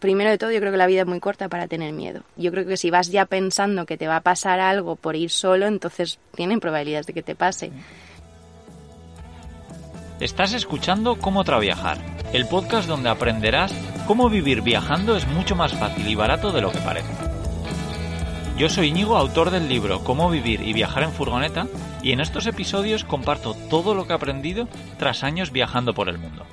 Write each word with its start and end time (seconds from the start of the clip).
Primero 0.00 0.30
de 0.30 0.38
todo, 0.38 0.50
yo 0.50 0.60
creo 0.60 0.72
que 0.72 0.78
la 0.78 0.86
vida 0.86 1.02
es 1.02 1.06
muy 1.06 1.20
corta 1.20 1.50
para 1.50 1.68
tener 1.68 1.92
miedo. 1.92 2.22
Yo 2.36 2.50
creo 2.50 2.66
que 2.66 2.78
si 2.78 2.90
vas 2.90 3.10
ya 3.10 3.26
pensando 3.26 3.84
que 3.84 3.98
te 3.98 4.08
va 4.08 4.16
a 4.16 4.20
pasar 4.22 4.58
algo 4.58 4.96
por 4.96 5.14
ir 5.14 5.30
solo, 5.30 5.66
entonces 5.66 6.18
tienen 6.34 6.58
probabilidades 6.58 7.06
de 7.06 7.12
que 7.12 7.22
te 7.22 7.34
pase. 7.34 7.70
Estás 10.18 10.54
escuchando 10.54 11.16
Cómo 11.16 11.44
Traviajar, 11.44 11.98
el 12.32 12.46
podcast 12.46 12.88
donde 12.88 13.10
aprenderás 13.10 13.74
cómo 14.06 14.30
vivir 14.30 14.62
viajando 14.62 15.16
es 15.16 15.26
mucho 15.26 15.54
más 15.54 15.72
fácil 15.74 16.08
y 16.08 16.14
barato 16.14 16.50
de 16.50 16.62
lo 16.62 16.72
que 16.72 16.78
parece. 16.78 17.12
Yo 18.56 18.68
soy 18.68 18.88
Íñigo, 18.88 19.16
autor 19.16 19.50
del 19.50 19.68
libro 19.68 20.02
Cómo 20.04 20.30
vivir 20.30 20.62
y 20.62 20.72
viajar 20.72 21.02
en 21.02 21.12
furgoneta, 21.12 21.66
y 22.02 22.12
en 22.12 22.20
estos 22.20 22.46
episodios 22.46 23.04
comparto 23.04 23.54
todo 23.68 23.94
lo 23.94 24.06
que 24.06 24.12
he 24.12 24.16
aprendido 24.16 24.66
tras 24.98 25.24
años 25.24 25.52
viajando 25.52 25.92
por 25.92 26.08
el 26.08 26.18
mundo. 26.18 26.46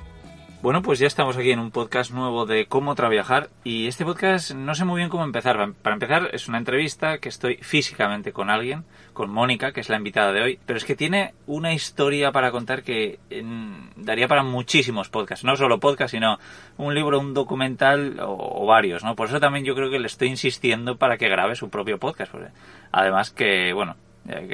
Bueno, 0.60 0.82
pues 0.82 0.98
ya 0.98 1.06
estamos 1.06 1.36
aquí 1.36 1.52
en 1.52 1.60
un 1.60 1.70
podcast 1.70 2.10
nuevo 2.10 2.44
de 2.44 2.66
cómo 2.66 2.96
traviajar 2.96 3.48
y 3.62 3.86
este 3.86 4.04
podcast 4.04 4.50
no 4.56 4.74
sé 4.74 4.84
muy 4.84 4.96
bien 4.96 5.08
cómo 5.08 5.22
empezar. 5.22 5.72
Para 5.82 5.94
empezar 5.94 6.30
es 6.32 6.48
una 6.48 6.58
entrevista 6.58 7.18
que 7.18 7.28
estoy 7.28 7.58
físicamente 7.58 8.32
con 8.32 8.50
alguien, 8.50 8.82
con 9.12 9.30
Mónica, 9.30 9.70
que 9.70 9.80
es 9.80 9.88
la 9.88 9.98
invitada 9.98 10.32
de 10.32 10.42
hoy, 10.42 10.58
pero 10.66 10.76
es 10.76 10.84
que 10.84 10.96
tiene 10.96 11.32
una 11.46 11.72
historia 11.74 12.32
para 12.32 12.50
contar 12.50 12.82
que 12.82 13.20
daría 13.94 14.26
para 14.26 14.42
muchísimos 14.42 15.08
podcasts, 15.10 15.44
no 15.44 15.54
solo 15.54 15.78
podcast, 15.78 16.10
sino 16.10 16.40
un 16.76 16.92
libro, 16.92 17.20
un 17.20 17.34
documental 17.34 18.16
o, 18.20 18.66
varios, 18.66 19.04
¿no? 19.04 19.14
Por 19.14 19.28
eso 19.28 19.38
también 19.38 19.64
yo 19.64 19.76
creo 19.76 19.90
que 19.90 20.00
le 20.00 20.08
estoy 20.08 20.26
insistiendo 20.26 20.96
para 20.96 21.18
que 21.18 21.28
grabe 21.28 21.54
su 21.54 21.70
propio 21.70 21.98
podcast, 21.98 22.34
además 22.90 23.30
que, 23.30 23.72
bueno, 23.72 23.94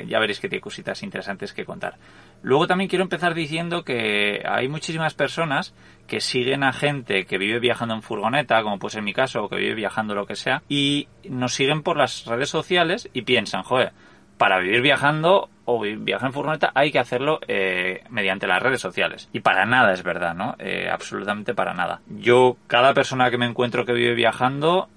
ya 0.07 0.19
veréis 0.19 0.39
que 0.39 0.51
tiene 0.51 0.61
cositas 0.61 1.03
interesantes 1.03 1.55
que 1.55 1.65
contar. 1.65 1.97
Luego 2.45 2.67
también 2.67 2.91
quiero 2.91 3.03
empezar 3.03 3.33
diciendo 3.33 3.85
que 3.85 4.43
hay 4.47 4.69
muchísimas 4.69 5.15
personas 5.15 5.75
que 6.07 6.21
siguen 6.21 6.63
a 6.63 6.75
gente 6.75 7.25
que 7.25 7.39
vive 7.39 7.59
viajando 7.59 7.95
en 7.95 8.03
furgoneta, 8.03 8.63
como 8.63 8.79
puede 8.79 8.93
ser 8.93 9.03
mi 9.03 9.15
caso, 9.15 9.45
o 9.45 9.49
que 9.49 9.57
vive 9.57 9.75
viajando 9.75 10.15
lo 10.15 10.27
que 10.27 10.37
sea, 10.37 10.63
y 10.69 11.09
nos 11.27 11.55
siguen 11.55 11.83
por 11.83 11.97
las 11.97 12.27
redes 12.27 12.51
sociales 12.51 13.09
y 13.15 13.23
piensan, 13.23 13.63
joder, 13.63 13.93
para 14.37 14.59
vivir 14.59 14.83
viajando 14.83 15.49
o 15.65 15.81
viajar 15.81 16.27
en 16.27 16.33
furgoneta 16.35 16.71
hay 16.75 16.93
que 16.93 16.99
hacerlo 16.99 17.41
eh, 17.49 18.05
mediante 18.11 18.47
las 18.47 18.63
redes 18.63 18.83
sociales. 18.83 19.31
Y 19.33 19.41
para 19.41 19.65
nada 19.65 19.95
es 19.95 20.03
verdad, 20.03 20.35
¿no? 20.35 20.55
Eh, 20.59 20.91
absolutamente 20.93 21.55
para 21.55 21.73
nada. 21.73 22.03
Yo, 22.09 22.59
cada 22.67 22.93
persona 22.93 23.31
que 23.31 23.39
me 23.39 23.47
encuentro 23.47 23.87
que 23.87 23.95
vive 23.95 24.15
viajando, 24.15 24.91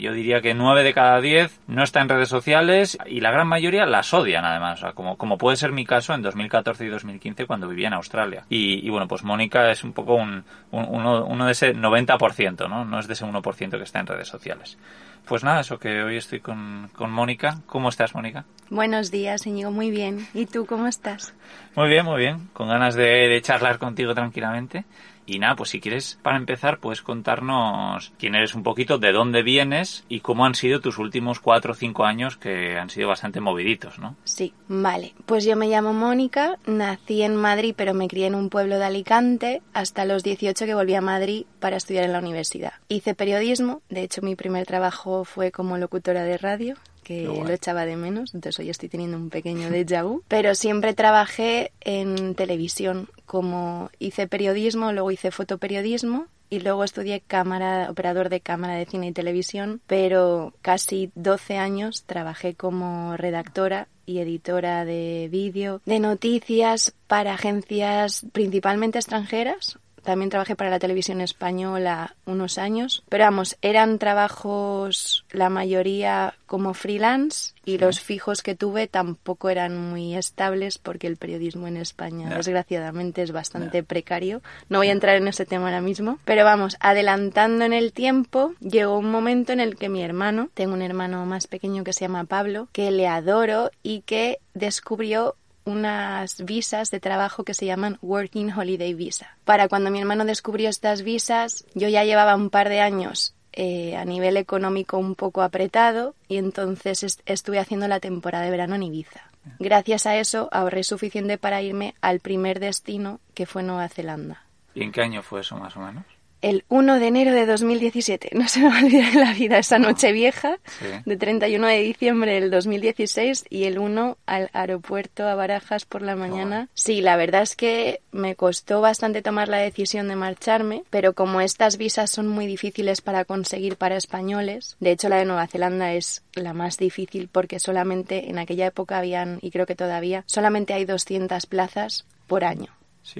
yo 0.00 0.12
diría 0.12 0.40
que 0.40 0.54
9 0.54 0.82
de 0.82 0.94
cada 0.94 1.20
10 1.20 1.60
no 1.66 1.82
está 1.82 2.00
en 2.00 2.08
redes 2.08 2.28
sociales 2.28 2.98
y 3.06 3.20
la 3.20 3.30
gran 3.30 3.48
mayoría 3.48 3.86
las 3.86 4.12
odian 4.14 4.44
además, 4.44 4.82
como, 4.94 5.16
como 5.16 5.38
puede 5.38 5.56
ser 5.56 5.72
mi 5.72 5.84
caso 5.84 6.14
en 6.14 6.22
2014 6.22 6.84
y 6.84 6.88
2015 6.88 7.46
cuando 7.46 7.68
vivía 7.68 7.88
en 7.88 7.94
Australia. 7.94 8.44
Y, 8.48 8.88
bueno, 8.90 9.08
pues 9.08 9.24
Mónica 9.24 9.70
es 9.70 9.84
un 9.84 9.92
poco 9.92 10.14
un, 10.14 10.44
uno, 10.70 11.24
uno, 11.24 11.46
de 11.46 11.52
ese 11.52 11.74
90%, 11.74 12.68
¿no? 12.68 12.84
No 12.84 12.98
es 12.98 13.06
de 13.06 13.14
ese 13.14 13.24
1% 13.24 13.70
que 13.70 13.82
está 13.82 14.00
en 14.00 14.06
redes 14.06 14.28
sociales. 14.28 14.78
Pues 15.26 15.42
nada, 15.42 15.60
eso 15.60 15.78
que 15.78 16.02
hoy 16.02 16.18
estoy 16.18 16.40
con, 16.40 16.90
con 16.94 17.10
Mónica. 17.10 17.60
¿Cómo 17.66 17.88
estás, 17.88 18.14
Mónica? 18.14 18.44
Buenos 18.68 19.10
días, 19.10 19.46
Íñigo. 19.46 19.70
Muy 19.70 19.90
bien. 19.90 20.26
¿Y 20.34 20.44
tú 20.44 20.66
cómo 20.66 20.86
estás? 20.86 21.34
Muy 21.74 21.88
bien, 21.88 22.04
muy 22.04 22.18
bien. 22.18 22.48
Con 22.52 22.68
ganas 22.68 22.94
de, 22.94 23.28
de 23.28 23.40
charlar 23.40 23.78
contigo 23.78 24.14
tranquilamente. 24.14 24.84
Y 25.26 25.38
nada, 25.38 25.56
pues 25.56 25.70
si 25.70 25.80
quieres, 25.80 26.18
para 26.22 26.36
empezar, 26.36 26.78
puedes 26.78 27.02
contarnos 27.02 28.12
quién 28.18 28.34
eres 28.34 28.54
un 28.54 28.62
poquito, 28.62 28.98
de 28.98 29.12
dónde 29.12 29.42
vienes 29.42 30.04
y 30.08 30.20
cómo 30.20 30.44
han 30.44 30.54
sido 30.54 30.80
tus 30.80 30.98
últimos 30.98 31.40
cuatro 31.40 31.72
o 31.72 31.74
cinco 31.74 32.04
años 32.04 32.36
que 32.36 32.78
han 32.78 32.90
sido 32.90 33.08
bastante 33.08 33.40
moviditos, 33.40 33.98
¿no? 33.98 34.16
Sí, 34.24 34.52
vale. 34.68 35.14
Pues 35.26 35.44
yo 35.44 35.56
me 35.56 35.68
llamo 35.68 35.92
Mónica, 35.92 36.58
nací 36.66 37.22
en 37.22 37.36
Madrid, 37.36 37.74
pero 37.76 37.94
me 37.94 38.08
crié 38.08 38.26
en 38.26 38.34
un 38.34 38.50
pueblo 38.50 38.78
de 38.78 38.84
Alicante 38.84 39.62
hasta 39.72 40.04
los 40.04 40.22
18 40.22 40.66
que 40.66 40.74
volví 40.74 40.94
a 40.94 41.00
Madrid 41.00 41.46
para 41.60 41.76
estudiar 41.76 42.04
en 42.04 42.12
la 42.12 42.18
universidad. 42.18 42.74
Hice 42.88 43.14
periodismo, 43.14 43.82
de 43.88 44.02
hecho 44.02 44.22
mi 44.22 44.36
primer 44.36 44.66
trabajo 44.66 45.24
fue 45.24 45.50
como 45.50 45.78
locutora 45.78 46.24
de 46.24 46.38
radio 46.38 46.76
que 47.04 47.24
lo 47.24 47.48
echaba 47.48 47.86
de 47.86 47.96
menos, 47.96 48.34
entonces 48.34 48.58
hoy 48.58 48.70
estoy 48.70 48.88
teniendo 48.88 49.16
un 49.16 49.30
pequeño 49.30 49.70
déjà 49.70 50.02
vu, 50.02 50.22
pero 50.28 50.54
siempre 50.54 50.94
trabajé 50.94 51.70
en 51.80 52.34
televisión, 52.34 53.08
como 53.26 53.90
hice 53.98 54.26
periodismo, 54.26 54.92
luego 54.92 55.10
hice 55.10 55.30
fotoperiodismo 55.30 56.26
y 56.50 56.60
luego 56.60 56.84
estudié 56.84 57.20
cámara, 57.20 57.90
operador 57.90 58.28
de 58.28 58.40
cámara 58.40 58.74
de 58.74 58.86
cine 58.86 59.08
y 59.08 59.12
televisión, 59.12 59.80
pero 59.86 60.52
casi 60.62 61.10
12 61.14 61.58
años 61.58 62.04
trabajé 62.04 62.54
como 62.54 63.16
redactora 63.16 63.88
y 64.06 64.18
editora 64.18 64.84
de 64.84 65.28
vídeo, 65.30 65.80
de 65.86 65.98
noticias 65.98 66.94
para 67.06 67.34
agencias 67.34 68.26
principalmente 68.32 68.98
extranjeras, 68.98 69.78
también 70.04 70.30
trabajé 70.30 70.54
para 70.54 70.70
la 70.70 70.78
televisión 70.78 71.20
española 71.20 72.14
unos 72.26 72.58
años, 72.58 73.02
pero 73.08 73.24
vamos, 73.24 73.56
eran 73.62 73.98
trabajos 73.98 75.24
la 75.30 75.48
mayoría 75.48 76.34
como 76.46 76.74
freelance 76.74 77.54
y 77.64 77.78
los 77.78 78.00
fijos 78.00 78.42
que 78.42 78.54
tuve 78.54 78.86
tampoco 78.86 79.50
eran 79.50 79.76
muy 79.76 80.14
estables 80.14 80.78
porque 80.78 81.06
el 81.06 81.16
periodismo 81.16 81.66
en 81.66 81.76
España 81.76 82.28
desgraciadamente 82.28 83.22
es 83.22 83.32
bastante 83.32 83.82
precario. 83.82 84.42
No 84.68 84.78
voy 84.78 84.88
a 84.88 84.92
entrar 84.92 85.16
en 85.16 85.28
ese 85.28 85.46
tema 85.46 85.66
ahora 85.66 85.80
mismo, 85.80 86.18
pero 86.24 86.44
vamos, 86.44 86.76
adelantando 86.80 87.64
en 87.64 87.72
el 87.72 87.92
tiempo, 87.92 88.54
llegó 88.60 88.98
un 88.98 89.10
momento 89.10 89.52
en 89.52 89.60
el 89.60 89.76
que 89.76 89.88
mi 89.88 90.02
hermano, 90.02 90.50
tengo 90.54 90.74
un 90.74 90.82
hermano 90.82 91.24
más 91.26 91.46
pequeño 91.46 91.84
que 91.84 91.92
se 91.92 92.02
llama 92.02 92.24
Pablo, 92.24 92.68
que 92.72 92.90
le 92.90 93.08
adoro 93.08 93.70
y 93.82 94.02
que 94.02 94.38
descubrió 94.52 95.36
unas 95.64 96.44
visas 96.44 96.90
de 96.90 97.00
trabajo 97.00 97.44
que 97.44 97.54
se 97.54 97.66
llaman 97.66 97.98
Working 98.02 98.52
Holiday 98.52 98.94
Visa. 98.94 99.36
Para 99.44 99.68
cuando 99.68 99.90
mi 99.90 100.00
hermano 100.00 100.24
descubrió 100.24 100.68
estas 100.68 101.02
visas, 101.02 101.64
yo 101.74 101.88
ya 101.88 102.04
llevaba 102.04 102.36
un 102.36 102.50
par 102.50 102.68
de 102.68 102.80
años 102.80 103.34
eh, 103.52 103.96
a 103.96 104.04
nivel 104.04 104.36
económico 104.36 104.98
un 104.98 105.14
poco 105.14 105.42
apretado 105.42 106.14
y 106.28 106.38
entonces 106.38 107.22
estuve 107.24 107.58
haciendo 107.58 107.88
la 107.88 108.00
temporada 108.00 108.44
de 108.44 108.50
verano 108.50 108.74
en 108.74 108.82
Ibiza. 108.82 109.30
Gracias 109.58 110.06
a 110.06 110.16
eso 110.16 110.48
ahorré 110.52 110.84
suficiente 110.84 111.38
para 111.38 111.62
irme 111.62 111.94
al 112.00 112.20
primer 112.20 112.60
destino 112.60 113.20
que 113.34 113.46
fue 113.46 113.62
Nueva 113.62 113.88
Zelanda. 113.88 114.42
¿Y 114.74 114.82
en 114.82 114.90
qué 114.90 115.02
año 115.02 115.22
fue 115.22 115.42
eso 115.42 115.56
más 115.56 115.76
o 115.76 115.80
menos? 115.80 116.04
El 116.44 116.64
1 116.68 116.98
de 116.98 117.06
enero 117.06 117.32
de 117.32 117.46
2017. 117.46 118.32
No 118.34 118.46
se 118.48 118.60
me 118.60 118.68
va 118.68 118.76
a 118.78 118.84
olvidar 118.84 119.14
en 119.14 119.20
la 119.20 119.32
vida 119.32 119.58
esa 119.58 119.78
noche 119.78 120.12
vieja 120.12 120.58
de 121.06 121.16
31 121.16 121.66
de 121.66 121.78
diciembre 121.78 122.34
del 122.34 122.50
2016 122.50 123.46
y 123.48 123.64
el 123.64 123.78
1 123.78 124.18
al 124.26 124.50
aeropuerto 124.52 125.26
a 125.26 125.34
Barajas 125.34 125.86
por 125.86 126.02
la 126.02 126.16
mañana. 126.16 126.68
Sí, 126.74 127.00
la 127.00 127.16
verdad 127.16 127.42
es 127.42 127.56
que 127.56 128.02
me 128.12 128.34
costó 128.36 128.82
bastante 128.82 129.22
tomar 129.22 129.48
la 129.48 129.56
decisión 129.56 130.06
de 130.08 130.16
marcharme, 130.16 130.84
pero 130.90 131.14
como 131.14 131.40
estas 131.40 131.78
visas 131.78 132.10
son 132.10 132.28
muy 132.28 132.46
difíciles 132.46 133.00
para 133.00 133.24
conseguir 133.24 133.76
para 133.76 133.96
españoles, 133.96 134.76
de 134.80 134.90
hecho 134.90 135.08
la 135.08 135.16
de 135.16 135.24
Nueva 135.24 135.46
Zelanda 135.46 135.94
es 135.94 136.22
la 136.34 136.52
más 136.52 136.76
difícil 136.76 137.28
porque 137.32 137.58
solamente 137.58 138.28
en 138.28 138.38
aquella 138.38 138.66
época 138.66 138.98
habían, 138.98 139.38
y 139.40 139.50
creo 139.50 139.64
que 139.64 139.76
todavía, 139.76 140.24
solamente 140.26 140.74
hay 140.74 140.84
200 140.84 141.46
plazas 141.46 142.04
por 142.26 142.44
año. 142.44 142.68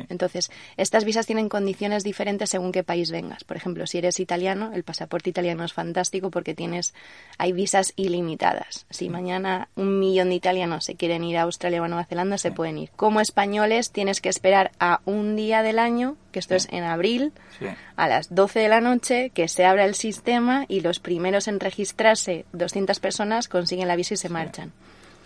Entonces, 0.09 0.51
estas 0.77 1.05
visas 1.05 1.27
tienen 1.27 1.49
condiciones 1.49 2.05
diferentes 2.05 2.51
según 2.51 2.73
qué 2.73 2.83
país 2.83 3.11
vengas. 3.11 3.45
Por 3.45 3.57
ejemplo, 3.57 3.87
si 3.87 3.99
eres 3.99 4.21
italiano, 4.21 4.71
el 4.75 4.85
pasaporte 4.85 5.31
italiano 5.31 5.65
es 5.65 5.73
fantástico 5.73 6.31
porque 6.31 6.55
tienes, 6.55 6.95
hay 7.39 7.53
visas 7.53 7.93
ilimitadas. 7.97 8.87
Si 8.91 9.09
mañana 9.09 9.69
un 9.75 9.99
millón 9.99 10.31
de 10.31 10.37
italianos 10.37 10.85
se 10.85 10.95
quieren 10.95 11.25
ir 11.25 11.37
a 11.37 11.43
Australia 11.43 11.83
o 11.83 11.85
a 11.85 11.89
Nueva 11.89 12.05
Zelanda, 12.05 12.39
se 12.39 12.53
pueden 12.53 12.79
ir. 12.79 12.91
Como 12.97 13.21
españoles, 13.21 13.91
tienes 13.91 14.21
que 14.21 14.29
esperar 14.29 14.73
a 14.79 15.01
un 15.05 15.37
día 15.37 15.63
del 15.63 15.79
año, 15.79 16.17
que 16.33 16.39
esto 16.39 16.55
es 16.55 16.69
en 16.71 16.85
abril, 16.85 17.33
a 17.97 18.09
las 18.09 18.35
12 18.35 18.61
de 18.61 18.69
la 18.69 18.81
noche, 18.81 19.31
que 19.31 19.49
se 19.49 19.65
abra 19.65 19.85
el 19.85 19.95
sistema 19.95 20.65
y 20.69 20.81
los 20.81 20.99
primeros 21.01 21.49
en 21.49 21.61
registrarse, 21.61 22.45
200 22.53 22.99
personas, 23.01 23.49
consiguen 23.49 23.89
la 23.89 23.97
visa 23.97 24.15
y 24.15 24.17
se 24.17 24.29
marchan. 24.29 24.73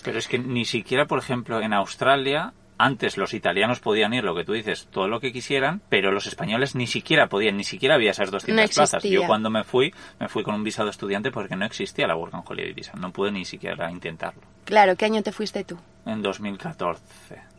Pero 0.03 0.19
es 0.19 0.29
que 0.29 0.39
ni 0.39 0.65
siquiera, 0.65 1.07
por 1.07 1.19
ejemplo, 1.19 1.61
en 1.61 1.73
Australia 1.73 2.53
antes 2.79 3.17
los 3.17 3.35
italianos 3.35 3.81
podían 3.81 4.15
ir, 4.15 4.25
lo 4.25 4.35
que 4.35 4.45
tú 4.45 4.53
dices, 4.53 4.89
todo 4.91 5.09
lo 5.09 5.21
que 5.21 5.33
quisieran, 5.33 5.83
pero 5.89 6.13
los 6.13 6.27
españoles 6.27 6.75
ni 6.75 6.87
siquiera 6.87 7.29
podían, 7.29 7.57
ni 7.57 7.65
siquiera 7.65 7.97
había 7.97 8.13
esas 8.13 8.31
200 8.31 8.71
plazas. 8.75 9.03
Yo 9.03 9.27
cuando 9.27 9.51
me 9.51 9.65
fui, 9.65 9.93
me 10.21 10.29
fui 10.29 10.43
con 10.43 10.55
un 10.55 10.65
visado 10.65 10.89
estudiante 10.89 11.31
porque 11.31 11.57
no 11.57 11.65
existía 11.65 12.07
la 12.07 12.17
Work 12.17 12.35
and 12.35 12.45
Holiday 12.47 12.73
Visa. 12.73 12.93
No 12.97 13.13
pude 13.13 13.33
ni 13.33 13.45
siquiera 13.45 13.91
intentarlo. 13.91 14.43
Claro, 14.65 14.97
¿qué 14.97 15.07
año 15.07 15.23
te 15.23 15.33
fuiste 15.33 15.65
tú? 15.65 15.79
En 16.07 16.23
2014. 16.23 17.03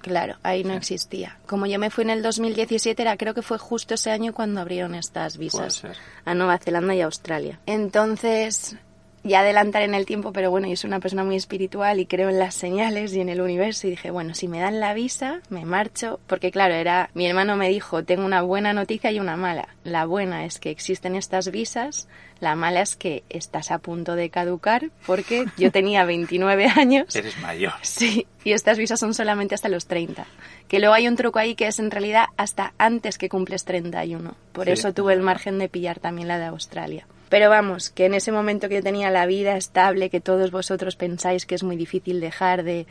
Claro, 0.02 0.36
ahí 0.44 0.64
no 0.64 0.74
existía. 0.74 1.38
Como 1.46 1.66
yo 1.66 1.78
me 1.78 1.90
fui 1.90 2.04
en 2.04 2.12
el 2.12 2.22
2017, 2.24 3.02
era, 3.02 3.18
creo 3.18 3.34
que 3.34 3.42
fue 3.42 3.58
justo 3.58 3.96
ese 3.96 4.12
año 4.12 4.34
cuando 4.34 4.62
abrieron 4.62 4.96
estas 4.96 5.38
visas 5.38 5.84
a 6.26 6.34
Nueva 6.34 6.58
Zelanda 6.58 6.96
y 6.96 7.02
Australia. 7.02 7.60
Entonces, 7.66 8.78
ya 9.24 9.42
adelantar 9.42 9.82
en 9.82 9.94
el 9.94 10.06
tiempo, 10.06 10.32
pero 10.32 10.50
bueno, 10.50 10.68
yo 10.68 10.76
soy 10.76 10.88
una 10.88 11.00
persona 11.00 11.24
muy 11.24 11.36
espiritual 11.36 12.00
y 12.00 12.06
creo 12.06 12.30
en 12.30 12.40
las 12.40 12.56
señales 12.56 13.14
y 13.14 13.22
en 13.22 13.30
el 13.30 13.42
universo 13.42 13.88
y 13.88 13.92
dije, 13.92 14.12
bueno, 14.12 14.34
si 14.34 14.48
me 14.48 14.60
dan 14.60 14.80
la 14.80 14.94
visa, 14.94 15.42
me 15.50 15.66
marcho, 15.66 16.20
porque 16.28 16.52
claro, 16.52 16.74
era, 16.74 17.10
mi 17.14 17.28
hermano 17.28 17.56
me 17.56 17.70
dijo, 17.70 18.04
tengo 18.04 18.26
una 18.26 18.42
buena 18.42 18.74
noticia 18.74 19.12
y 19.12 19.20
una 19.20 19.36
mala. 19.36 19.70
La 19.84 20.06
buena 20.06 20.46
es 20.46 20.60
que 20.60 20.70
existen 20.70 21.16
estas 21.16 21.52
visas, 21.52 22.08
la 22.40 22.56
mala 22.56 22.82
es 22.82 22.96
que 22.96 23.24
estás 23.30 23.72
a 23.72 23.80
punto 23.80 24.16
de 24.16 24.30
caducar 24.30 24.90
porque 25.06 25.46
yo 25.58 25.72
tenía 25.74 26.06
29 26.06 26.68
años. 26.76 27.14
Eres 27.16 27.38
mayor. 27.40 27.74
Sí, 27.82 28.28
y 28.44 28.54
estas 28.54 28.78
visas 28.78 29.00
son 29.00 29.14
solamente 29.14 29.56
hasta 29.56 29.70
los 29.70 29.88
30. 29.88 30.26
Que 30.68 30.80
luego 30.80 30.94
hay 30.94 31.08
un 31.08 31.16
truco 31.16 31.40
ahí 31.40 31.56
que 31.56 31.68
es 31.68 31.80
en 31.80 31.92
realidad 31.92 32.26
hasta 32.38 32.74
antes 32.78 33.18
que 33.18 33.30
cumples 33.30 33.66
31. 33.66 34.36
Por 34.54 34.70
eso 34.70 34.94
tuve 34.94 35.14
el 35.14 35.22
margen 35.22 35.60
de 35.60 35.68
pillar 35.68 36.00
también 36.00 36.28
la 36.28 36.40
de 36.40 36.46
Australia. 36.46 37.06
Pero 37.30 37.50
vamos, 37.50 37.90
que 37.92 38.06
en 38.06 38.16
ese 38.16 38.32
momento 38.32 38.68
que 38.68 38.76
yo 38.76 38.84
tenía 38.84 39.12
la 39.12 39.26
vida 39.26 39.56
estable, 39.56 40.10
que 40.10 40.20
todos 40.20 40.52
vosotros 40.52 40.96
pensáis 40.96 41.46
que 41.46 41.56
es 41.56 41.64
muy 41.64 41.76
difícil 41.78 42.20
dejar 42.20 42.64
de 42.64 42.88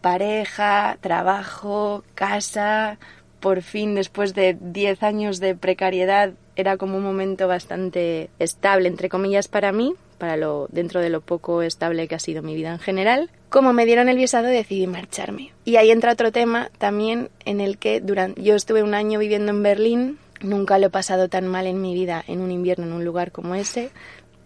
pareja, 0.00 0.98
trabajo, 1.00 2.04
casa, 2.14 2.98
por 3.38 3.62
fin 3.62 3.94
después 3.94 4.34
de 4.34 4.56
10 4.60 5.02
años 5.02 5.40
de 5.40 5.54
precariedad 5.54 6.32
era 6.56 6.76
como 6.76 6.98
un 6.98 7.02
momento 7.02 7.48
bastante 7.48 8.28
estable 8.38 8.88
entre 8.88 9.08
comillas 9.08 9.48
para 9.48 9.72
mí, 9.72 9.94
para 10.18 10.36
lo 10.36 10.68
dentro 10.70 11.00
de 11.00 11.08
lo 11.08 11.22
poco 11.22 11.62
estable 11.62 12.06
que 12.06 12.14
ha 12.14 12.18
sido 12.18 12.42
mi 12.42 12.54
vida 12.54 12.70
en 12.70 12.78
general. 12.78 13.30
Como 13.48 13.72
me 13.72 13.86
dieron 13.86 14.08
el 14.08 14.18
visado 14.18 14.48
decidí 14.48 14.86
marcharme. 14.86 15.52
Y 15.64 15.76
ahí 15.76 15.90
entra 15.90 16.12
otro 16.12 16.32
tema 16.32 16.70
también 16.78 17.30
en 17.46 17.60
el 17.60 17.78
que 17.78 18.00
durante 18.00 18.42
yo 18.42 18.54
estuve 18.54 18.82
un 18.82 18.94
año 18.94 19.18
viviendo 19.18 19.50
en 19.50 19.62
Berlín, 19.62 20.18
nunca 20.40 20.78
lo 20.78 20.86
he 20.86 20.90
pasado 20.90 21.28
tan 21.28 21.46
mal 21.46 21.66
en 21.66 21.80
mi 21.80 21.94
vida 21.94 22.24
en 22.26 22.40
un 22.40 22.50
invierno 22.50 22.86
en 22.86 22.92
un 22.92 23.04
lugar 23.04 23.32
como 23.32 23.54
ese. 23.54 23.90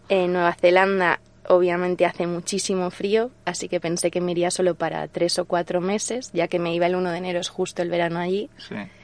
En 0.09 0.33
Nueva 0.33 0.55
Zelanda 0.55 1.21
obviamente 1.49 2.07
hace 2.07 2.27
muchísimo 2.27 2.91
frío, 2.91 3.31
así 3.45 3.69
que 3.69 3.81
pensé 3.81 4.11
que 4.11 4.21
me 4.21 4.33
iría 4.33 4.51
solo 4.51 4.75
para 4.75 5.07
tres 5.09 5.39
o 5.39 5.45
cuatro 5.45 5.81
meses, 5.81 6.31
ya 6.33 6.49
que 6.49 6.59
me 6.59 6.75
iba 6.75 6.87
el 6.87 6.97
1 6.97 7.11
de 7.11 7.19
enero, 7.19 7.41
es 7.41 7.49
justo 7.49 7.83
el 7.83 7.91
verano 7.91 8.19
allí, 8.19 8.49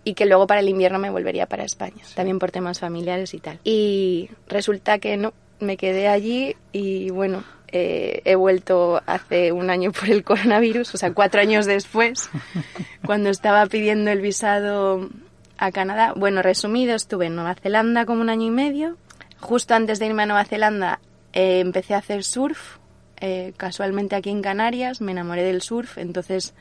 y 0.05 0.15
que 0.15 0.27
luego 0.27 0.47
para 0.47 0.61
el 0.61 0.69
invierno 0.69 0.99
me 0.99 1.11
volvería 1.11 1.47
para 1.47 1.65
España, 1.65 2.03
también 2.15 2.39
por 2.39 2.51
temas 2.51 2.79
familiares 2.79 3.35
y 3.35 3.41
tal. 3.41 3.59
Y 3.65 4.31
resulta 4.49 4.99
que 4.99 5.17
no, 5.17 5.35
me 5.61 5.77
quedé 5.77 6.09
allí 6.09 6.57
y 6.73 7.11
bueno, 7.11 7.45
eh, 7.69 8.23
he 8.25 8.35
vuelto 8.35 9.03
hace 9.07 9.53
un 9.53 9.71
año 9.71 9.93
por 9.93 10.09
el 10.09 10.25
coronavirus, 10.25 10.95
o 10.95 10.99
sea, 10.99 11.13
cuatro 11.13 11.41
años 11.41 11.67
después, 11.67 12.31
cuando 13.05 13.31
estaba 13.31 13.67
pidiendo 13.67 14.11
el 14.11 14.21
visado 14.21 15.09
a 15.61 15.71
Canadá. 15.71 16.15
Bueno, 16.17 16.43
resumido, 16.43 16.95
estuve 16.97 17.27
en 17.27 17.37
Nueva 17.37 17.55
Zelanda 17.55 18.07
como 18.07 18.23
un 18.23 18.31
año 18.31 18.47
y 18.47 18.51
medio. 18.51 18.97
Justo 19.39 19.75
antes 19.75 19.99
de 19.99 20.07
irme 20.07 20.23
a 20.23 20.27
Nueva 20.27 20.45
Zelanda 20.47 21.01
eh, 21.35 21.61
empecé 21.61 21.95
a 21.95 21.99
hacer 21.99 22.25
surf, 22.25 22.79
eh, 23.21 23.53
casualmente 23.57 24.17
aquí 24.17 24.31
en 24.31 24.43
Canarias, 24.43 25.03
me 25.03 25.12
enamoré 25.12 25.45
del 25.45 25.61
surf, 25.61 25.99
entonces 25.99 26.55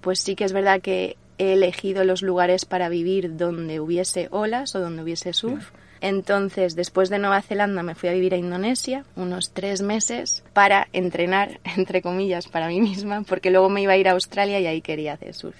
pues 0.00 0.20
sí 0.20 0.34
que 0.34 0.44
es 0.44 0.54
verdad 0.54 0.80
que 0.80 1.18
he 1.36 1.52
elegido 1.52 2.04
los 2.04 2.22
lugares 2.22 2.64
para 2.64 2.88
vivir 2.88 3.36
donde 3.36 3.78
hubiese 3.78 4.28
olas 4.30 4.74
o 4.74 4.80
donde 4.80 5.02
hubiese 5.02 5.34
surf. 5.34 5.70
Entonces, 6.02 6.76
después 6.76 7.10
de 7.10 7.18
Nueva 7.18 7.42
Zelanda 7.42 7.82
me 7.82 7.94
fui 7.94 8.08
a 8.08 8.12
vivir 8.12 8.32
a 8.32 8.38
Indonesia 8.38 9.04
unos 9.16 9.50
tres 9.52 9.82
meses 9.82 10.42
para 10.54 10.88
entrenar, 10.94 11.60
entre 11.76 12.00
comillas, 12.00 12.48
para 12.48 12.68
mí 12.68 12.80
misma, 12.80 13.22
porque 13.22 13.50
luego 13.50 13.68
me 13.68 13.82
iba 13.82 13.92
a 13.92 13.98
ir 13.98 14.08
a 14.08 14.12
Australia 14.12 14.60
y 14.60 14.66
ahí 14.66 14.80
quería 14.80 15.12
hacer 15.12 15.34
surf. 15.34 15.56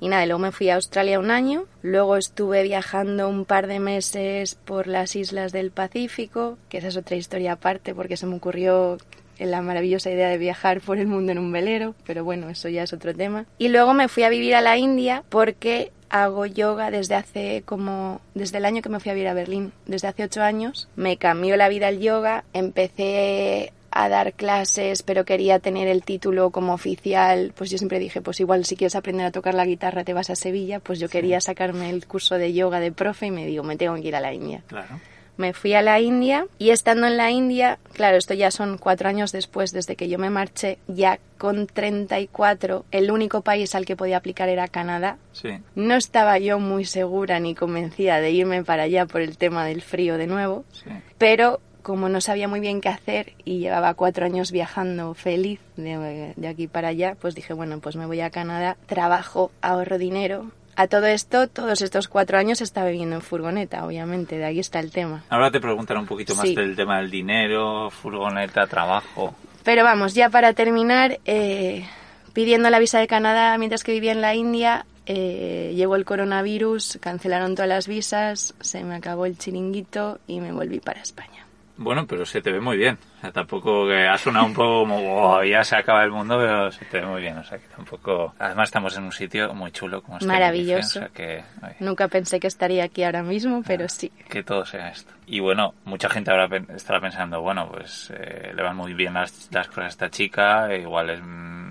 Y 0.00 0.08
nada, 0.08 0.26
luego 0.26 0.38
me 0.38 0.52
fui 0.52 0.70
a 0.70 0.76
Australia 0.76 1.18
un 1.18 1.30
año, 1.30 1.64
luego 1.82 2.16
estuve 2.16 2.62
viajando 2.62 3.28
un 3.28 3.44
par 3.44 3.66
de 3.66 3.80
meses 3.80 4.54
por 4.54 4.86
las 4.86 5.16
islas 5.16 5.50
del 5.52 5.70
Pacífico, 5.70 6.56
que 6.68 6.78
esa 6.78 6.88
es 6.88 6.96
otra 6.96 7.16
historia 7.16 7.52
aparte 7.52 7.94
porque 7.94 8.16
se 8.16 8.26
me 8.26 8.36
ocurrió 8.36 8.98
la 9.38 9.62
maravillosa 9.62 10.10
idea 10.10 10.28
de 10.28 10.38
viajar 10.38 10.80
por 10.80 10.98
el 10.98 11.06
mundo 11.06 11.32
en 11.32 11.38
un 11.38 11.52
velero, 11.52 11.94
pero 12.06 12.24
bueno, 12.24 12.48
eso 12.48 12.68
ya 12.68 12.82
es 12.82 12.92
otro 12.92 13.14
tema. 13.14 13.46
Y 13.58 13.68
luego 13.68 13.94
me 13.94 14.08
fui 14.08 14.22
a 14.22 14.28
vivir 14.28 14.54
a 14.54 14.60
la 14.60 14.76
India 14.78 15.24
porque 15.28 15.92
hago 16.10 16.46
yoga 16.46 16.90
desde 16.90 17.14
hace 17.14 17.62
como 17.64 18.20
desde 18.34 18.58
el 18.58 18.64
año 18.64 18.82
que 18.82 18.88
me 18.88 19.00
fui 19.00 19.10
a 19.10 19.14
vivir 19.14 19.28
a 19.28 19.34
Berlín, 19.34 19.72
desde 19.86 20.08
hace 20.08 20.24
ocho 20.24 20.42
años. 20.42 20.88
Me 20.96 21.16
cambió 21.16 21.56
la 21.56 21.68
vida 21.68 21.88
el 21.88 22.00
yoga, 22.00 22.44
empecé 22.52 23.72
a 23.90 24.08
dar 24.08 24.32
clases, 24.34 25.02
pero 25.02 25.24
quería 25.24 25.58
tener 25.58 25.88
el 25.88 26.02
título 26.02 26.50
como 26.50 26.74
oficial, 26.74 27.52
pues 27.56 27.70
yo 27.70 27.78
siempre 27.78 27.98
dije, 27.98 28.20
pues 28.20 28.38
igual 28.40 28.64
si 28.64 28.76
quieres 28.76 28.94
aprender 28.96 29.26
a 29.26 29.30
tocar 29.32 29.54
la 29.54 29.64
guitarra 29.64 30.04
te 30.04 30.12
vas 30.12 30.30
a 30.30 30.36
Sevilla, 30.36 30.78
pues 30.80 30.98
yo 31.00 31.08
quería 31.08 31.40
sacarme 31.40 31.90
el 31.90 32.06
curso 32.06 32.34
de 32.36 32.52
yoga 32.52 32.80
de 32.80 32.92
profe 32.92 33.26
y 33.26 33.30
me 33.30 33.46
digo, 33.46 33.62
me 33.64 33.76
tengo 33.76 33.94
que 33.94 34.08
ir 34.08 34.16
a 34.16 34.20
la 34.20 34.32
India. 34.32 34.62
Claro. 34.66 35.00
Me 35.38 35.52
fui 35.52 35.72
a 35.74 35.82
la 35.82 36.00
India 36.00 36.46
y 36.58 36.70
estando 36.70 37.06
en 37.06 37.16
la 37.16 37.30
India, 37.30 37.78
claro, 37.92 38.16
esto 38.16 38.34
ya 38.34 38.50
son 38.50 38.76
cuatro 38.76 39.08
años 39.08 39.30
después 39.30 39.70
desde 39.72 39.94
que 39.94 40.08
yo 40.08 40.18
me 40.18 40.30
marché, 40.30 40.78
ya 40.88 41.20
con 41.38 41.68
34, 41.68 42.84
el 42.90 43.10
único 43.12 43.42
país 43.42 43.74
al 43.74 43.86
que 43.86 43.94
podía 43.96 44.16
aplicar 44.16 44.48
era 44.48 44.66
Canadá. 44.68 45.16
Sí. 45.32 45.50
No 45.76 45.94
estaba 45.94 46.38
yo 46.38 46.58
muy 46.58 46.84
segura 46.84 47.38
ni 47.40 47.54
convencida 47.54 48.20
de 48.20 48.32
irme 48.32 48.64
para 48.64 48.82
allá 48.84 49.06
por 49.06 49.20
el 49.20 49.38
tema 49.38 49.64
del 49.64 49.80
frío 49.82 50.18
de 50.18 50.26
nuevo, 50.26 50.64
Sí. 50.72 50.90
pero 51.18 51.60
como 51.88 52.10
no 52.10 52.20
sabía 52.20 52.48
muy 52.48 52.60
bien 52.60 52.82
qué 52.82 52.90
hacer 52.90 53.32
y 53.46 53.60
llevaba 53.60 53.94
cuatro 53.94 54.26
años 54.26 54.52
viajando 54.52 55.14
feliz 55.14 55.58
de, 55.76 56.34
de 56.36 56.48
aquí 56.48 56.66
para 56.66 56.88
allá, 56.88 57.16
pues 57.18 57.34
dije, 57.34 57.54
bueno, 57.54 57.78
pues 57.80 57.96
me 57.96 58.04
voy 58.04 58.20
a 58.20 58.28
Canadá, 58.28 58.76
trabajo, 58.84 59.50
ahorro 59.62 59.96
dinero. 59.96 60.50
A 60.76 60.86
todo 60.86 61.06
esto, 61.06 61.48
todos 61.48 61.80
estos 61.80 62.06
cuatro 62.06 62.36
años 62.36 62.60
estaba 62.60 62.90
viviendo 62.90 63.16
en 63.16 63.22
furgoneta, 63.22 63.86
obviamente, 63.86 64.36
de 64.36 64.44
ahí 64.44 64.58
está 64.60 64.80
el 64.80 64.90
tema. 64.92 65.24
Ahora 65.30 65.50
te 65.50 65.60
preguntaré 65.60 65.98
un 65.98 66.06
poquito 66.06 66.34
más 66.34 66.46
Sí. 66.46 66.54
del 66.54 66.76
tema 66.76 66.98
del 66.98 67.10
dinero, 67.10 67.88
furgoneta, 67.90 68.66
trabajo. 68.66 69.34
Pero 69.64 69.82
vamos, 69.82 70.12
ya 70.14 70.28
para 70.28 70.52
terminar, 70.52 71.18
eh, 71.24 71.86
pidiendo 72.34 72.68
la 72.68 72.78
visa 72.78 72.98
de 73.00 73.06
Canadá 73.06 73.56
mientras 73.56 73.82
que 73.82 73.92
vivía 73.92 74.12
en 74.12 74.20
la 74.20 74.34
India, 74.34 74.84
eh, 75.06 75.72
llegó 75.74 75.96
el 75.96 76.04
coronavirus, 76.04 76.98
cancelaron 77.00 77.54
todas 77.54 77.68
las 77.70 77.88
visas, 77.88 78.54
se 78.60 78.84
me 78.84 78.94
acabó 78.94 79.24
el 79.24 79.38
chiringuito 79.38 80.18
y 80.26 80.40
me 80.40 80.52
volví 80.52 80.80
para 80.80 81.00
España. 81.00 81.37
Bueno, 81.78 82.06
pero 82.06 82.26
se 82.26 82.42
te 82.42 82.50
ve 82.52 82.60
muy 82.60 82.76
bien. 82.76 82.98
O 83.18 83.20
sea, 83.20 83.30
tampoco 83.32 83.86
que 83.86 84.06
ha 84.06 84.18
sonado 84.18 84.46
un 84.46 84.52
poco 84.54 84.80
como 84.80 84.96
"Oh, 85.16 85.42
ya 85.44 85.62
se 85.62 85.76
acaba 85.76 86.02
el 86.04 86.10
mundo, 86.10 86.36
pero 86.38 86.70
se 86.72 86.84
te 86.86 87.00
ve 87.00 87.06
muy 87.06 87.20
bien. 87.22 87.38
O 87.38 87.44
sea, 87.44 87.58
que 87.58 87.68
tampoco. 87.68 88.34
Además, 88.38 88.68
estamos 88.68 88.96
en 88.96 89.04
un 89.04 89.12
sitio 89.12 89.54
muy 89.54 89.70
chulo 89.70 90.02
como 90.02 90.18
este. 90.18 90.26
Maravilloso. 90.26 90.98
O 90.98 91.02
sea, 91.02 91.08
que, 91.08 91.44
Nunca 91.78 92.08
pensé 92.08 92.40
que 92.40 92.48
estaría 92.48 92.84
aquí 92.84 93.04
ahora 93.04 93.22
mismo, 93.22 93.62
pero 93.66 93.88
sí. 93.88 94.10
que 94.28 94.42
todo 94.42 94.66
sea 94.66 94.88
esto. 94.90 95.12
Y 95.26 95.40
bueno, 95.40 95.74
mucha 95.84 96.08
gente 96.08 96.30
ahora 96.30 96.48
estará 96.74 97.00
pensando, 97.00 97.42
bueno, 97.42 97.68
pues 97.70 98.10
eh, 98.16 98.52
le 98.54 98.62
van 98.62 98.76
muy 98.76 98.94
bien 98.94 99.14
las, 99.14 99.48
las 99.52 99.68
cosas 99.68 99.84
a 99.84 99.88
esta 99.88 100.10
chica, 100.10 100.72
e 100.72 100.80
igual 100.80 101.10
es 101.10 101.22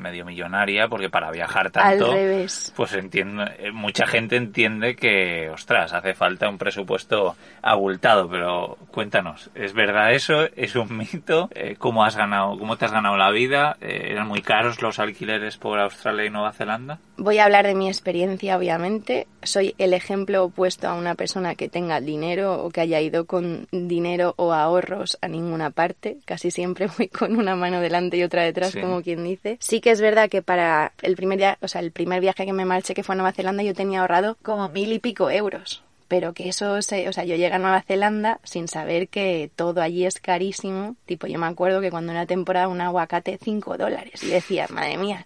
medio 0.02 0.26
millonaria, 0.26 0.88
porque 0.88 1.10
para 1.10 1.32
viajar 1.32 1.72
tanto. 1.72 2.06
Al 2.08 2.12
revés. 2.14 2.74
Pues 2.76 2.94
entiendo, 2.94 3.44
eh, 3.60 3.72
mucha 3.72 4.06
gente 4.08 4.36
entiende 4.36 4.96
que, 4.96 5.50
ostras, 5.50 5.94
hace 5.94 6.14
falta 6.14 6.50
un 6.50 6.58
presupuesto 6.58 7.36
abultado, 7.62 8.30
pero 8.30 8.78
cuéntanos, 8.92 9.50
¿es 9.56 9.74
verdad 9.74 10.14
eso? 10.14 10.44
¿Es 10.56 10.76
un 10.76 10.98
mito? 10.98 11.50
Eh, 11.54 11.76
¿Cómo 11.78 12.04
has 12.04 12.16
ganado, 12.16 12.58
cómo 12.58 12.78
te 12.78 12.86
has 12.86 12.92
ganado 12.92 13.18
la 13.18 13.32
vida? 13.32 13.78
Eh, 13.82 14.10
¿Eran 14.12 14.28
muy 14.28 14.42
caros 14.42 14.82
los 14.82 15.00
alquileres 15.00 15.58
por 15.58 15.80
Australia 15.80 16.26
y 16.26 16.30
Nueva 16.30 16.54
Zelanda? 16.54 17.00
Voy 17.18 17.40
a 17.40 17.46
hablar 17.46 17.66
de 17.66 17.74
mi 17.76 17.88
experiencia, 17.88 18.58
obviamente. 18.58 19.28
Soy 19.42 19.74
el 19.78 19.94
ejemplo 19.94 20.44
opuesto 20.46 20.88
a 20.88 20.94
una 20.94 21.16
persona 21.16 21.56
que 21.56 21.68
tenga 21.68 22.00
dinero 22.00 22.64
o 22.64 22.70
que 22.70 22.82
haya 22.82 23.02
ido 23.02 23.26
con 23.26 23.68
dinero 23.72 24.34
o 24.38 24.54
ahorros 24.54 25.18
a 25.22 25.28
ninguna 25.28 25.72
parte. 25.72 26.18
Casi 26.26 26.52
siempre 26.52 26.88
voy 26.98 27.08
con 27.08 27.36
una 27.36 27.56
mano 27.56 27.80
delante 27.82 28.18
y 28.18 28.24
otra 28.24 28.44
detrás, 28.44 28.72
Sí. 28.72 28.82
como 28.82 29.02
quien 29.02 29.24
dice. 29.24 29.58
Sí 29.60 29.82
que 29.82 29.87
es 29.90 30.02
verdad 30.02 30.30
que 30.30 30.42
para 30.42 30.94
el 31.02 31.16
primer, 31.16 31.38
día, 31.38 31.58
o 31.62 31.68
sea, 31.68 31.82
el 31.82 31.92
primer 31.92 32.22
viaje 32.22 32.46
que 32.46 32.54
me 32.54 32.66
marché, 32.66 32.94
que 32.94 33.04
fue 33.04 33.14
a 33.14 33.18
Nueva 33.18 33.32
Zelanda, 33.32 33.64
yo 33.64 33.74
tenía 33.74 34.02
ahorrado 34.02 34.38
como 34.42 34.70
mil 34.70 34.92
y 34.92 35.00
pico 35.00 35.30
euros. 35.30 35.84
Pero 36.08 36.34
que 36.34 36.48
eso, 36.48 36.82
se, 36.82 37.10
o 37.10 37.14
sea, 37.14 37.26
yo 37.26 37.36
llegué 37.36 37.54
a 37.54 37.60
Nueva 37.60 37.82
Zelanda 37.82 38.40
sin 38.44 38.70
saber 38.70 39.10
que 39.10 39.52
todo 39.56 39.82
allí 39.82 40.06
es 40.06 40.22
carísimo. 40.22 40.96
Tipo, 41.06 41.28
yo 41.28 41.38
me 41.38 41.48
acuerdo 41.48 41.82
que 41.82 41.92
cuando 41.92 42.14
era 42.14 42.26
temporada 42.26 42.70
un 42.70 42.80
aguacate 42.80 43.38
5 43.44 43.78
dólares. 43.78 44.24
Y 44.24 44.28
decía, 44.28 44.68
madre 44.70 44.98
mía, 44.98 45.26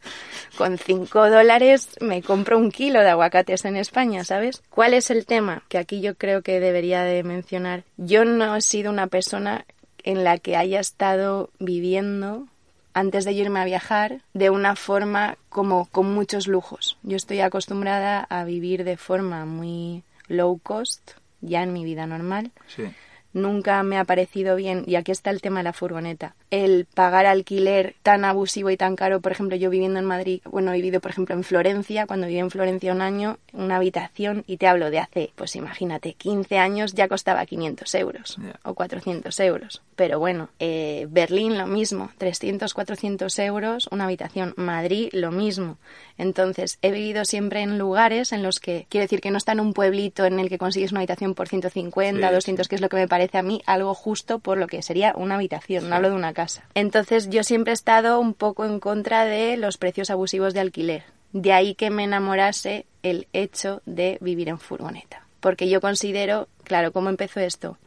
con 0.57 0.79
5 0.79 1.29
dólares 1.29 1.89
me 1.99 2.23
compro 2.23 2.57
un 2.57 2.71
kilo 2.71 3.01
de 3.01 3.09
aguacates 3.09 3.63
en 3.65 3.75
España, 3.75 4.23
¿sabes? 4.23 4.63
¿Cuál 4.71 4.95
es 4.95 5.11
el 5.11 5.27
tema? 5.27 5.63
Que 5.69 5.77
aquí 5.77 6.01
yo 6.01 6.15
creo 6.15 6.41
que 6.41 6.59
debería 6.59 7.03
de 7.03 7.21
mencionar. 7.23 7.83
Yo 7.97 8.25
no 8.25 8.55
he 8.55 8.61
sido 8.61 8.91
una 8.91 9.05
persona 9.05 9.65
en 10.03 10.23
la 10.23 10.39
que 10.39 10.55
haya 10.55 10.79
estado 10.79 11.51
viviendo 11.59 12.47
antes 12.93 13.25
de 13.25 13.33
irme 13.33 13.59
a 13.59 13.65
viajar 13.65 14.21
de 14.33 14.49
una 14.49 14.75
forma 14.75 15.37
como 15.49 15.85
con 15.85 16.13
muchos 16.13 16.47
lujos. 16.47 16.97
Yo 17.03 17.17
estoy 17.17 17.39
acostumbrada 17.41 18.25
a 18.29 18.43
vivir 18.43 18.83
de 18.83 18.97
forma 18.97 19.45
muy 19.45 20.03
low 20.27 20.59
cost 20.59 21.11
ya 21.41 21.63
en 21.63 21.73
mi 21.73 21.83
vida 21.83 22.05
normal. 22.05 22.51
Sí. 22.67 22.83
Nunca 23.33 23.81
me 23.83 23.97
ha 23.97 24.03
parecido 24.03 24.55
bien, 24.55 24.83
y 24.85 24.95
aquí 24.95 25.11
está 25.11 25.29
el 25.29 25.41
tema 25.41 25.59
de 25.59 25.63
la 25.63 25.73
furgoneta, 25.73 26.35
el 26.49 26.85
pagar 26.93 27.25
alquiler 27.25 27.95
tan 28.03 28.25
abusivo 28.25 28.69
y 28.69 28.77
tan 28.77 28.95
caro. 28.95 29.21
Por 29.21 29.31
ejemplo, 29.31 29.55
yo 29.55 29.69
viviendo 29.69 29.99
en 29.99 30.05
Madrid, 30.05 30.41
bueno, 30.45 30.71
he 30.73 30.75
vivido, 30.75 30.99
por 30.99 31.11
ejemplo, 31.11 31.33
en 31.35 31.43
Florencia, 31.43 32.07
cuando 32.07 32.27
viví 32.27 32.39
en 32.39 32.51
Florencia 32.51 32.91
un 32.91 33.01
año, 33.01 33.37
una 33.53 33.77
habitación, 33.77 34.43
y 34.47 34.57
te 34.57 34.67
hablo 34.67 34.89
de 34.91 34.99
hace, 34.99 35.31
pues 35.35 35.55
imagínate, 35.55 36.13
15 36.13 36.57
años 36.57 36.93
ya 36.93 37.07
costaba 37.07 37.45
500 37.45 37.95
euros 37.95 38.37
o 38.63 38.73
400 38.73 39.39
euros. 39.39 39.81
Pero 39.95 40.19
bueno, 40.19 40.49
eh, 40.59 41.07
Berlín 41.09 41.57
lo 41.57 41.67
mismo, 41.67 42.11
300, 42.17 42.73
400 42.73 43.39
euros, 43.39 43.87
una 43.91 44.05
habitación. 44.05 44.53
Madrid 44.57 45.09
lo 45.13 45.31
mismo. 45.31 45.77
Entonces, 46.17 46.77
he 46.81 46.91
vivido 46.91 47.23
siempre 47.25 47.61
en 47.61 47.77
lugares 47.77 48.31
en 48.33 48.43
los 48.43 48.59
que, 48.59 48.87
quiero 48.89 49.03
decir 49.05 49.21
que 49.21 49.31
no 49.31 49.37
está 49.37 49.53
en 49.53 49.59
un 49.59 49.73
pueblito 49.73 50.25
en 50.25 50.39
el 50.39 50.49
que 50.49 50.57
consigues 50.57 50.91
una 50.91 50.99
habitación 50.99 51.33
por 51.33 51.47
150, 51.47 52.27
Sí, 52.27 52.33
200, 52.33 52.65
sí. 52.65 52.69
que 52.69 52.75
es 52.75 52.81
lo 52.81 52.89
que 52.89 52.97
me 52.97 53.07
parece 53.07 53.20
a 53.33 53.41
mí 53.41 53.61
algo 53.65 53.93
justo 53.93 54.39
por 54.39 54.57
lo 54.57 54.67
que 54.67 54.81
sería 54.81 55.13
una 55.15 55.35
habitación, 55.35 55.89
no 55.89 55.95
hablo 55.95 56.09
de 56.09 56.15
una 56.15 56.33
casa. 56.33 56.63
Entonces, 56.73 57.29
yo 57.29 57.43
siempre 57.43 57.71
he 57.71 57.73
estado 57.73 58.19
un 58.19 58.33
poco 58.33 58.65
en 58.65 58.79
contra 58.79 59.25
de 59.25 59.57
los 59.57 59.77
precios 59.77 60.09
abusivos 60.09 60.53
de 60.53 60.59
alquiler. 60.59 61.03
De 61.33 61.53
ahí 61.53 61.75
que 61.75 61.89
me 61.89 62.03
enamorase 62.03 62.85
el 63.03 63.27
hecho 63.33 63.81
de 63.85 64.17
vivir 64.21 64.49
en 64.49 64.59
furgoneta. 64.59 65.25
Porque 65.39 65.69
yo 65.69 65.81
considero, 65.81 66.47
claro, 66.63 66.91
¿cómo 66.91 67.09
empezó 67.09 67.39
esto? 67.39 67.77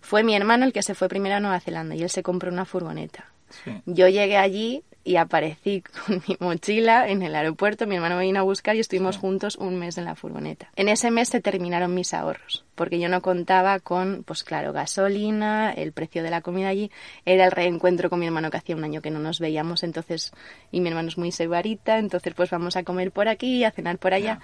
Fue 0.00 0.22
mi 0.22 0.36
hermano 0.36 0.64
el 0.64 0.72
que 0.72 0.82
se 0.82 0.94
fue 0.94 1.08
primero 1.08 1.36
a 1.36 1.40
Nueva 1.40 1.60
Zelanda 1.60 1.94
y 1.94 2.02
él 2.02 2.10
se 2.10 2.22
compró 2.22 2.52
una 2.52 2.64
furgoneta. 2.64 3.33
Sí. 3.64 3.72
Yo 3.86 4.08
llegué 4.08 4.36
allí 4.36 4.82
y 5.04 5.16
aparecí 5.16 5.82
con 6.06 6.22
mi 6.26 6.36
mochila 6.40 7.08
en 7.08 7.22
el 7.22 7.36
aeropuerto, 7.36 7.86
mi 7.86 7.96
hermano 7.96 8.16
me 8.16 8.22
vino 8.22 8.40
a 8.40 8.42
buscar 8.42 8.74
y 8.74 8.80
estuvimos 8.80 9.18
juntos 9.18 9.56
un 9.56 9.76
mes 9.76 9.98
en 9.98 10.06
la 10.06 10.16
furgoneta. 10.16 10.70
En 10.76 10.88
ese 10.88 11.10
mes 11.10 11.28
se 11.28 11.40
terminaron 11.40 11.94
mis 11.94 12.14
ahorros, 12.14 12.64
porque 12.74 12.98
yo 12.98 13.08
no 13.08 13.20
contaba 13.20 13.78
con, 13.80 14.24
pues 14.24 14.42
claro, 14.42 14.72
gasolina, 14.72 15.72
el 15.72 15.92
precio 15.92 16.22
de 16.22 16.30
la 16.30 16.40
comida 16.40 16.68
allí, 16.68 16.90
era 17.26 17.44
el 17.44 17.52
reencuentro 17.52 18.08
con 18.08 18.18
mi 18.18 18.26
hermano 18.26 18.50
que 18.50 18.56
hacía 18.56 18.74
un 18.74 18.84
año 18.84 19.02
que 19.02 19.10
no 19.10 19.20
nos 19.20 19.38
veíamos, 19.38 19.82
entonces, 19.82 20.32
y 20.72 20.80
mi 20.80 20.88
hermano 20.88 21.08
es 21.08 21.18
muy 21.18 21.30
sebarita, 21.30 21.98
entonces 21.98 22.32
pues 22.34 22.50
vamos 22.50 22.76
a 22.76 22.82
comer 22.82 23.12
por 23.12 23.28
aquí, 23.28 23.62
a 23.64 23.70
cenar 23.70 23.98
por 23.98 24.14
allá. 24.14 24.40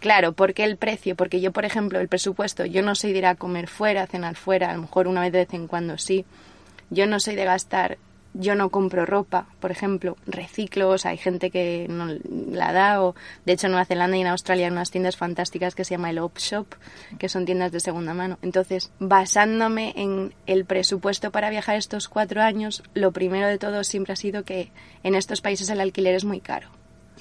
Claro, 0.00 0.34
¿por 0.34 0.52
qué 0.52 0.64
el 0.64 0.76
precio? 0.76 1.16
Porque 1.16 1.40
yo, 1.40 1.50
por 1.50 1.64
ejemplo, 1.64 1.98
el 1.98 2.08
presupuesto, 2.08 2.66
yo 2.66 2.82
no 2.82 2.94
soy 2.94 3.12
de 3.12 3.18
ir 3.18 3.26
a 3.26 3.36
comer 3.36 3.68
fuera, 3.68 4.02
a 4.02 4.06
cenar 4.06 4.36
fuera, 4.36 4.70
a 4.70 4.74
lo 4.74 4.82
mejor 4.82 5.08
una 5.08 5.22
vez 5.22 5.32
de 5.32 5.38
vez 5.38 5.54
en 5.54 5.66
cuando 5.66 5.96
sí. 5.96 6.26
Yo 6.90 7.06
no 7.06 7.18
soy 7.20 7.36
de 7.36 7.46
gastar 7.46 7.96
yo 8.34 8.56
no 8.56 8.68
compro 8.68 9.06
ropa, 9.06 9.46
por 9.60 9.70
ejemplo, 9.70 10.16
reciclo, 10.26 10.90
o 10.90 10.98
sea, 10.98 11.12
hay 11.12 11.16
gente 11.16 11.50
que 11.50 11.86
no 11.88 12.08
la 12.50 12.72
da, 12.72 13.02
o 13.02 13.14
de 13.46 13.52
hecho 13.52 13.68
en 13.68 13.72
Nueva 13.72 13.86
Zelanda 13.86 14.16
y 14.16 14.20
en 14.20 14.26
Australia 14.26 14.66
hay 14.66 14.72
unas 14.72 14.90
tiendas 14.90 15.16
fantásticas 15.16 15.74
que 15.74 15.84
se 15.84 15.94
llama 15.94 16.10
el 16.10 16.18
Op 16.18 16.38
Shop, 16.38 16.66
que 17.18 17.28
son 17.28 17.44
tiendas 17.44 17.72
de 17.72 17.80
segunda 17.80 18.12
mano. 18.12 18.38
Entonces, 18.42 18.90
basándome 18.98 19.94
en 19.96 20.34
el 20.46 20.64
presupuesto 20.64 21.30
para 21.30 21.50
viajar 21.50 21.76
estos 21.76 22.08
cuatro 22.08 22.42
años, 22.42 22.82
lo 22.92 23.12
primero 23.12 23.46
de 23.46 23.58
todo 23.58 23.84
siempre 23.84 24.12
ha 24.12 24.16
sido 24.16 24.44
que 24.44 24.72
en 25.02 25.14
estos 25.14 25.40
países 25.40 25.70
el 25.70 25.80
alquiler 25.80 26.14
es 26.14 26.24
muy 26.24 26.40
caro, 26.40 26.68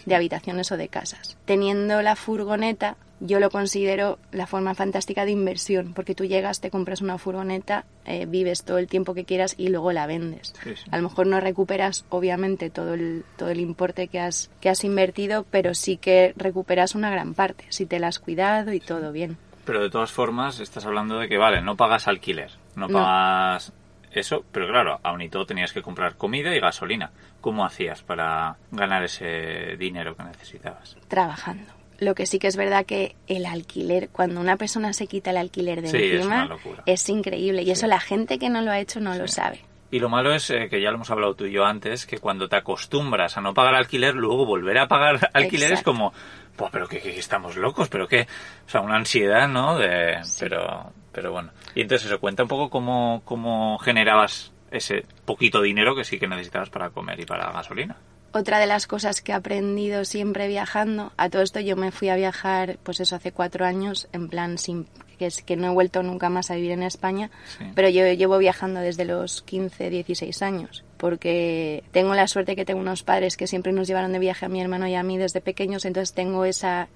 de 0.06 0.16
habitaciones 0.16 0.72
o 0.72 0.78
de 0.78 0.88
casas. 0.88 1.38
Teniendo 1.46 2.02
la 2.02 2.16
furgoneta, 2.16 2.98
yo 3.26 3.40
lo 3.40 3.50
considero 3.50 4.20
la 4.34 4.48
forma 4.48 4.76
fantástica 4.76 5.24
de 5.24 5.32
inversión, 5.32 5.94
porque 5.94 6.14
tú 6.14 6.26
llegas, 6.26 6.60
te 6.60 6.70
compras 6.70 7.02
una 7.02 7.18
furgoneta, 7.18 7.86
eh, 8.06 8.26
vives 8.26 8.64
todo 8.66 8.78
el 8.80 8.88
tiempo 8.88 9.14
que 9.14 9.24
quieras 9.24 9.56
y 9.58 9.70
luego 9.70 9.94
la 9.94 10.08
vendes. 10.08 10.54
Sí, 10.62 10.76
sí. 10.76 10.84
A 10.92 10.98
lo 10.98 11.04
mejor 11.04 11.28
no 11.28 11.40
recuperas, 11.40 12.06
obviamente, 12.10 12.70
todo 12.70 12.94
el, 12.96 13.24
todo 13.38 13.50
el 13.50 13.62
importe 13.62 14.10
que 14.10 14.20
has, 14.20 14.52
que 14.60 14.70
has 14.70 14.84
invertido, 14.84 15.46
pero 15.50 15.74
sí 15.74 15.96
que 15.96 16.34
recuperas 16.36 16.96
una 16.96 17.10
gran 17.10 17.34
parte, 17.34 17.66
si 17.70 17.86
te 17.86 17.98
la 18.00 18.08
has 18.10 18.20
cuidado 18.20 18.74
y 18.74 18.80
todo 18.82 19.12
bien. 19.14 19.38
Pero 19.64 19.82
de 19.82 19.90
todas 19.90 20.12
formas, 20.12 20.60
estás 20.60 20.86
hablando 20.86 21.20
de 21.20 21.30
que, 21.30 21.38
vale, 21.38 21.62
no 21.62 21.78
pagas 21.78 22.10
alquiler, 22.10 22.52
no 22.76 22.90
No. 22.90 22.94
pagas 23.00 23.72
eso, 24.12 24.44
pero 24.52 24.68
claro, 24.68 25.00
aún 25.02 25.22
y 25.22 25.30
todo 25.30 25.46
tenías 25.46 25.72
que 25.72 25.82
comprar 25.82 26.18
comida 26.18 26.54
y 26.56 26.60
gasolina. 26.60 27.12
¿Cómo 27.40 27.66
hacías 27.66 28.04
para 28.04 28.58
ganar 28.72 29.04
ese 29.04 29.78
dinero 29.78 30.16
que 30.18 30.24
necesitabas? 30.24 30.98
Trabajando. 31.08 31.72
Lo 32.04 32.16
que 32.16 32.26
sí 32.26 32.40
que 32.40 32.48
es 32.48 32.56
verdad 32.56 32.86
que 32.86 33.16
el 33.28 33.46
alquiler, 33.46 34.10
cuando 34.10 34.40
una 34.42 34.58
persona 34.58 34.94
se 34.94 35.08
quita 35.08 35.32
el 35.32 35.38
alquiler 35.38 35.82
de 35.82 35.90
Sí, 35.90 35.98
encima, 35.98 36.50
es 36.86 37.10
increíble. 37.10 37.64
Y 37.64 37.72
eso 37.72 37.88
la 37.88 38.00
gente 38.00 38.38
que 38.38 38.50
no 38.50 38.62
lo 38.62 38.72
ha 38.72 38.80
hecho 38.80 39.00
no 39.00 39.16
lo 39.16 39.28
sabe. 39.28 39.62
Y 39.94 40.00
lo 40.00 40.10
malo 40.10 40.34
es 40.34 40.50
eh, 40.50 40.70
que 40.70 40.82
ya 40.82 40.90
lo 40.90 40.96
hemos 40.96 41.12
hablado 41.12 41.36
tú 41.36 41.46
y 41.46 41.52
yo 41.52 41.66
antes, 41.66 42.08
que 42.08 42.18
cuando 42.18 42.50
te 42.50 42.56
acostumbras 42.56 43.38
a 43.38 43.42
no 43.42 43.54
pagar 43.54 43.76
alquiler, 43.76 44.16
luego 44.16 44.44
volver 44.44 44.80
a 44.80 44.88
pagar 44.88 45.30
alquiler 45.34 45.74
es 45.74 45.84
como, 45.84 46.14
pues 46.56 46.72
pero 46.72 46.88
que, 46.88 47.00
que 47.00 47.20
estamos 47.20 47.58
locos, 47.58 47.90
pero 47.90 48.08
que, 48.08 48.22
o 48.22 48.70
sea, 48.70 48.82
una 48.82 48.96
ansiedad, 48.96 49.48
¿no? 49.48 49.78
De, 49.78 50.20
pero, 50.40 50.92
pero 51.12 51.32
bueno. 51.32 51.52
Y 51.76 51.82
entonces 51.82 52.08
eso, 52.08 52.20
cuenta 52.20 52.42
un 52.42 52.50
poco 52.50 52.72
cómo, 52.72 53.22
cómo 53.24 53.78
generabas 53.78 54.52
ese 54.72 55.06
poquito 55.26 55.62
dinero 55.62 55.96
que 55.96 56.04
sí 56.04 56.18
que 56.18 56.28
necesitabas 56.28 56.72
para 56.72 56.90
comer 56.90 57.20
y 57.20 57.26
para 57.26 57.52
gasolina. 57.52 57.96
Otra 58.34 58.58
de 58.60 58.66
las 58.66 58.88
cosas 58.88 59.22
que 59.22 59.32
he 59.32 59.36
aprendido 59.36 60.06
siempre 60.06 60.48
viajando, 60.48 61.12
a 61.18 61.30
todo 61.30 61.44
esto 61.44 61.60
yo 61.60 61.76
me 61.76 61.92
fui 61.92 62.10
a 62.10 62.16
viajar, 62.16 62.80
pues 62.84 63.00
eso 63.00 63.16
hace 63.16 63.32
cuatro 63.32 63.64
años, 63.66 64.08
en 64.12 64.28
plan 64.28 64.58
sin 64.58 64.88
que 65.20 65.28
es 65.28 65.44
que 65.44 65.56
no 65.56 65.68
he 65.68 65.70
vuelto 65.70 66.02
nunca 66.02 66.30
más 66.30 66.50
a 66.50 66.56
vivir 66.56 66.72
en 66.72 66.82
España, 66.82 67.30
Sí. 67.60 67.66
pero 67.76 67.88
yo 67.90 68.12
llevo 68.14 68.40
viajando 68.40 68.80
desde 68.80 69.06
los 69.06 69.44
15, 69.44 69.92
16 69.92 70.42
años, 70.42 70.84
porque 70.98 71.84
tengo 71.92 72.16
la 72.16 72.28
suerte 72.28 72.56
que 72.56 72.66
tengo 72.66 72.80
unos 72.82 73.04
padres 73.04 73.38
que 73.38 73.46
siempre 73.46 73.72
nos 73.72 73.88
llevaron 73.88 74.12
de 74.12 74.18
viaje 74.18 74.48
a 74.48 74.50
mi 74.50 74.60
hermano 74.60 74.88
y 74.88 74.96
a 74.96 75.04
mí 75.04 75.20
desde 75.20 75.40
pequeños, 75.40 75.86
entonces 75.86 76.14
tengo 76.16 76.46
esa 76.46 76.88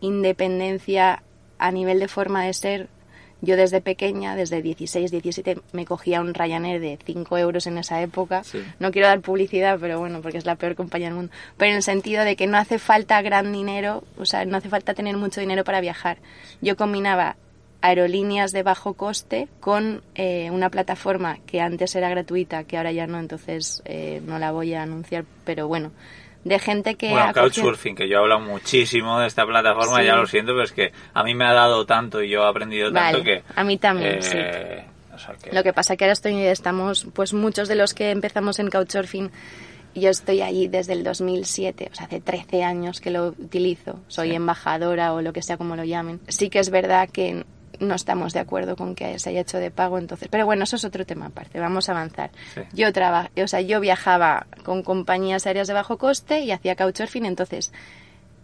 independencia 0.00 1.22
a 1.58 1.70
nivel 1.70 1.98
de 2.00 2.08
forma 2.08 2.44
de 2.44 2.54
ser. 2.54 2.88
Yo 3.42 3.56
desde 3.56 3.80
pequeña, 3.80 4.34
desde 4.34 4.62
16, 4.62 5.10
17, 5.10 5.60
me 5.72 5.84
cogía 5.84 6.20
un 6.20 6.32
Ryanair 6.32 6.80
de 6.80 6.98
5 7.04 7.38
euros 7.38 7.66
en 7.66 7.78
esa 7.78 8.00
época. 8.00 8.42
Sí. 8.44 8.62
No 8.78 8.90
quiero 8.90 9.08
dar 9.08 9.20
publicidad, 9.20 9.78
pero 9.80 9.98
bueno, 9.98 10.22
porque 10.22 10.38
es 10.38 10.46
la 10.46 10.56
peor 10.56 10.74
compañía 10.74 11.08
del 11.08 11.16
mundo. 11.16 11.32
Pero 11.56 11.70
en 11.70 11.76
el 11.76 11.82
sentido 11.82 12.24
de 12.24 12.36
que 12.36 12.46
no 12.46 12.56
hace 12.56 12.78
falta 12.78 13.20
gran 13.22 13.52
dinero, 13.52 14.04
o 14.18 14.24
sea, 14.24 14.44
no 14.44 14.56
hace 14.56 14.68
falta 14.68 14.94
tener 14.94 15.16
mucho 15.16 15.40
dinero 15.40 15.64
para 15.64 15.80
viajar. 15.80 16.18
Yo 16.62 16.76
combinaba 16.76 17.36
aerolíneas 17.82 18.52
de 18.52 18.62
bajo 18.62 18.94
coste 18.94 19.48
con 19.60 20.02
eh, 20.14 20.50
una 20.50 20.70
plataforma 20.70 21.38
que 21.46 21.60
antes 21.60 21.94
era 21.94 22.08
gratuita, 22.08 22.64
que 22.64 22.76
ahora 22.76 22.92
ya 22.92 23.06
no, 23.06 23.18
entonces 23.18 23.82
eh, 23.84 24.22
no 24.24 24.38
la 24.38 24.50
voy 24.50 24.74
a 24.74 24.82
anunciar, 24.82 25.24
pero 25.44 25.68
bueno, 25.68 25.92
de 26.46 26.58
gente 26.60 26.94
que 26.94 27.10
Bueno, 27.10 27.32
Couchsurfing, 27.32 27.96
que 27.96 28.08
yo 28.08 28.18
he 28.18 28.20
hablado 28.20 28.40
muchísimo 28.40 29.18
de 29.18 29.26
esta 29.26 29.44
plataforma, 29.44 29.98
Sí. 30.00 30.06
ya 30.06 30.14
lo 30.16 30.26
siento, 30.26 30.52
pero 30.52 30.62
es 30.64 30.72
que 30.72 30.92
a 31.12 31.24
mí 31.24 31.34
me 31.34 31.44
ha 31.44 31.52
dado 31.52 31.84
tanto 31.86 32.22
y 32.22 32.28
yo 32.30 32.44
he 32.44 32.48
aprendido 32.48 32.92
tanto 32.92 33.18
Vale, 33.18 33.24
que... 33.24 33.42
a 33.54 33.64
mí 33.64 33.78
también, 33.78 34.18
eh, 34.18 34.22
sí. 34.22 34.36
o 35.14 35.18
sea 35.18 35.34
que- 35.42 35.52
Lo 35.52 35.62
que 35.64 35.72
pasa 35.72 35.96
que 35.96 36.04
ahora 36.04 36.12
estoy, 36.12 36.40
estamos, 36.44 37.06
pues 37.14 37.32
muchos 37.34 37.68
de 37.68 37.74
los 37.74 37.94
que 37.94 38.10
empezamos 38.12 38.58
en 38.60 38.70
Couchsurfing, 38.70 39.30
yo 39.96 40.10
estoy 40.10 40.42
allí 40.42 40.68
desde 40.68 40.92
el 40.92 41.02
2007, 41.02 41.88
o 41.90 41.94
sea, 41.96 42.06
hace 42.06 42.20
13 42.20 42.62
años 42.62 43.00
que 43.00 43.10
lo 43.10 43.28
utilizo, 43.28 43.98
soy 44.08 44.28
Sí. 44.28 44.34
embajadora 44.36 45.14
o 45.14 45.22
lo 45.22 45.32
que 45.32 45.42
sea 45.42 45.56
como 45.56 45.74
lo 45.74 45.84
llamen. 45.84 46.20
Sí 46.28 46.48
que 46.50 46.58
es 46.60 46.70
verdad 46.70 47.08
que 47.10 47.44
no 47.80 47.94
estamos 47.94 48.32
de 48.32 48.40
acuerdo 48.40 48.76
con 48.76 48.94
que 48.94 49.18
se 49.18 49.30
haya 49.30 49.40
hecho 49.40 49.58
de 49.58 49.70
pago, 49.70 49.98
entonces, 49.98 50.28
pero 50.30 50.46
bueno, 50.46 50.64
eso 50.64 50.76
es 50.76 50.84
otro 50.84 51.06
tema 51.06 51.26
aparte, 51.26 51.58
vamos 51.60 51.88
a 51.88 51.92
avanzar. 51.92 52.30
Sí. 52.54 52.62
Yo 52.72 52.92
traba, 52.92 53.30
o 53.36 53.46
sea, 53.46 53.60
yo 53.60 53.80
viajaba 53.80 54.46
con 54.64 54.82
compañías 54.82 55.46
aéreas 55.46 55.68
de 55.68 55.74
bajo 55.74 55.98
coste 55.98 56.40
y 56.40 56.52
hacía 56.52 56.76
Couchsurfing, 56.76 57.26
entonces 57.26 57.72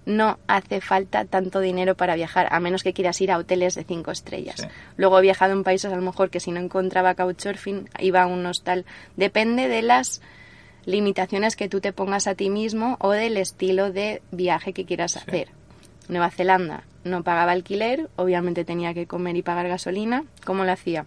no 0.04 0.38
hace 0.48 0.80
falta 0.80 1.24
tanto 1.24 1.60
dinero 1.60 1.96
para 1.96 2.14
viajar, 2.14 2.48
a 2.50 2.60
menos 2.60 2.82
que 2.82 2.92
quieras 2.92 3.20
ir 3.20 3.30
a 3.30 3.38
hoteles 3.38 3.74
de 3.74 3.84
cinco 3.84 4.10
estrellas. 4.10 4.56
Sí. 4.60 4.66
Luego 4.96 5.18
he 5.18 5.22
viajado 5.22 5.52
en 5.52 5.64
países 5.64 5.92
a 5.92 5.96
lo 5.96 6.02
mejor 6.02 6.30
que 6.30 6.40
si 6.40 6.50
no 6.50 6.60
encontraba 6.60 7.14
couchsurfing 7.14 7.88
iba 8.00 8.22
a 8.22 8.26
un 8.26 8.44
hostal. 8.46 8.84
Depende 9.16 9.68
de 9.68 9.82
las 9.82 10.20
limitaciones 10.84 11.56
que 11.56 11.68
tú 11.68 11.80
te 11.80 11.92
pongas 11.92 12.26
a 12.26 12.34
ti 12.34 12.50
mismo 12.50 12.96
o 13.00 13.10
del 13.10 13.36
estilo 13.36 13.92
de 13.92 14.22
viaje 14.30 14.72
que 14.72 14.84
quieras 14.84 15.16
hacer. 15.16 15.50
Nueva 16.08 16.30
Zelanda 16.30 16.84
no 17.04 17.22
pagaba 17.22 17.52
alquiler, 17.52 18.08
obviamente 18.16 18.64
tenía 18.64 18.94
que 18.94 19.06
comer 19.06 19.36
y 19.36 19.42
pagar 19.42 19.68
gasolina. 19.68 20.24
¿Cómo 20.44 20.64
lo 20.64 20.72
hacía? 20.72 21.06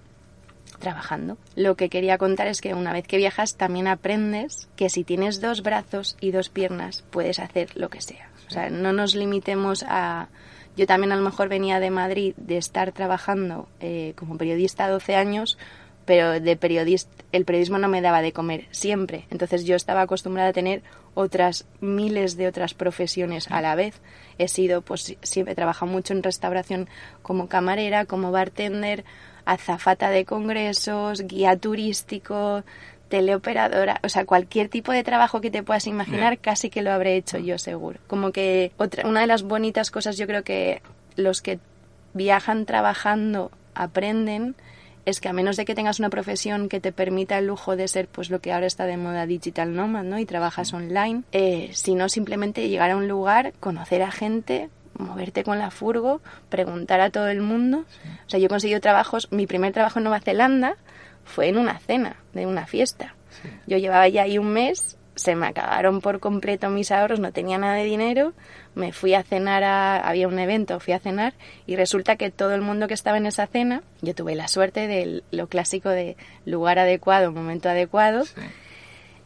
Trabajando. 0.79 1.37
Lo 1.55 1.75
que 1.75 1.89
quería 1.89 2.17
contar 2.17 2.47
es 2.47 2.61
que 2.61 2.73
una 2.73 2.91
vez 2.91 3.07
que 3.07 3.17
viajas 3.17 3.55
también 3.55 3.87
aprendes 3.87 4.67
que 4.75 4.89
si 4.89 5.03
tienes 5.03 5.39
dos 5.39 5.63
brazos 5.63 6.17
y 6.19 6.31
dos 6.31 6.49
piernas 6.49 7.03
puedes 7.11 7.39
hacer 7.39 7.75
lo 7.75 7.89
que 7.89 8.01
sea. 8.01 8.29
O 8.47 8.51
sea, 8.51 8.69
no 8.69 8.93
nos 8.93 9.15
limitemos 9.15 9.85
a... 9.87 10.27
Yo 10.75 10.85
también 10.85 11.13
a 11.13 11.15
lo 11.15 11.21
mejor 11.21 11.47
venía 11.47 11.79
de 11.79 11.89
Madrid 11.89 12.33
de 12.35 12.57
estar 12.57 12.91
trabajando 12.91 13.69
eh, 13.79 14.13
como 14.17 14.37
periodista 14.37 14.89
12 14.89 15.15
años, 15.15 15.57
pero 16.05 16.39
de 16.39 16.55
periodista, 16.55 17.11
el 17.31 17.45
periodismo 17.45 17.77
no 17.77 17.87
me 17.87 18.01
daba 18.01 18.21
de 18.21 18.31
comer 18.31 18.65
siempre. 18.71 19.25
Entonces 19.31 19.65
yo 19.65 19.75
estaba 19.75 20.01
acostumbrada 20.01 20.49
a 20.49 20.53
tener 20.53 20.83
otras 21.15 21.65
miles 21.81 22.37
de 22.37 22.47
otras 22.47 22.73
profesiones 22.73 23.49
a 23.49 23.61
la 23.61 23.75
vez. 23.75 23.99
He 24.37 24.47
sido, 24.47 24.81
pues 24.81 25.15
siempre 25.21 25.53
he 25.53 25.55
trabajado 25.55 25.91
mucho 25.91 26.13
en 26.13 26.23
restauración 26.23 26.87
como 27.21 27.47
camarera, 27.47 28.05
como 28.05 28.31
bartender, 28.31 29.03
azafata 29.45 30.09
de 30.09 30.25
congresos, 30.25 31.21
guía 31.21 31.57
turístico, 31.57 32.63
teleoperadora, 33.09 33.99
o 34.03 34.09
sea, 34.09 34.25
cualquier 34.25 34.67
tipo 34.69 34.91
de 34.91 35.03
trabajo 35.03 35.39
que 35.39 35.51
te 35.51 35.63
puedas 35.63 35.87
imaginar, 35.87 36.31
Bien. 36.31 36.41
casi 36.41 36.69
que 36.69 36.81
lo 36.81 36.91
habré 36.91 37.15
hecho 37.15 37.37
yo 37.37 37.57
seguro. 37.57 37.99
Como 38.07 38.31
que 38.31 38.71
otra, 38.77 39.07
una 39.07 39.21
de 39.21 39.27
las 39.27 39.43
bonitas 39.43 39.91
cosas 39.91 40.17
yo 40.17 40.27
creo 40.27 40.43
que 40.43 40.81
los 41.15 41.41
que 41.41 41.59
viajan 42.13 42.65
trabajando 42.65 43.51
aprenden 43.75 44.55
es 45.05 45.19
que 45.19 45.29
a 45.29 45.33
menos 45.33 45.57
de 45.57 45.65
que 45.65 45.75
tengas 45.75 45.99
una 45.99 46.09
profesión 46.09 46.69
que 46.69 46.79
te 46.79 46.91
permita 46.91 47.37
el 47.37 47.47
lujo 47.47 47.75
de 47.75 47.87
ser 47.87 48.07
pues 48.07 48.29
lo 48.29 48.39
que 48.39 48.51
ahora 48.51 48.65
está 48.65 48.85
de 48.85 48.97
moda 48.97 49.25
digital 49.25 49.75
nomad, 49.75 50.03
¿no? 50.03 50.19
Y 50.19 50.25
trabajas 50.25 50.73
online, 50.73 51.23
eh, 51.31 51.69
sino 51.73 52.09
simplemente 52.09 52.67
llegar 52.67 52.91
a 52.91 52.97
un 52.97 53.07
lugar, 53.07 53.53
conocer 53.59 54.01
a 54.01 54.11
gente, 54.11 54.69
moverte 54.97 55.43
con 55.43 55.59
la 55.59 55.71
furgo, 55.71 56.21
preguntar 56.49 57.01
a 57.01 57.09
todo 57.09 57.27
el 57.27 57.41
mundo. 57.41 57.85
O 58.25 58.29
sea, 58.29 58.39
yo 58.39 58.47
he 58.47 58.49
conseguido 58.49 58.79
trabajos, 58.81 59.31
mi 59.31 59.47
primer 59.47 59.73
trabajo 59.73 59.99
en 59.99 60.03
Nueva 60.03 60.19
Zelanda 60.19 60.75
fue 61.23 61.49
en 61.49 61.57
una 61.57 61.79
cena 61.79 62.15
de 62.33 62.45
una 62.45 62.65
fiesta. 62.65 63.15
Yo 63.67 63.77
llevaba 63.77 64.07
ya 64.07 64.23
ahí 64.23 64.37
un 64.37 64.49
mes, 64.49 64.97
se 65.15 65.35
me 65.35 65.47
acabaron 65.47 66.01
por 66.01 66.19
completo 66.19 66.69
mis 66.69 66.91
ahorros, 66.91 67.19
no 67.19 67.31
tenía 67.31 67.57
nada 67.57 67.75
de 67.75 67.83
dinero, 67.85 68.33
me 68.75 68.91
fui 68.91 69.13
a 69.13 69.23
cenar, 69.23 69.63
a, 69.63 69.97
había 70.07 70.27
un 70.27 70.37
evento, 70.39 70.79
fui 70.79 70.93
a 70.93 70.99
cenar 70.99 71.33
y 71.65 71.75
resulta 71.77 72.15
que 72.17 72.31
todo 72.31 72.53
el 72.53 72.61
mundo 72.61 72.87
que 72.87 72.93
estaba 72.93 73.17
en 73.17 73.25
esa 73.25 73.47
cena, 73.47 73.81
yo 74.01 74.13
tuve 74.13 74.35
la 74.35 74.47
suerte 74.47 74.87
de 74.87 75.23
lo 75.31 75.47
clásico 75.47 75.89
de 75.89 76.17
lugar 76.45 76.79
adecuado, 76.79 77.31
momento 77.31 77.69
adecuado, 77.69 78.25
Sí. 78.25 78.41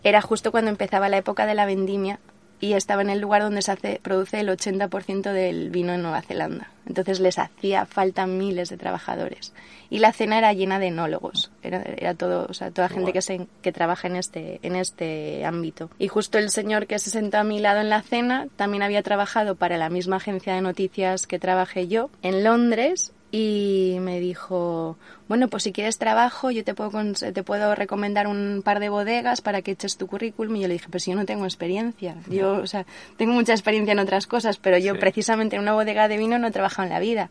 era 0.03 0.21
justo 0.21 0.51
cuando 0.51 0.69
empezaba 0.69 1.09
la 1.09 1.17
época 1.17 1.45
de 1.45 1.55
la 1.55 1.65
vendimia 1.65 2.19
y 2.59 2.73
estaba 2.73 3.01
en 3.01 3.09
el 3.09 3.19
lugar 3.19 3.41
donde 3.41 3.61
se 3.61 3.71
hace, 3.71 3.99
produce 4.01 4.39
el 4.39 4.49
80% 4.49 5.31
del 5.31 5.69
vino 5.69 5.93
en 5.93 6.01
Nueva 6.01 6.21
Zelanda. 6.21 6.71
Entonces 6.85 7.19
les 7.19 7.37
hacía 7.37 7.85
falta 7.85 8.25
miles 8.25 8.69
de 8.69 8.77
trabajadores. 8.77 9.53
Y 9.89 9.99
la 9.99 10.11
cena 10.11 10.37
era 10.37 10.53
llena 10.53 10.79
de 10.79 10.87
enólogos. 10.87 11.51
Era, 11.63 11.83
era 11.83 12.13
todo, 12.15 12.47
o 12.49 12.53
sea, 12.53 12.71
toda 12.71 12.89
gente 12.89 13.13
que, 13.13 13.21
se, 13.21 13.47
que 13.61 13.71
trabaja 13.71 14.07
en 14.07 14.15
este, 14.15 14.59
en 14.63 14.75
este 14.75 15.45
ámbito. 15.45 15.89
Y 15.99 16.07
justo 16.07 16.37
el 16.37 16.49
señor 16.49 16.87
que 16.87 16.99
se 16.99 17.09
sentó 17.09 17.37
a 17.37 17.43
mi 17.43 17.59
lado 17.59 17.79
en 17.79 17.89
la 17.89 18.01
cena 18.01 18.47
también 18.55 18.83
había 18.83 19.03
trabajado 19.03 19.55
para 19.55 19.77
la 19.77 19.89
misma 19.89 20.17
agencia 20.17 20.53
de 20.53 20.61
noticias 20.61 21.27
que 21.27 21.39
trabajé 21.39 21.87
yo 21.87 22.09
en 22.21 22.43
Londres 22.43 23.13
y 23.31 23.97
me 24.01 24.19
dijo, 24.19 24.97
bueno, 25.27 25.47
pues 25.47 25.63
si 25.63 25.71
quieres 25.71 25.99
trabajo, 25.99 26.49
yo 26.49 26.63
te 26.63 26.73
puedo, 26.73 26.91
te 27.13 27.43
puedo 27.43 27.75
recomendar 27.75 28.27
un 28.27 28.61
par 28.63 28.79
de 28.79 28.89
bodegas 28.89 29.41
para 29.41 29.61
que 29.61 29.71
eches 29.71 29.97
tu 29.97 30.07
currículum. 30.07 30.55
Y 30.55 30.61
yo 30.61 30.67
le 30.67 30.73
dije, 30.73 30.87
pues 30.89 31.05
yo 31.05 31.15
no 31.15 31.25
tengo 31.25 31.45
experiencia. 31.45 32.15
Yo, 32.27 32.53
o 32.53 32.67
sea, 32.67 32.85
tengo 33.17 33.33
mucha 33.33 33.53
experiencia 33.53 33.91
en 33.91 33.99
otras 33.99 34.25
cosas, 34.25 34.57
pero 34.57 34.79
yo 34.79 34.97
precisamente 34.97 35.55
en 35.55 35.61
una 35.61 35.73
bodega 35.73 36.07
de 36.07 36.17
vino 36.17 36.39
no 36.39 36.47
he 36.47 36.51
trabajado 36.51 36.87
en 36.87 36.93
la 36.93 36.99
vida. 36.99 37.29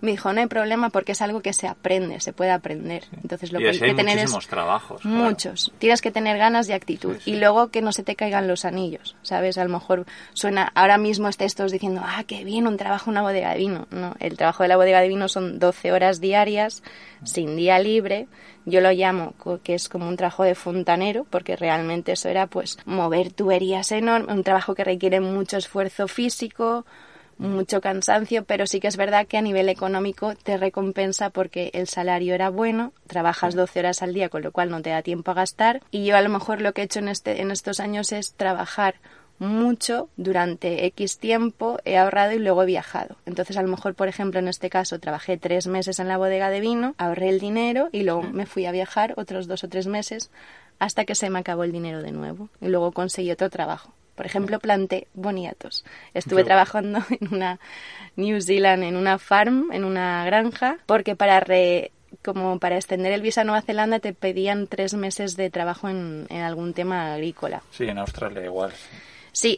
Me 0.00 0.12
dijo, 0.12 0.32
no 0.32 0.40
hay 0.40 0.46
problema 0.46 0.90
porque 0.90 1.12
es 1.12 1.22
algo 1.22 1.40
que 1.40 1.52
se 1.52 1.68
aprende, 1.68 2.20
se 2.20 2.32
puede 2.32 2.50
aprender. 2.50 3.04
Entonces 3.22 3.52
lo 3.52 3.58
que 3.58 3.68
hay 3.68 3.78
que 3.78 3.94
tener 3.94 4.18
es 4.18 4.34
trabajos. 4.46 5.04
Muchos. 5.04 5.72
Tienes 5.78 6.00
que 6.00 6.10
tener 6.10 6.38
ganas 6.38 6.68
y 6.68 6.72
actitud. 6.72 7.16
Y 7.26 7.36
luego 7.36 7.68
que 7.68 7.82
no 7.82 7.92
se 7.92 8.02
te 8.02 8.16
caigan 8.16 8.48
los 8.48 8.64
anillos, 8.64 9.16
¿sabes? 9.22 9.58
A 9.58 9.64
lo 9.64 9.70
mejor 9.70 10.06
suena, 10.32 10.72
ahora 10.74 10.98
mismo 10.98 11.28
estés 11.28 11.54
todos 11.54 11.72
diciendo, 11.72 12.02
ah, 12.04 12.24
qué 12.26 12.44
bien, 12.44 12.66
un 12.66 12.76
trabajo 12.76 13.10
en 13.10 13.12
una 13.12 13.22
bodega 13.22 13.50
de 13.52 13.58
vino. 13.58 13.86
No, 13.90 14.14
el 14.20 14.36
trabajo 14.36 14.62
de 14.62 14.68
la 14.68 14.76
bodega 14.76 15.00
de 15.00 15.08
vino 15.08 15.28
son 15.28 15.58
12 15.58 15.92
horas 15.92 16.20
diarias, 16.20 16.82
sin 17.24 17.56
día 17.56 17.78
libre. 17.78 18.26
Yo 18.64 18.80
lo 18.80 18.92
llamo 18.92 19.34
que 19.62 19.74
es 19.74 19.88
como 19.88 20.08
un 20.08 20.16
trabajo 20.16 20.44
de 20.44 20.54
fontanero, 20.54 21.26
porque 21.28 21.56
realmente 21.56 22.12
eso 22.12 22.28
era 22.28 22.46
pues 22.46 22.78
mover 22.84 23.32
tuberías 23.32 23.90
enormes, 23.92 24.34
un 24.34 24.44
trabajo 24.44 24.74
que 24.74 24.84
requiere 24.84 25.20
mucho 25.20 25.56
esfuerzo 25.56 26.08
físico, 26.08 26.84
mucho 27.40 27.80
cansancio, 27.80 28.44
pero 28.44 28.66
sí 28.66 28.80
que 28.80 28.88
es 28.88 28.96
verdad 28.96 29.26
que 29.26 29.38
a 29.38 29.42
nivel 29.42 29.68
económico 29.68 30.34
te 30.34 30.56
recompensa 30.56 31.30
porque 31.30 31.70
el 31.72 31.88
salario 31.88 32.34
era 32.34 32.50
bueno, 32.50 32.92
trabajas 33.06 33.54
12 33.54 33.80
horas 33.80 34.02
al 34.02 34.14
día, 34.14 34.28
con 34.28 34.42
lo 34.42 34.52
cual 34.52 34.70
no 34.70 34.82
te 34.82 34.90
da 34.90 35.02
tiempo 35.02 35.30
a 35.30 35.34
gastar. 35.34 35.82
Y 35.90 36.04
yo 36.04 36.16
a 36.16 36.20
lo 36.20 36.28
mejor 36.28 36.60
lo 36.60 36.72
que 36.72 36.82
he 36.82 36.84
hecho 36.84 37.00
en, 37.00 37.08
este, 37.08 37.40
en 37.40 37.50
estos 37.50 37.80
años 37.80 38.12
es 38.12 38.34
trabajar 38.34 38.96
mucho 39.38 40.10
durante 40.18 40.84
X 40.86 41.18
tiempo, 41.18 41.78
he 41.86 41.96
ahorrado 41.96 42.32
y 42.32 42.38
luego 42.38 42.62
he 42.62 42.66
viajado. 42.66 43.16
Entonces, 43.24 43.56
a 43.56 43.62
lo 43.62 43.68
mejor, 43.68 43.94
por 43.94 44.06
ejemplo, 44.06 44.38
en 44.38 44.48
este 44.48 44.68
caso, 44.68 44.98
trabajé 45.00 45.38
tres 45.38 45.66
meses 45.66 45.98
en 45.98 46.08
la 46.08 46.18
bodega 46.18 46.50
de 46.50 46.60
vino, 46.60 46.94
ahorré 46.98 47.30
el 47.30 47.40
dinero 47.40 47.88
y 47.90 48.02
luego 48.02 48.22
me 48.22 48.44
fui 48.44 48.66
a 48.66 48.72
viajar 48.72 49.14
otros 49.16 49.48
dos 49.48 49.64
o 49.64 49.68
tres 49.68 49.86
meses 49.86 50.30
hasta 50.78 51.06
que 51.06 51.14
se 51.14 51.30
me 51.30 51.38
acabó 51.38 51.64
el 51.64 51.72
dinero 51.72 52.02
de 52.02 52.12
nuevo 52.12 52.50
y 52.60 52.68
luego 52.68 52.92
conseguí 52.92 53.30
otro 53.30 53.48
trabajo. 53.48 53.94
Por 54.20 54.26
ejemplo, 54.26 54.58
planté 54.58 55.06
boniatos. 55.14 55.82
Estuve 56.12 56.44
trabajando 56.44 56.98
en 57.22 57.34
una 57.34 57.58
New 58.16 58.38
Zealand, 58.42 58.82
en 58.82 58.96
una 58.96 59.18
farm, 59.18 59.72
en 59.72 59.82
una 59.82 60.26
granja, 60.26 60.76
porque 60.84 61.16
para 61.16 61.42
como 62.20 62.58
para 62.58 62.76
extender 62.76 63.12
el 63.12 63.22
visa 63.22 63.40
a 63.40 63.44
Nueva 63.44 63.62
Zelanda 63.62 63.98
te 63.98 64.12
pedían 64.12 64.66
tres 64.66 64.92
meses 64.92 65.38
de 65.38 65.48
trabajo 65.48 65.88
en, 65.88 66.26
en 66.28 66.42
algún 66.42 66.74
tema 66.74 67.14
agrícola. 67.14 67.62
Sí, 67.70 67.84
en 67.84 67.96
Australia 67.96 68.44
igual. 68.44 68.72
Sí, 68.72 68.88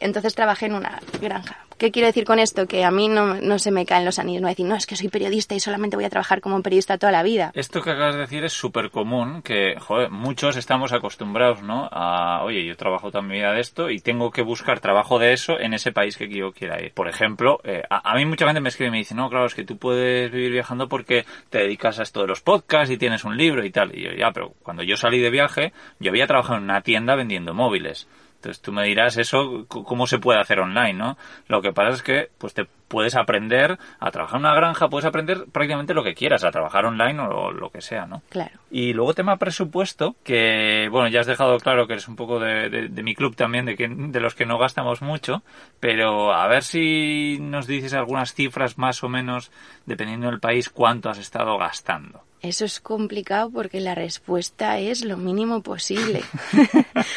entonces 0.01 0.35
trabajé 0.35 0.67
en 0.67 0.75
una 0.75 0.99
granja. 1.21 1.57
¿Qué 1.77 1.91
quiero 1.91 2.07
decir 2.07 2.23
con 2.23 2.39
esto? 2.39 2.67
Que 2.67 2.85
a 2.85 2.91
mí 2.91 3.07
no, 3.09 3.35
no 3.35 3.59
se 3.59 3.71
me 3.71 3.85
caen 3.85 4.05
los 4.05 4.19
anillos. 4.19 4.41
No 4.41 4.47
decir, 4.47 4.65
no, 4.65 4.75
es 4.75 4.85
que 4.85 4.95
soy 4.95 5.09
periodista 5.09 5.55
y 5.55 5.59
solamente 5.59 5.97
voy 5.97 6.05
a 6.05 6.09
trabajar 6.09 6.39
como 6.39 6.61
periodista 6.61 6.97
toda 6.97 7.11
la 7.11 7.23
vida. 7.23 7.51
Esto 7.55 7.81
que 7.81 7.91
acabas 7.91 8.15
de 8.15 8.21
decir 8.21 8.43
es 8.45 8.53
súper 8.53 8.89
común, 8.89 9.41
que, 9.41 9.75
joder, 9.79 10.09
muchos 10.09 10.55
estamos 10.55 10.93
acostumbrados, 10.93 11.61
¿no? 11.61 11.89
A, 11.91 12.43
oye, 12.43 12.65
yo 12.65 12.77
trabajo 12.77 13.11
toda 13.11 13.21
mi 13.21 13.35
vida 13.35 13.51
de 13.51 13.59
esto 13.59 13.89
y 13.89 13.99
tengo 13.99 14.31
que 14.31 14.43
buscar 14.43 14.79
trabajo 14.79 15.19
de 15.19 15.33
eso 15.33 15.59
en 15.59 15.73
ese 15.73 15.91
país 15.91 16.15
que 16.15 16.29
yo 16.29 16.53
quiera 16.53 16.81
ir. 16.81 16.93
Por 16.93 17.09
ejemplo, 17.09 17.59
eh, 17.63 17.83
a, 17.89 18.15
mí 18.15 18.25
mucha 18.25 18.45
gente 18.45 18.61
me 18.61 18.69
escribe 18.69 18.87
y 18.87 18.91
me 18.91 18.97
dice, 18.99 19.15
no, 19.15 19.29
claro, 19.29 19.47
es 19.47 19.55
que 19.55 19.65
tú 19.65 19.77
puedes 19.77 20.31
vivir 20.31 20.51
viajando 20.51 20.87
porque 20.87 21.25
te 21.49 21.59
dedicas 21.59 21.99
a 21.99 22.03
esto 22.03 22.21
de 22.21 22.27
los 22.27 22.41
podcasts 22.41 22.93
y 22.93 22.97
tienes 22.97 23.23
un 23.23 23.35
libro 23.35 23.65
y 23.65 23.71
tal. 23.71 23.97
Y 23.97 24.03
yo, 24.03 24.11
ya, 24.11 24.31
pero 24.31 24.53
cuando 24.63 24.83
yo 24.83 24.95
salí 24.95 25.19
de 25.19 25.29
viaje, 25.29 25.73
yo 25.99 26.11
había 26.11 26.27
trabajado 26.27 26.57
en 26.59 26.63
una 26.63 26.81
tienda 26.81 27.15
vendiendo 27.15 27.53
móviles. 27.53 28.07
Entonces 28.43 28.61
tú 28.61 28.73
me 28.73 28.83
dirás 28.83 29.15
eso, 29.15 29.65
cómo 29.69 30.05
se 30.05 30.19
puede 30.19 30.41
hacer 30.41 30.59
online, 30.59 30.95
¿no? 30.95 31.17
Lo 31.47 31.61
que 31.61 31.71
pasa 31.71 31.95
es 31.95 32.03
que 32.03 32.29
pues 32.37 32.53
te 32.53 32.67
puedes 32.87 33.15
aprender 33.15 33.77
a 33.99 34.11
trabajar 34.11 34.39
en 34.39 34.45
una 34.45 34.55
granja, 34.55 34.89
puedes 34.89 35.05
aprender 35.05 35.45
prácticamente 35.51 35.93
lo 35.93 36.03
que 36.03 36.13
quieras, 36.13 36.43
a 36.43 36.51
trabajar 36.51 36.85
online 36.85 37.19
o 37.21 37.51
lo 37.51 37.69
que 37.69 37.81
sea, 37.81 38.05
¿no? 38.05 38.21
Claro. 38.29 38.59
Y 38.71 38.93
luego 38.93 39.13
tema 39.13 39.37
presupuesto, 39.37 40.15
que 40.23 40.87
bueno, 40.91 41.07
ya 41.07 41.21
has 41.21 41.27
dejado 41.27 41.57
claro 41.57 41.87
que 41.87 41.93
eres 41.93 42.07
un 42.07 42.15
poco 42.15 42.39
de, 42.39 42.89
mi 43.03 43.15
club 43.15 43.35
también, 43.35 43.65
de, 43.65 43.75
que, 43.75 43.87
de 43.87 44.19
los 44.19 44.35
que 44.35 44.45
no 44.45 44.57
gastamos 44.57 45.01
mucho, 45.01 45.43
pero 45.79 46.33
a 46.33 46.47
ver 46.47 46.63
si 46.63 47.37
nos 47.39 47.67
dices 47.67 47.93
algunas 47.93 48.33
cifras 48.33 48.77
más 48.77 49.03
o 49.03 49.09
menos, 49.09 49.51
dependiendo 49.85 50.27
del 50.27 50.39
país, 50.39 50.69
cuánto 50.69 51.09
has 51.09 51.17
estado 51.17 51.57
gastando. 51.57 52.23
Eso 52.43 52.65
es 52.65 52.81
complicado 52.81 53.49
porque 53.49 53.79
la 53.79 53.95
respuesta 53.95 54.77
es 54.77 55.05
lo 55.05 55.15
mínimo 55.15 55.61
posible. 55.61 56.23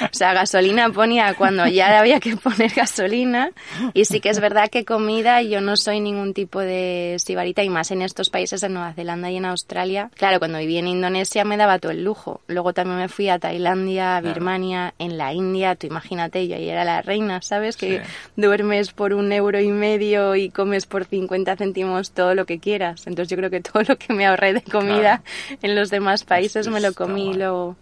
o 0.01 0.13
sea, 0.15 0.33
gasolina 0.33 0.89
ponía 0.91 1.35
cuando 1.35 1.67
ya 1.67 1.99
había 1.99 2.21
que 2.21 2.37
poner 2.37 2.73
gasolina 2.73 3.51
y 3.93 4.05
sí 4.05 4.21
que 4.21 4.29
es 4.29 4.39
verdad 4.39 4.71
que 4.71 4.85
comida 4.85 5.43
yo 5.43 5.56
no 5.61 5.77
soy 5.77 6.01
ningún 6.01 6.35
tipo 6.35 6.61
de 6.61 7.17
sibarita 7.19 7.63
y 7.63 7.69
más 7.69 7.91
en 7.91 8.03
estos 8.03 8.31
países 8.31 8.63
en 8.63 8.75
Nueva 8.75 8.93
Zelanda 8.93 9.31
y 9.31 9.37
en 9.37 9.45
Australia. 9.45 10.11
Claro, 10.15 10.39
cuando 10.39 10.59
viví 10.59 10.79
en 10.79 10.89
Indonesia 10.89 11.45
me 11.45 11.57
daba 11.57 11.79
todo 11.79 11.93
el 11.93 12.05
lujo. 12.05 12.41
Luego 12.47 12.73
también 12.73 12.99
me 12.99 13.09
fui 13.09 13.29
a 13.29 13.39
Tailandia, 13.39 14.17
a 14.17 14.21
Birmania, 14.21 14.95
en 14.99 15.19
la 15.19 15.33
India, 15.33 15.75
tú 15.75 15.87
imagínate, 15.87 16.47
yo 16.49 16.57
ahí 16.57 16.69
era 16.69 16.85
la 16.85 17.03
reina, 17.03 17.43
¿sabes? 17.43 17.77
Que 17.77 18.03
duermes 18.37 18.93
por 18.93 19.13
un 19.15 19.33
euro 19.33 19.61
y 19.61 19.69
medio 19.69 20.35
y 20.37 20.51
comes 20.51 20.87
por 20.87 21.05
50 21.05 21.57
céntimos 21.57 22.11
todo 22.11 22.35
lo 22.35 22.47
que 22.47 22.59
quieras. 22.59 23.07
Entonces 23.07 23.29
yo 23.31 23.37
creo 23.37 23.51
que 23.51 23.61
todo 23.61 23.83
lo 23.83 23.97
que 23.97 24.13
me 24.13 24.27
ahorré 24.27 24.55
de 24.55 24.63
comida 24.63 25.23
en 25.63 25.75
los 25.75 25.91
demás 25.91 26.25
países 26.25 26.69
me 26.69 26.81
lo 26.81 26.93
comí 26.93 27.35
lo 27.35 27.77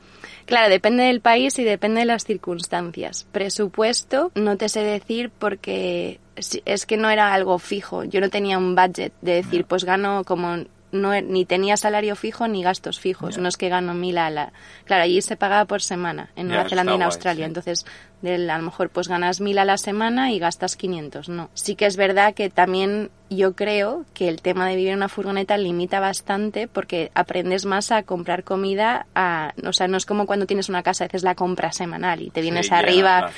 Claro, 0.46 0.68
depende 0.68 1.04
del 1.04 1.20
país 1.20 1.59
y 1.59 1.64
depende 1.64 2.00
de 2.00 2.07
las 2.07 2.24
circunstancias. 2.24 3.26
Presupuesto, 3.33 4.30
no 4.35 4.57
te 4.57 4.68
sé 4.68 4.80
decir 4.80 5.30
porque 5.30 6.20
es 6.37 6.87
que 6.87 6.96
no 6.96 7.11
era 7.11 7.33
algo 7.33 7.59
fijo. 7.59 8.04
Yo 8.04 8.20
no 8.20 8.28
tenía 8.28 8.59
un 8.59 8.74
budget 8.74 9.12
de 9.22 9.35
decir, 9.35 9.64
pues 9.64 9.85
gano 9.85 10.24
como 10.24 10.64
no, 10.94 11.20
ni 11.20 11.44
tenía 11.44 11.76
salario 11.76 12.16
fijo 12.16 12.48
ni 12.48 12.62
gastos 12.62 12.98
fijos. 12.98 13.38
No 13.38 13.48
es 13.48 13.57
que 13.57 13.68
gano 13.68 13.94
mil 13.94 14.18
a 14.18 14.30
la... 14.30 14.52
Claro, 14.85 15.04
allí 15.04 15.20
se 15.20 15.37
pagaba 15.37 15.64
por 15.64 15.83
semana, 15.83 16.30
en 16.37 16.48
Nueva 16.48 16.68
Zelanda 16.68 16.92
y 16.92 16.96
en 16.96 17.02
Australia. 17.02 17.46
Entonces, 17.46 17.85
a 18.24 18.59
lo 18.59 18.62
mejor 18.62 18.90
pues 18.90 19.09
ganas 19.09 19.40
mil 19.40 19.59
a 19.59 19.64
la 19.64 19.76
semana 19.76 20.33
y 20.33 20.38
gastas 20.38 20.76
500. 20.76 21.28
No. 21.28 21.50
Sí 21.54 21.74
que 21.74 21.87
es 21.87 21.96
verdad 21.96 22.35
que 22.35 22.48
también 22.48 23.11
yo 23.28 23.54
creo 23.54 24.04
que 24.14 24.28
el 24.28 24.40
tema 24.40 24.68
de 24.68 24.76
vivir 24.76 24.92
en 24.92 24.98
una 24.98 25.09
furgoneta 25.09 25.59
limita 25.59 26.00
bastante 26.00 26.68
porque 26.68 27.11
aprendes 27.14 27.66
más 27.66 27.90
a 27.90 28.02
comprar 28.02 28.44
comida. 28.44 29.07
A, 29.14 29.52
o 29.66 29.72
sea, 29.72 29.88
no 29.88 29.96
es 29.96 30.07
como 30.07 30.26
cuando 30.26 30.46
tienes 30.46 30.68
una 30.68 30.83
casa, 30.83 31.04
haces 31.04 31.22
la 31.22 31.35
compra 31.35 31.72
semanal 31.72 32.22
y 32.22 32.30
te 32.30 32.40
vienes 32.40 32.72
arriba. 32.72 33.30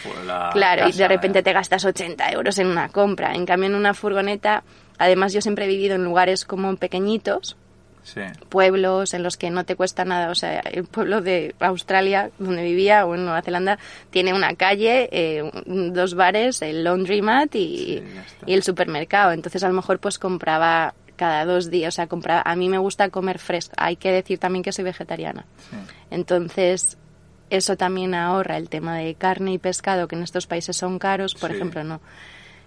claro, 0.53 0.88
y 0.88 0.92
de 0.92 1.09
repente 1.09 1.42
te 1.42 1.53
gastas 1.53 1.85
80 1.85 2.31
euros 2.31 2.59
en 2.59 2.69
una 2.69 2.88
compra. 2.88 3.35
En 3.35 3.47
cambio, 3.47 3.69
en 3.69 3.75
una 3.75 3.95
furgoneta 3.95 4.62
Además, 4.99 5.33
yo 5.33 5.41
siempre 5.41 5.65
he 5.65 5.69
vivido 5.69 5.95
en 5.95 6.05
lugares 6.05 6.45
como 6.45 6.77
pequeñitos, 6.77 7.57
pueblos 8.49 9.15
en 9.15 9.23
los 9.23 9.37
que 9.37 9.51
no 9.51 9.65
te 9.65 9.75
cuesta 9.77 10.05
nada. 10.05 10.31
O 10.31 10.35
sea, 10.35 10.61
el 10.61 10.85
pueblo 10.85 11.21
de 11.21 11.55
Australia, 11.61 12.31
donde 12.39 12.63
vivía, 12.63 13.05
o 13.05 13.15
en 13.15 13.25
Nueva 13.25 13.43
Zelanda, 13.43 13.79
tiene 14.11 14.33
una 14.33 14.55
calle, 14.55 15.09
eh, 15.11 15.51
dos 15.67 16.15
bares, 16.15 16.63
el 16.63 16.85
laundromat 16.85 17.55
y, 17.57 18.03
y 18.47 18.55
el 18.55 18.63
supermercado. 18.63 19.33
Entonces, 19.33 19.63
a 19.65 19.69
lo 19.69 19.75
mejor, 19.75 19.99
pues 19.99 20.19
compraba 20.19 20.95
cada 21.17 21.45
dos 21.45 21.71
días, 21.71 21.95
o 21.95 21.97
sea, 21.97 22.07
compraba. 22.07 22.43
A 22.45 22.55
mí 22.55 22.69
me 22.69 22.79
gusta 22.79 23.09
comer 23.09 23.39
fresco. 23.39 23.75
Hay 23.77 23.97
que 23.97 24.13
decir 24.13 24.39
también 24.39 24.63
que 24.63 24.73
soy 24.73 24.85
vegetariana. 24.85 25.45
Entonces, 26.11 26.97
eso 27.51 27.77
también 27.77 28.15
ahorra 28.15 28.57
el 28.57 28.69
tema 28.69 28.97
de 28.99 29.15
carne 29.15 29.55
y 29.55 29.59
pescado, 29.59 30.07
que 30.07 30.17
en 30.17 30.23
estos 30.23 30.47
países 30.47 30.77
son 30.77 30.99
caros, 30.99 31.35
por 31.35 31.51
ejemplo, 31.51 31.83
no. 31.83 32.01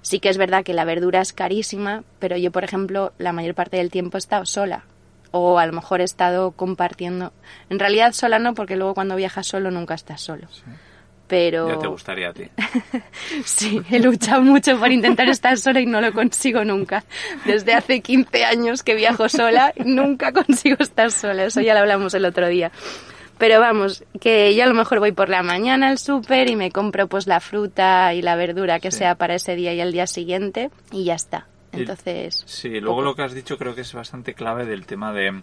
Sí 0.01 0.19
que 0.19 0.29
es 0.29 0.37
verdad 0.37 0.63
que 0.63 0.73
la 0.73 0.85
verdura 0.85 1.21
es 1.21 1.33
carísima, 1.33 2.03
pero 2.19 2.37
yo, 2.37 2.51
por 2.51 2.63
ejemplo, 2.63 3.13
la 3.17 3.33
mayor 3.33 3.55
parte 3.55 3.77
del 3.77 3.91
tiempo 3.91 4.17
he 4.17 4.19
estado 4.19 4.45
sola. 4.45 4.85
O 5.31 5.59
a 5.59 5.65
lo 5.65 5.73
mejor 5.73 6.01
he 6.01 6.05
estado 6.05 6.51
compartiendo. 6.51 7.33
En 7.69 7.79
realidad 7.79 8.13
sola 8.13 8.39
no, 8.39 8.53
porque 8.53 8.75
luego 8.75 8.95
cuando 8.95 9.15
viajas 9.15 9.45
solo 9.45 9.69
nunca 9.69 9.93
estás 9.93 10.21
solo. 10.21 10.47
Pero... 11.27 11.69
Ya 11.69 11.77
te 11.77 11.87
gustaría 11.87 12.29
a 12.29 12.33
ti. 12.33 12.49
sí, 13.45 13.79
he 13.91 13.99
luchado 13.99 14.41
mucho 14.41 14.79
por 14.79 14.91
intentar 14.91 15.29
estar 15.29 15.55
sola 15.57 15.79
y 15.79 15.85
no 15.85 16.01
lo 16.01 16.11
consigo 16.11 16.65
nunca. 16.65 17.03
Desde 17.45 17.75
hace 17.75 18.01
15 18.01 18.45
años 18.45 18.81
que 18.81 18.95
viajo 18.95 19.29
sola, 19.29 19.73
nunca 19.85 20.31
consigo 20.33 20.77
estar 20.79 21.11
sola. 21.11 21.43
Eso 21.43 21.61
ya 21.61 21.75
lo 21.75 21.81
hablamos 21.81 22.15
el 22.15 22.25
otro 22.25 22.47
día. 22.47 22.71
Pero 23.39 23.61
vamos, 23.61 24.03
que 24.19 24.53
yo 24.53 24.65
a 24.65 24.67
lo 24.67 24.73
mejor 24.75 24.99
voy 24.99 25.13
por 25.13 25.29
la 25.29 25.41
mañana 25.41 25.87
al 25.87 25.97
súper 25.97 26.49
y 26.49 26.57
me 26.57 26.71
compro 26.71 27.07
pues 27.07 27.25
la 27.25 27.39
fruta 27.39 28.13
y 28.13 28.21
la 28.21 28.35
verdura 28.35 28.81
que 28.81 28.91
sea 28.91 29.15
para 29.15 29.35
ese 29.35 29.55
día 29.55 29.73
y 29.73 29.79
el 29.79 29.93
día 29.93 30.07
siguiente 30.07 30.69
y 30.91 31.05
ya 31.05 31.15
está. 31.15 31.47
Entonces... 31.71 32.43
Sí, 32.45 32.81
luego 32.81 33.01
lo 33.01 33.15
que 33.15 33.21
has 33.23 33.33
dicho 33.33 33.57
creo 33.57 33.73
que 33.73 33.81
es 33.81 33.93
bastante 33.93 34.33
clave 34.33 34.65
del 34.65 34.85
tema 34.85 35.13
de 35.13 35.41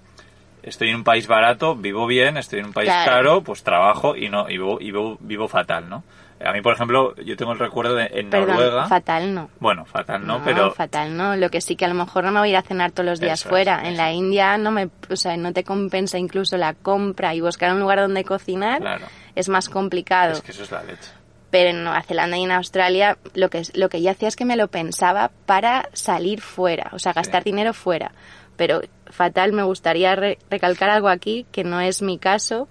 estoy 0.63 0.91
en 0.91 0.97
un 0.97 1.05
país 1.05 1.27
barato, 1.27 1.75
vivo 1.75 2.07
bien, 2.07 2.37
estoy 2.37 2.59
en 2.59 2.67
un 2.67 2.73
país 2.75 2.91
Claro. 2.91 3.11
caro, 3.11 3.41
pues 3.43 3.63
trabajo 3.63 4.15
y 4.15 4.29
no 4.29 4.49
y 4.51 4.59
vivo, 4.59 4.79
y 4.79 4.87
vivo, 4.87 5.17
vivo 5.21 5.49
fatal, 5.49 5.89
¿no? 5.89 6.05
A 6.45 6.53
mí, 6.53 6.61
por 6.61 6.75
ejemplo, 6.75 7.15
yo 7.17 7.35
tengo 7.37 7.53
el 7.53 7.59
recuerdo 7.59 7.95
de 7.95 8.11
en 8.13 8.29
Perdón, 8.31 8.57
Noruega. 8.57 8.87
fatal 8.89 9.35
no. 9.35 9.49
Bueno, 9.59 9.85
fatal 9.87 10.27
no, 10.27 10.43
pero 10.45 10.71
fatal 10.73 11.17
no. 11.17 11.35
Lo 11.37 11.49
que 11.49 11.61
sí 11.63 11.77
que 11.77 11.87
a 11.87 11.89
lo 11.89 11.95
mejor 11.95 12.25
no 12.25 12.33
me 12.33 12.41
voy 12.41 12.49
a 12.49 12.53
ir 12.53 12.57
a 12.59 12.63
cenar 12.63 12.93
todos 12.93 13.07
los 13.09 13.21
días 13.21 13.41
Eso 13.41 13.49
fuera. 13.49 13.81
en 13.81 13.95
eso. 13.95 13.97
la 14.03 14.13
India 14.13 14.59
no 14.59 14.71
me, 14.71 14.91
o 15.11 15.17
sea, 15.17 15.35
no 15.39 15.53
te 15.55 15.65
compensa 15.65 16.19
incluso 16.19 16.57
la 16.59 16.75
compra 16.75 17.35
y 17.35 17.41
buscar 17.41 17.73
un 17.73 17.81
lugar 17.81 18.01
donde 18.01 18.23
cocinar. 18.25 18.81
Claro. 18.81 19.07
Es 19.35 19.49
más 19.49 19.69
complicado. 19.71 20.33
es 20.35 20.43
que 20.43 20.51
eso 20.53 20.63
es 20.65 20.71
la 20.71 20.83
leche. 20.83 21.11
Pero 21.51 21.71
en 21.71 21.85
Nueva 21.85 22.03
Zelanda 22.03 22.37
y 22.37 22.43
en 22.45 22.51
Australia 22.53 23.17
lo 23.35 23.49
que, 23.49 23.63
lo 23.75 23.89
que 23.89 24.03
yo 24.03 24.11
hacía 24.11 24.29
es 24.29 24.37
que 24.37 24.45
me 24.45 24.57
lo 24.57 24.69
pensaba 24.69 25.31
para 25.47 25.89
salir 25.95 26.43
fuera, 26.43 26.91
o 26.93 26.99
sea, 26.99 27.13
gastar 27.15 27.45
Sí. 27.45 27.51
dinero 27.51 27.73
fuera. 27.73 28.13
Pero 28.57 28.81
fatal, 29.07 29.53
me 29.53 29.63
gustaría 29.63 30.15
re- 30.17 30.39
recalcar 30.51 30.91
algo 30.91 31.09
aquí 31.09 31.47
que 31.53 31.65
no 31.65 31.81
es 31.81 32.03
mi 32.03 32.19
caso. 32.19 32.69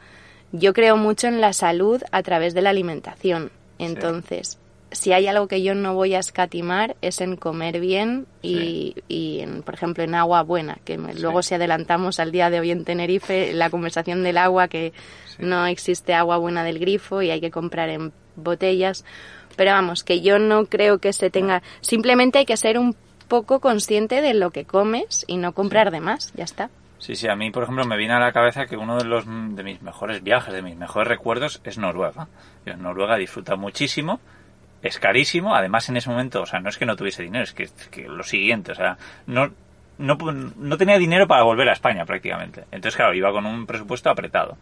Yo 0.58 0.74
creo 0.74 0.98
mucho 0.98 1.28
en 1.28 1.42
la 1.42 1.54
salud 1.54 2.02
a 2.12 2.24
través 2.24 2.54
de 2.54 2.62
la 2.62 2.70
alimentación. 2.72 3.52
Entonces, 3.80 4.58
si 4.92 5.12
hay 5.12 5.28
algo 5.28 5.48
que 5.48 5.62
yo 5.62 5.76
no 5.76 5.94
voy 5.96 6.14
a 6.16 6.20
escatimar 6.20 6.96
es 7.02 7.20
en 7.20 7.36
comer 7.36 7.80
bien 7.82 8.28
y, 8.42 8.96
y 9.10 9.40
en, 9.42 9.64
por 9.64 9.74
ejemplo, 9.74 10.04
en 10.04 10.16
agua 10.16 10.44
buena. 10.44 10.78
Que 10.86 10.98
me- 10.98 11.14
Sí. 11.14 11.20
luego 11.20 11.42
si 11.42 11.56
adelantamos 11.56 12.20
al 12.20 12.32
día 12.32 12.50
de 12.50 12.60
hoy 12.62 12.72
en 12.72 12.86
Tenerife, 12.86 13.52
la 13.54 13.70
conversación 13.70 14.24
del 14.24 14.38
agua, 14.38 14.68
que 14.68 14.94
no 15.40 15.66
existe 15.66 16.14
agua 16.14 16.38
buena 16.38 16.64
del 16.64 16.80
grifo 16.80 17.22
y 17.22 17.32
hay 17.32 17.42
que 17.42 17.52
comprar 17.52 17.90
en 17.90 18.14
botellas. 18.38 19.04
Pero 19.58 19.72
vamos, 19.72 20.04
que 20.04 20.22
yo 20.22 20.40
no 20.40 20.66
creo 20.68 21.00
que 21.00 21.12
se 21.14 21.30
tenga... 21.30 21.62
Simplemente 21.82 22.40
hay 22.40 22.46
que 22.46 22.58
ser 22.58 22.78
un 22.78 22.96
poco 23.28 23.60
consciente 23.60 24.22
de 24.22 24.34
lo 24.34 24.52
que 24.52 24.66
comes 24.66 25.26
y 25.28 25.38
no 25.38 25.54
comprar 25.54 25.92
de 25.92 26.00
más, 26.00 26.32
ya 26.36 26.44
está. 26.44 26.70
Sí, 27.06 27.16
sí, 27.16 27.28
a 27.28 27.36
mí, 27.36 27.52
por 27.52 27.62
ejemplo, 27.62 27.86
me 27.86 27.98
viene 27.98 28.16
a 28.16 28.20
la 28.20 28.32
cabeza 28.32 28.66
que 28.66 28.78
uno 28.78 28.98
de 28.98 29.04
los 29.04 29.26
de 29.28 29.62
mis 29.62 29.80
mejores 29.84 30.24
viajes, 30.24 30.52
de 30.52 30.64
mis 30.64 30.76
mejores 30.76 31.08
recuerdos 31.08 31.62
es 31.64 31.78
Noruega. 31.78 32.30
Yo 32.66 32.74
en 32.74 32.82
Noruega 32.82 33.16
disfruta 33.16 33.56
muchísimo, 33.56 34.20
es 34.82 34.98
carísimo, 34.98 35.54
además 35.54 35.88
en 35.88 35.98
ese 35.98 36.10
momento, 36.10 36.42
o 36.42 36.48
sea, 36.48 36.62
no 36.62 36.70
es 36.70 36.80
que 36.80 36.88
no 36.88 36.96
tuviese 36.96 37.22
dinero, 37.22 37.44
es 37.44 37.54
que, 37.54 37.70
que 37.92 38.08
lo 38.08 38.24
siguiente, 38.24 38.72
o 38.72 38.76
sea, 38.76 38.98
no, 39.28 39.52
no, 40.00 40.18
no 40.18 40.78
tenía 40.78 40.98
dinero 40.98 41.28
para 41.28 41.44
volver 41.44 41.70
a 41.70 41.74
España 41.74 42.06
prácticamente. 42.06 42.62
Entonces, 42.72 42.96
claro, 42.96 43.14
iba 43.14 43.32
con 43.32 43.46
un 43.46 43.68
presupuesto 43.68 44.10
apretado. 44.10 44.58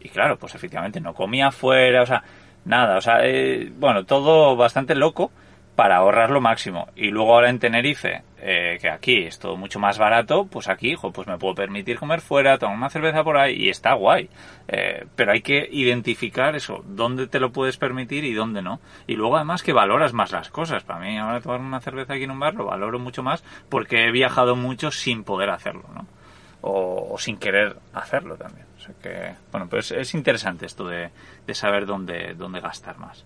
Y 0.00 0.08
claro, 0.08 0.38
pues 0.38 0.54
efectivamente 0.54 0.98
no 0.98 1.12
comía 1.12 1.48
afuera, 1.48 2.04
o 2.04 2.06
sea, 2.06 2.24
nada, 2.64 2.96
o 2.96 3.02
sea, 3.02 3.18
eh, 3.22 3.70
bueno, 3.76 4.06
todo 4.06 4.56
bastante 4.56 4.94
loco 4.94 5.30
para 5.76 5.96
ahorrar 5.96 6.30
lo 6.30 6.40
máximo. 6.40 6.88
Y 6.96 7.08
luego 7.08 7.34
ahora 7.34 7.48
en 7.48 7.58
Tenerife, 7.58 8.22
eh, 8.38 8.78
que 8.80 8.90
aquí 8.90 9.24
es 9.24 9.38
todo 9.38 9.56
mucho 9.56 9.78
más 9.78 9.98
barato, 9.98 10.46
pues 10.46 10.68
aquí, 10.68 10.92
hijo, 10.92 11.12
pues 11.12 11.26
me 11.26 11.38
puedo 11.38 11.54
permitir 11.54 11.98
comer 11.98 12.20
fuera, 12.20 12.58
tomar 12.58 12.76
una 12.76 12.90
cerveza 12.90 13.24
por 13.24 13.38
ahí 13.38 13.54
y 13.54 13.68
está 13.70 13.94
guay. 13.94 14.28
Eh, 14.68 15.06
pero 15.16 15.32
hay 15.32 15.40
que 15.40 15.66
identificar 15.70 16.54
eso, 16.54 16.84
dónde 16.86 17.26
te 17.26 17.40
lo 17.40 17.52
puedes 17.52 17.78
permitir 17.78 18.24
y 18.24 18.34
dónde 18.34 18.60
no. 18.60 18.80
Y 19.06 19.16
luego 19.16 19.36
además 19.36 19.62
que 19.62 19.72
valoras 19.72 20.12
más 20.12 20.32
las 20.32 20.50
cosas. 20.50 20.84
Para 20.84 21.00
mí 21.00 21.18
ahora 21.18 21.40
tomar 21.40 21.60
una 21.60 21.80
cerveza 21.80 22.14
aquí 22.14 22.24
en 22.24 22.32
un 22.32 22.40
bar 22.40 22.54
lo 22.54 22.66
valoro 22.66 22.98
mucho 22.98 23.22
más 23.22 23.42
porque 23.68 24.06
he 24.06 24.12
viajado 24.12 24.56
mucho 24.56 24.90
sin 24.90 25.24
poder 25.24 25.50
hacerlo, 25.50 25.84
¿no? 25.94 26.06
O, 26.64 27.16
sin 27.18 27.38
querer 27.38 27.76
hacerlo 27.92 28.36
también. 28.36 28.66
O 28.76 28.80
sea 28.80 28.94
que, 29.02 29.34
bueno, 29.50 29.68
pues 29.68 29.90
es 29.90 30.14
interesante 30.14 30.66
esto 30.66 30.86
de, 30.86 31.10
de 31.44 31.54
saber 31.54 31.86
dónde, 31.86 32.34
dónde 32.34 32.60
gastar 32.60 32.98
más. 32.98 33.24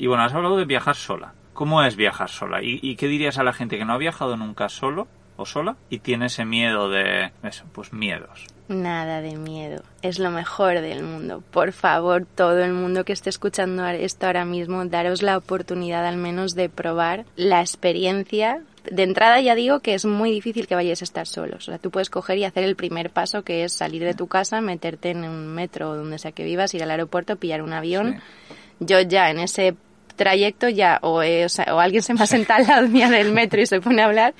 Y 0.00 0.06
bueno, 0.06 0.24
has 0.24 0.32
hablado 0.32 0.56
de 0.56 0.64
viajar 0.64 0.96
sola. 0.96 1.34
¿Cómo 1.52 1.82
es 1.82 1.94
viajar 1.94 2.30
sola? 2.30 2.62
¿Y, 2.62 2.80
y 2.82 2.96
qué 2.96 3.06
dirías 3.06 3.36
a 3.36 3.44
la 3.44 3.52
gente 3.52 3.76
que 3.76 3.84
no 3.84 3.92
ha 3.92 3.98
viajado 3.98 4.34
nunca 4.34 4.70
solo 4.70 5.08
o 5.36 5.44
sola 5.44 5.76
y 5.90 5.98
tiene 5.98 6.26
ese 6.26 6.46
miedo 6.46 6.88
de... 6.88 7.32
Eso, 7.42 7.66
pues 7.70 7.92
miedos. 7.92 8.46
Nada 8.68 9.20
de 9.20 9.36
miedo. 9.36 9.82
Es 10.00 10.18
lo 10.18 10.30
mejor 10.30 10.80
del 10.80 11.02
mundo. 11.02 11.42
Por 11.50 11.72
favor, 11.72 12.24
todo 12.24 12.64
el 12.64 12.72
mundo 12.72 13.04
que 13.04 13.12
esté 13.12 13.28
escuchando 13.28 13.86
esto 13.88 14.26
ahora 14.26 14.46
mismo, 14.46 14.82
daros 14.86 15.20
la 15.20 15.36
oportunidad 15.36 16.06
al 16.06 16.16
menos 16.16 16.54
de 16.54 16.70
probar 16.70 17.26
la 17.36 17.60
experiencia. 17.60 18.62
De 18.90 19.02
entrada 19.02 19.38
ya 19.42 19.54
digo 19.54 19.80
que 19.80 19.92
es 19.92 20.06
muy 20.06 20.30
difícil 20.30 20.66
que 20.66 20.76
vayáis 20.76 21.02
a 21.02 21.04
estar 21.04 21.26
solos. 21.26 21.68
O 21.68 21.72
sea, 21.72 21.78
tú 21.78 21.90
puedes 21.90 22.08
coger 22.08 22.38
y 22.38 22.44
hacer 22.44 22.64
el 22.64 22.74
primer 22.74 23.10
paso 23.10 23.42
que 23.42 23.64
es 23.64 23.74
salir 23.74 24.02
de 24.02 24.14
tu 24.14 24.28
casa, 24.28 24.62
meterte 24.62 25.10
en 25.10 25.24
un 25.24 25.48
metro 25.48 25.90
o 25.90 25.96
donde 25.96 26.18
sea 26.18 26.32
que 26.32 26.44
vivas, 26.44 26.72
ir 26.72 26.82
al 26.82 26.90
aeropuerto, 26.90 27.36
pillar 27.36 27.60
un 27.60 27.74
avión. 27.74 28.14
Sí. 28.48 28.54
Yo 28.80 28.98
ya 29.02 29.28
en 29.28 29.40
ese 29.40 29.76
trayecto 30.24 30.68
ya 30.68 30.98
o, 31.02 31.22
he- 31.22 31.46
o, 31.46 31.48
sea, 31.48 31.74
o 31.74 31.80
alguien 31.80 32.02
se 32.02 32.12
me 32.14 32.22
ha 32.22 32.26
sentado 32.26 32.60
al 32.62 32.66
lado 32.68 32.88
mía 32.88 33.08
del 33.08 33.32
metro 33.32 33.60
y 33.60 33.66
se 33.66 33.80
pone 33.80 34.02
a 34.02 34.06
hablar 34.06 34.34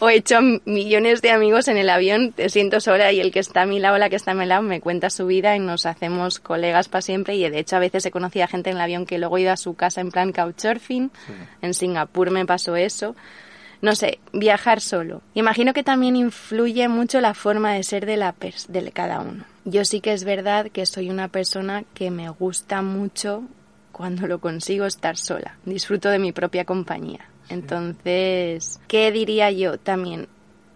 o 0.00 0.10
he 0.10 0.16
hecho 0.16 0.38
millones 0.64 1.22
de 1.22 1.30
amigos 1.30 1.68
en 1.68 1.76
el 1.78 1.88
avión, 1.88 2.32
te 2.32 2.48
siento 2.50 2.80
sola 2.80 3.12
y 3.12 3.20
el 3.20 3.30
que 3.32 3.38
está 3.38 3.62
a 3.62 3.66
mi 3.66 3.78
lado, 3.78 3.96
la 3.96 4.10
que 4.10 4.16
está 4.16 4.32
a 4.32 4.34
mi 4.34 4.44
lado, 4.44 4.60
me 4.62 4.80
cuenta 4.80 5.08
su 5.08 5.24
vida 5.26 5.54
y 5.56 5.60
nos 5.60 5.86
hacemos 5.86 6.40
colegas 6.40 6.88
para 6.88 7.00
siempre 7.00 7.36
y 7.36 7.48
de 7.48 7.58
hecho 7.60 7.76
a 7.76 7.78
veces 7.78 8.04
he 8.04 8.10
conocido 8.10 8.44
a 8.44 8.48
gente 8.48 8.70
en 8.70 8.76
el 8.76 8.82
avión 8.82 9.06
que 9.06 9.18
luego 9.18 9.38
he 9.38 9.42
ido 9.42 9.52
a 9.52 9.56
su 9.56 9.74
casa 9.74 10.00
en 10.00 10.10
plan 10.10 10.32
couchsurfing, 10.32 11.10
en 11.62 11.74
Singapur 11.74 12.30
me 12.32 12.44
pasó 12.44 12.74
eso. 12.76 13.14
No 13.82 13.94
sé, 13.94 14.18
viajar 14.32 14.80
solo. 14.80 15.20
Imagino 15.34 15.74
que 15.74 15.82
también 15.84 16.16
influye 16.16 16.88
mucho 16.88 17.20
la 17.20 17.34
forma 17.34 17.74
de 17.74 17.82
ser 17.82 18.06
de, 18.06 18.16
la 18.16 18.34
pers- 18.34 18.66
de 18.66 18.90
cada 18.92 19.20
uno. 19.20 19.44
Yo 19.66 19.84
sí 19.84 20.00
que 20.00 20.12
es 20.14 20.24
verdad 20.24 20.70
que 20.72 20.86
soy 20.86 21.10
una 21.10 21.28
persona 21.28 21.84
que 21.94 22.10
me 22.10 22.30
gusta 22.30 22.80
mucho 22.82 23.42
cuando 23.94 24.26
lo 24.26 24.38
consigo 24.40 24.84
estar 24.84 25.16
sola. 25.16 25.56
Disfruto 25.64 26.10
de 26.10 26.18
mi 26.18 26.32
propia 26.32 26.66
compañía. 26.66 27.20
Entonces, 27.48 28.80
¿qué 28.88 29.10
diría 29.12 29.50
yo 29.50 29.78
también 29.78 30.28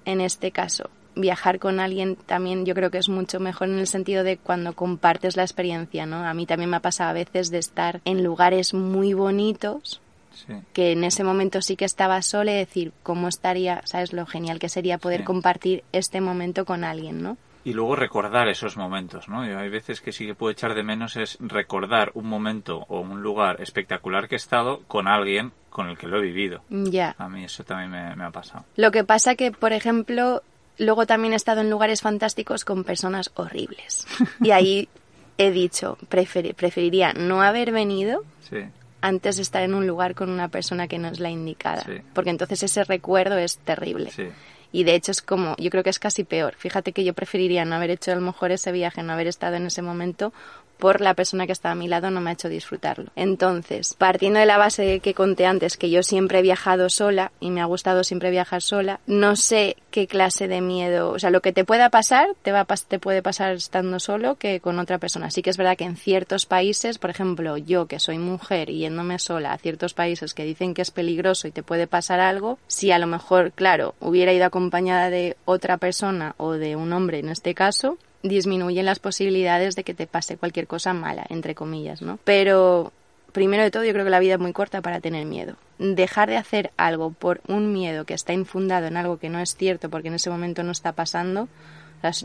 en 0.04 0.20
este 0.20 0.50
caso? 0.50 0.90
Viajar 1.14 1.59
con 1.59 1.81
alguien 1.81 2.14
también 2.16 2.64
yo 2.64 2.74
creo 2.74 2.90
que 2.90 2.98
es 2.98 3.09
mucho 3.09 3.40
mejor 3.40 3.68
en 3.68 3.78
el 3.78 3.87
sentido 3.88 4.22
de 4.24 4.37
cuando 4.37 4.72
compartes 4.74 5.37
la 5.37 5.42
experiencia, 5.42 6.07
¿no? 6.07 6.24
A 6.24 6.33
mí 6.35 6.46
también 6.46 6.70
me 6.70 6.76
ha 6.76 6.81
pasado 6.81 7.11
a 7.11 7.14
veces 7.14 7.50
de 7.50 7.59
estar 7.59 8.00
en 8.04 8.22
lugares 8.22 8.72
muy 8.74 9.12
bonitos 9.14 10.00
Sí. 10.46 10.52
que 10.72 10.92
en 10.92 11.02
ese 11.02 11.24
momento 11.24 11.61
sí 11.62 11.74
que 11.74 11.85
estaba 11.85 12.22
sola 12.22 12.52
y 12.52 12.57
decir 12.59 12.92
cómo 13.02 13.26
estaría, 13.26 13.83
sabes 13.85 14.12
lo 14.12 14.24
genial 14.24 14.61
que 14.61 14.68
sería 14.68 14.96
poder 14.98 15.20
Sí. 15.20 15.24
compartir 15.26 15.83
este 15.90 16.20
momento 16.20 16.64
con 16.64 16.85
alguien, 16.85 17.20
¿no? 17.24 17.37
Y 17.68 17.72
luego 17.74 17.96
recordar 17.96 18.48
esos 18.48 18.76
momentos, 18.76 19.28
¿no? 19.28 19.46
Yo 19.46 19.59
hay 19.59 19.68
veces 19.68 20.00
que 20.00 20.12
sí 20.12 20.26
que 20.26 20.35
puedo 20.35 20.50
echar 20.52 20.74
de 20.74 20.83
menos 20.83 21.16
es 21.16 21.37
recordar 21.40 22.11
un 22.14 22.26
momento 22.26 22.85
o 22.88 23.00
un 23.00 23.22
lugar 23.22 23.61
espectacular 23.61 24.28
que 24.28 24.35
he 24.35 24.37
estado 24.37 24.81
con 24.88 25.07
alguien 25.09 25.52
con 25.70 25.88
el 25.88 25.98
que 25.98 26.07
lo 26.07 26.18
he 26.18 26.22
vivido. 26.22 26.62
Ya. 26.70 27.14
A 27.18 27.28
mí 27.28 27.44
eso 27.44 27.62
también 27.64 27.90
me, 27.90 28.16
me 28.16 28.24
ha 28.24 28.31
pasado. 28.31 28.64
Lo 28.76 28.90
que 28.90 29.04
pasa 29.04 29.35
que, 29.35 29.52
por 29.52 29.72
ejemplo, 29.72 30.42
luego 30.78 31.07
también 31.07 31.33
he 31.33 31.37
estado 31.37 31.61
en 31.61 31.70
lugares 31.70 32.00
fantásticos 32.02 32.64
con 32.64 32.85
personas 32.85 33.31
horribles. 33.35 34.07
Y 34.42 34.50
ahí 34.52 34.88
he 35.37 35.50
dicho, 35.50 35.98
prefer- 36.11 36.54
preferiría 36.54 37.12
no 37.12 37.42
haber 37.42 37.70
venido 37.72 38.24
Sí. 38.48 38.59
antes 39.02 39.37
de 39.37 39.42
estar 39.42 39.62
en 39.62 39.74
un 39.74 39.87
lugar 39.87 40.14
con 40.14 40.31
una 40.31 40.48
persona 40.48 40.88
que 40.88 40.98
no 40.98 41.09
es 41.09 41.20
la 41.20 41.31
indicada. 41.31 41.83
Sí. 41.85 42.00
Porque 42.14 42.31
entonces 42.31 42.62
ese 42.62 42.83
recuerdo 42.85 43.37
es 43.38 43.59
terrible. 43.59 44.11
Sí. 44.11 44.26
Y 44.72 44.85
de 44.85 44.94
hecho 44.94 45.12
es 45.12 45.22
como, 45.22 45.57
yo 45.57 45.70
creo 45.70 45.83
que 45.83 45.90
es 45.90 45.98
casi 45.98 46.24
peor. 46.24 46.54
Fíjate 46.57 46.92
que 46.92 47.04
yo 47.04 47.14
preferiría 47.14 47.64
no 47.64 47.76
haber 47.76 47.90
hecho 47.90 48.12
a 48.12 48.14
lo 48.14 48.20
mejor 48.20 48.52
ese 48.52 48.72
viaje, 48.72 49.02
no 49.02 49.12
haber 49.12 49.26
estado 49.26 49.57
en 49.57 49.66
ese 49.66 49.83
momento 49.83 50.33
por 50.79 51.01
la 51.01 51.14
persona 51.14 51.47
que 51.47 51.53
estaba 51.53 51.73
a 51.73 51.77
mi 51.77 51.88
lado 51.88 52.11
no 52.11 52.21
me 52.21 52.31
ha 52.31 52.33
hecho 52.33 52.49
disfrutarlo. 52.49 53.11
Entonces, 53.17 53.95
partiendo 53.99 54.41
de 54.41 54.47
la 54.47 54.59
base 54.59 55.01
que 55.01 55.14
conté 55.14 55.47
antes, 55.47 55.77
que 55.77 55.91
yo 55.91 56.03
siempre 56.03 56.38
he 56.38 56.43
viajado 56.43 56.88
sola 56.88 57.33
y 57.41 57.51
me 57.51 57.61
ha 57.61 57.67
gustado 57.67 58.05
siempre 58.05 58.31
viajar 58.31 58.62
sola, 58.62 59.01
no 59.07 59.37
sé 59.37 59.77
qué 59.91 60.07
clase 60.07 60.49
de 60.49 60.61
miedo, 60.61 61.11
o 61.11 61.19
sea, 61.19 61.31
lo 61.31 61.41
que 61.41 61.53
te 61.53 61.64
pueda 61.64 61.91
pasar, 61.91 62.29
te, 62.43 62.53
va 62.53 62.64
te 62.64 62.99
puede 62.99 63.23
pasar 63.23 63.53
estando 63.53 63.99
solo 64.01 64.37
que 64.37 64.61
con 64.61 64.79
otra 64.79 64.99
persona. 64.99 65.31
Sí 65.31 65.43
que 65.43 65.51
es 65.51 65.57
verdad 65.57 65.77
que 65.77 65.85
en 65.85 65.97
ciertos 65.97 66.47
países, 66.47 66.99
por 66.99 67.11
ejemplo, 67.11 67.57
yo 67.57 67.87
que 67.87 67.99
soy 67.99 68.19
mujer 68.19 68.71
y 68.71 68.79
yéndome 68.79 69.19
sola 69.19 69.53
a 69.53 69.59
ciertos 69.59 69.95
países 69.95 70.35
que 70.35 70.45
dicen 70.45 70.75
que 70.75 70.83
es 70.83 70.91
peligroso 70.91 71.49
y 71.49 71.53
te 71.53 71.62
puede 71.62 71.87
pasar 71.87 72.21
algo, 72.21 72.59
si 72.67 72.91
a 72.91 72.99
lo 72.99 73.07
mejor, 73.07 73.53
claro, 73.53 73.95
hubiera 74.01 74.33
ido 74.33 74.45
acompañada 74.45 75.11
de 75.11 75.37
otra 75.45 75.79
persona 75.79 76.35
o 76.37 76.53
de 76.53 76.77
un 76.77 76.93
hombre 76.93 77.19
en 77.19 77.29
este 77.29 77.55
caso, 77.55 77.99
disminuyen 78.22 78.85
las 78.85 78.98
posibilidades 78.98 79.76
de 79.76 79.85
que 79.85 79.94
te 79.94 80.07
pase 80.07 80.37
cualquier 80.37 80.66
cosa 80.66 80.92
mala, 80.92 81.26
entre 81.28 81.54
comillas, 81.54 82.02
¿no? 82.02 82.18
Pero 82.24 82.92
primero 83.33 83.62
de 83.62 83.70
todo, 83.70 83.85
yo 83.85 83.92
creo 83.92 84.04
que 84.04 84.11
la 84.11 84.18
vida 84.18 84.35
es 84.35 84.40
muy 84.40 84.52
corta 84.52 84.83
para 84.83 85.00
tener 85.00 85.26
miedo. 85.26 85.57
Dejar 85.78 86.28
de 86.28 86.37
hacer 86.37 86.72
algo 86.76 87.11
por 87.11 87.40
un 87.46 87.72
miedo 87.72 88.04
que 88.04 88.14
está 88.14 88.33
infundado 88.33 88.87
en 88.87 88.96
algo 88.96 89.18
que 89.18 89.28
no 89.28 89.38
es 89.38 89.54
cierto 89.54 89.90
porque 89.90 90.09
en 90.09 90.14
ese 90.14 90.31
momento 90.31 90.62
no 90.62 90.72
está 90.72 90.92
pasando. 90.92 91.48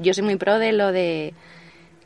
yo 0.02 0.14
soy 0.14 0.24
muy 0.24 0.38
pro 0.38 0.60
de 0.60 0.72
lo 0.72 0.92
de 0.92 1.34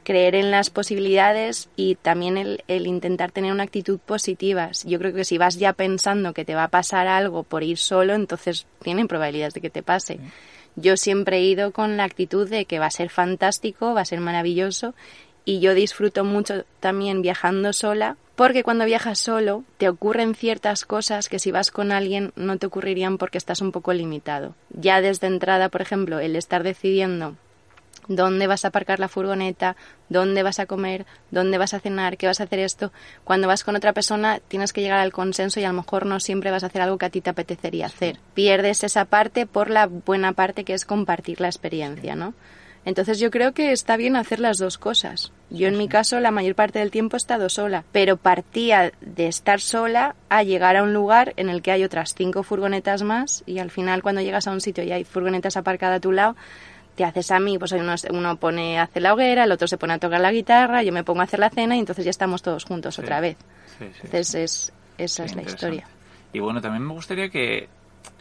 creer 0.04 0.36
en 0.36 0.52
las 0.52 0.70
posibilidades 0.70 1.70
y 1.76 1.96
también 1.96 2.38
el, 2.38 2.64
el 2.70 2.88
intentar 2.88 3.32
tener 3.32 3.52
una 3.52 3.64
actitud 3.64 4.00
positiva. 4.00 4.72
Yo 4.86 5.00
creo 5.00 5.14
que 5.14 5.26
si 5.26 5.38
vas 5.38 5.58
ya 5.58 5.74
pensando 5.74 6.34
que 6.34 6.46
te 6.46 6.56
va 6.56 6.64
a 6.64 6.70
pasar 6.70 7.08
algo 7.08 7.44
por 7.44 7.64
ir 7.64 7.78
solo, 7.78 8.14
entonces 8.14 8.66
tienen 8.82 9.10
probabilidades 9.10 9.54
de 9.54 9.62
que 9.62 9.70
te 9.70 9.84
pase. 9.84 10.20
Yo 10.80 10.96
siempre 10.96 11.38
he 11.38 11.44
ido 11.44 11.72
con 11.72 11.98
la 11.98 12.04
actitud 12.04 12.48
de 12.48 12.66
que 12.66 12.78
va 12.78 12.86
a 12.86 12.92
ser 12.92 13.10
fantástico, 13.10 13.96
va 13.96 14.02
a 14.02 14.06
ser 14.06 14.20
maravilloso 14.20 14.94
y 15.44 15.60
yo 15.60 15.74
disfruto 15.74 16.24
mucho 16.24 16.66
también 16.80 17.24
viajando 17.24 17.74
sola 17.74 18.16
porque 18.36 18.62
cuando 18.62 18.86
viajas 18.86 19.18
solo 19.18 19.64
te 19.80 19.90
ocurren 19.90 20.36
ciertas 20.36 20.86
cosas 20.86 21.30
que 21.30 21.40
si 21.40 21.52
vas 21.52 21.72
con 21.72 21.92
alguien 21.92 22.32
no 22.36 22.58
te 22.58 22.68
ocurrirían 22.68 23.18
porque 23.18 23.40
estás 23.40 23.62
un 23.62 23.72
poco 23.72 23.92
limitado. 23.92 24.54
Ya 24.70 25.02
desde 25.02 25.26
entrada, 25.26 25.70
por 25.70 25.82
ejemplo, 25.82 26.20
el 26.20 26.36
estar 26.36 26.62
decidiendo 26.62 27.36
dónde 28.08 28.48
vas 28.48 28.66
a 28.66 28.70
aparcar 28.70 29.00
la 29.00 29.08
furgoneta, 29.08 29.76
dónde 30.10 30.44
vas 30.44 30.60
a 30.60 30.66
comer, 30.66 31.06
dónde 31.32 31.58
vas 31.58 31.74
a 31.74 31.80
cenar, 31.80 32.18
qué 32.18 32.28
vas 32.28 32.40
a 32.40 32.44
hacer 32.44 32.60
esto. 32.60 32.92
Cuando 33.24 33.48
vas 33.48 33.64
con 33.64 33.76
otra 33.76 33.94
persona 33.94 34.40
tienes 34.48 34.74
que 34.74 34.82
llegar 34.82 35.00
al 35.00 35.12
consenso 35.12 35.60
y 35.60 35.64
a 35.64 35.70
lo 35.70 35.76
mejor 35.76 36.06
no 36.06 36.20
siempre 36.20 36.52
vas 36.52 36.64
a 36.64 36.68
hacer 36.68 36.82
algo 36.82 36.98
que 36.98 37.06
a 37.06 37.10
ti 37.10 37.22
te 37.22 37.30
apetecería 37.30 37.88
hacer. 37.88 38.20
Pierdes 38.34 38.84
esa 38.84 39.06
parte 39.06 39.46
por 39.46 39.70
la 39.70 39.88
buena 39.88 40.34
parte 40.34 40.64
que 40.64 40.74
es 40.74 40.86
compartir 40.86 41.42
la 41.42 41.48
experiencia, 41.48 42.16
¿no? 42.16 42.34
Entonces 42.88 43.20
yo 43.20 43.32
creo 43.32 43.54
que 43.54 43.74
está 43.74 43.98
bien 43.98 44.16
hacer 44.16 44.40
las 44.40 44.60
dos 44.60 44.78
cosas. 44.78 45.34
Yo 45.50 45.68
en 45.68 45.78
mi 45.78 45.90
caso 45.90 46.22
la 46.22 46.32
mayor 46.32 46.56
parte 46.56 46.80
del 46.80 46.90
tiempo 46.90 47.16
he 47.16 47.20
estado 47.20 47.50
sola, 47.50 47.84
pero 47.92 48.16
partía 48.16 48.94
de 49.02 49.28
estar 49.28 49.60
sola 49.60 50.16
a 50.30 50.44
llegar 50.44 50.78
a 50.78 50.84
un 50.84 50.94
lugar 50.94 51.34
en 51.36 51.50
el 51.50 51.62
que 51.62 51.72
hay 51.72 51.84
otras 51.84 52.16
cinco 52.16 52.44
furgonetas 52.44 53.04
más 53.04 53.44
y 53.46 53.60
al 53.60 53.72
final 53.72 54.02
cuando 54.02 54.22
llegas 54.22 54.48
a 54.48 54.52
un 54.52 54.62
sitio 54.62 54.86
y 54.86 54.94
hay 54.94 55.04
furgonetas 55.04 55.58
aparcadas 55.58 55.98
a 55.98 56.00
tu 56.00 56.14
lado, 56.14 56.38
te 56.98 57.06
haces 57.06 57.30
a 57.30 57.40
mí, 57.40 57.60
pues 57.60 57.72
uno, 57.74 57.94
uno 58.10 58.38
pone 58.38 58.80
a 58.80 58.84
hacer 58.84 59.04
la 59.04 59.14
hoguera, 59.14 59.44
el 59.44 59.52
otro 59.52 59.68
se 59.68 59.78
pone 59.78 59.94
a 59.94 60.00
tocar 60.00 60.20
la 60.20 60.32
guitarra, 60.32 60.82
yo 60.82 60.92
me 60.92 61.04
pongo 61.04 61.22
a 61.22 61.26
hacer 61.26 61.40
la 61.40 61.52
cena 61.52 61.76
y 61.76 61.80
entonces 61.80 62.04
ya 62.04 62.10
estamos 62.10 62.42
todos 62.42 62.66
juntos 62.66 62.98
otra 62.98 63.22
vez. 63.22 63.38
entonces 63.80 64.34
es, 64.34 64.74
esa 64.98 65.26
es 65.26 65.36
la 65.36 65.44
historia. 65.44 65.88
Y 66.34 66.40
bueno, 66.40 66.60
también 66.60 66.84
me 66.86 66.94
gustaría 66.94 67.30
que, 67.30 67.70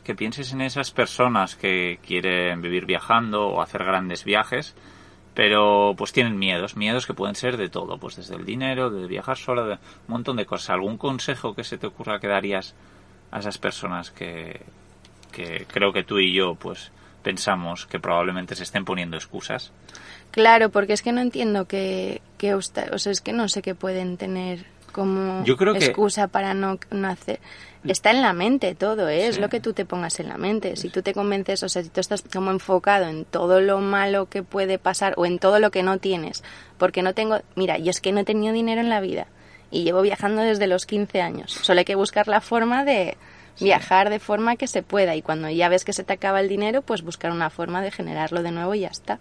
que 0.04 0.14
pienses 0.14 0.52
en 0.52 0.60
esas 0.60 0.90
personas 0.90 1.56
que 1.56 1.98
quieren 2.06 2.60
vivir 2.60 2.84
viajando 2.84 3.48
o 3.48 3.62
hacer 3.62 3.82
grandes 3.82 4.24
viajes, 4.24 4.74
pero 5.32 5.94
pues 5.96 6.12
tienen 6.12 6.38
miedos, 6.38 6.76
miedos 6.76 7.06
que 7.06 7.14
pueden 7.14 7.34
ser 7.34 7.56
de 7.56 7.70
todo, 7.70 7.96
pues 7.96 8.16
desde 8.16 8.36
el 8.36 8.44
dinero, 8.44 8.90
de 8.90 9.06
viajar 9.06 9.38
sola, 9.38 9.62
de 9.62 9.72
un 9.72 9.78
montón 10.06 10.36
de 10.36 10.44
cosas. 10.44 10.68
¿Algún 10.68 10.98
consejo 10.98 11.54
que 11.54 11.64
se 11.64 11.78
te 11.78 11.86
ocurra 11.86 12.20
que 12.20 12.28
darías 12.28 12.74
a 13.30 13.38
esas 13.38 13.56
personas 13.56 14.10
que, 14.10 14.60
que 15.32 15.64
creo 15.66 15.94
que 15.94 16.04
tú 16.04 16.18
y 16.18 16.34
yo 16.34 16.56
pues 16.56 16.92
pensamos 17.26 17.86
que 17.86 17.98
probablemente 17.98 18.54
se 18.54 18.62
estén 18.62 18.84
poniendo 18.84 19.16
excusas. 19.16 19.72
Claro, 20.30 20.70
porque 20.70 20.92
es 20.92 21.02
que 21.02 21.10
no 21.10 21.20
entiendo 21.20 21.64
que, 21.64 22.22
que 22.38 22.54
o 22.54 22.62
sea, 22.62 22.86
es 22.94 23.20
que 23.20 23.32
no 23.32 23.48
sé 23.48 23.62
qué 23.62 23.74
pueden 23.74 24.16
tener 24.16 24.64
como 24.92 25.42
excusa 25.74 26.28
para 26.28 26.54
no, 26.54 26.78
no, 26.92 27.08
hacer. 27.08 27.40
Está 27.82 28.12
en 28.12 28.22
la 28.22 28.32
mente 28.32 28.76
todo, 28.76 29.08
¿eh? 29.08 29.26
es 29.26 29.40
lo 29.40 29.48
que 29.48 29.58
tú 29.58 29.72
te 29.72 29.84
pongas 29.84 30.20
en 30.20 30.28
la 30.28 30.38
mente. 30.38 30.76
Si 30.76 30.88
tú 30.88 31.02
te 31.02 31.14
convences, 31.14 31.64
o 31.64 31.68
sea, 31.68 31.82
si 31.82 31.88
tú 31.88 31.98
estás 31.98 32.22
como 32.22 32.52
enfocado 32.52 33.06
en 33.06 33.24
todo 33.24 33.60
lo 33.60 33.80
malo 33.80 34.26
que 34.26 34.44
puede 34.44 34.78
pasar 34.78 35.14
o 35.16 35.26
en 35.26 35.40
todo 35.40 35.58
lo 35.58 35.72
que 35.72 35.82
no 35.82 35.98
tienes, 35.98 36.44
porque 36.78 37.02
no 37.02 37.12
tengo, 37.12 37.40
mira, 37.56 37.76
yo 37.78 37.90
es 37.90 38.00
que 38.00 38.12
no 38.12 38.20
he 38.20 38.24
tenido 38.24 38.54
dinero 38.54 38.80
en 38.80 38.88
la 38.88 39.00
vida 39.00 39.26
y 39.72 39.82
llevo 39.82 40.00
viajando 40.02 40.42
desde 40.42 40.68
los 40.68 40.86
15 40.86 41.20
años. 41.22 41.58
Solo 41.62 41.80
hay 41.80 41.84
que 41.84 41.96
buscar 41.96 42.28
la 42.28 42.40
forma 42.40 42.84
de, 42.84 43.16
viajar 43.60 44.10
de 44.10 44.18
forma 44.18 44.56
que 44.56 44.66
se 44.66 44.82
pueda 44.82 45.16
y 45.16 45.22
cuando 45.22 45.48
ya 45.48 45.68
ves 45.68 45.84
que 45.84 45.92
se 45.92 46.04
te 46.04 46.12
acaba 46.12 46.40
el 46.40 46.48
dinero, 46.48 46.82
pues 46.82 47.02
buscar 47.02 47.30
una 47.30 47.50
forma 47.50 47.82
de 47.82 47.90
generarlo 47.90 48.42
de 48.42 48.52
nuevo 48.52 48.74
y 48.74 48.80
ya 48.80 48.88
está. 48.88 49.18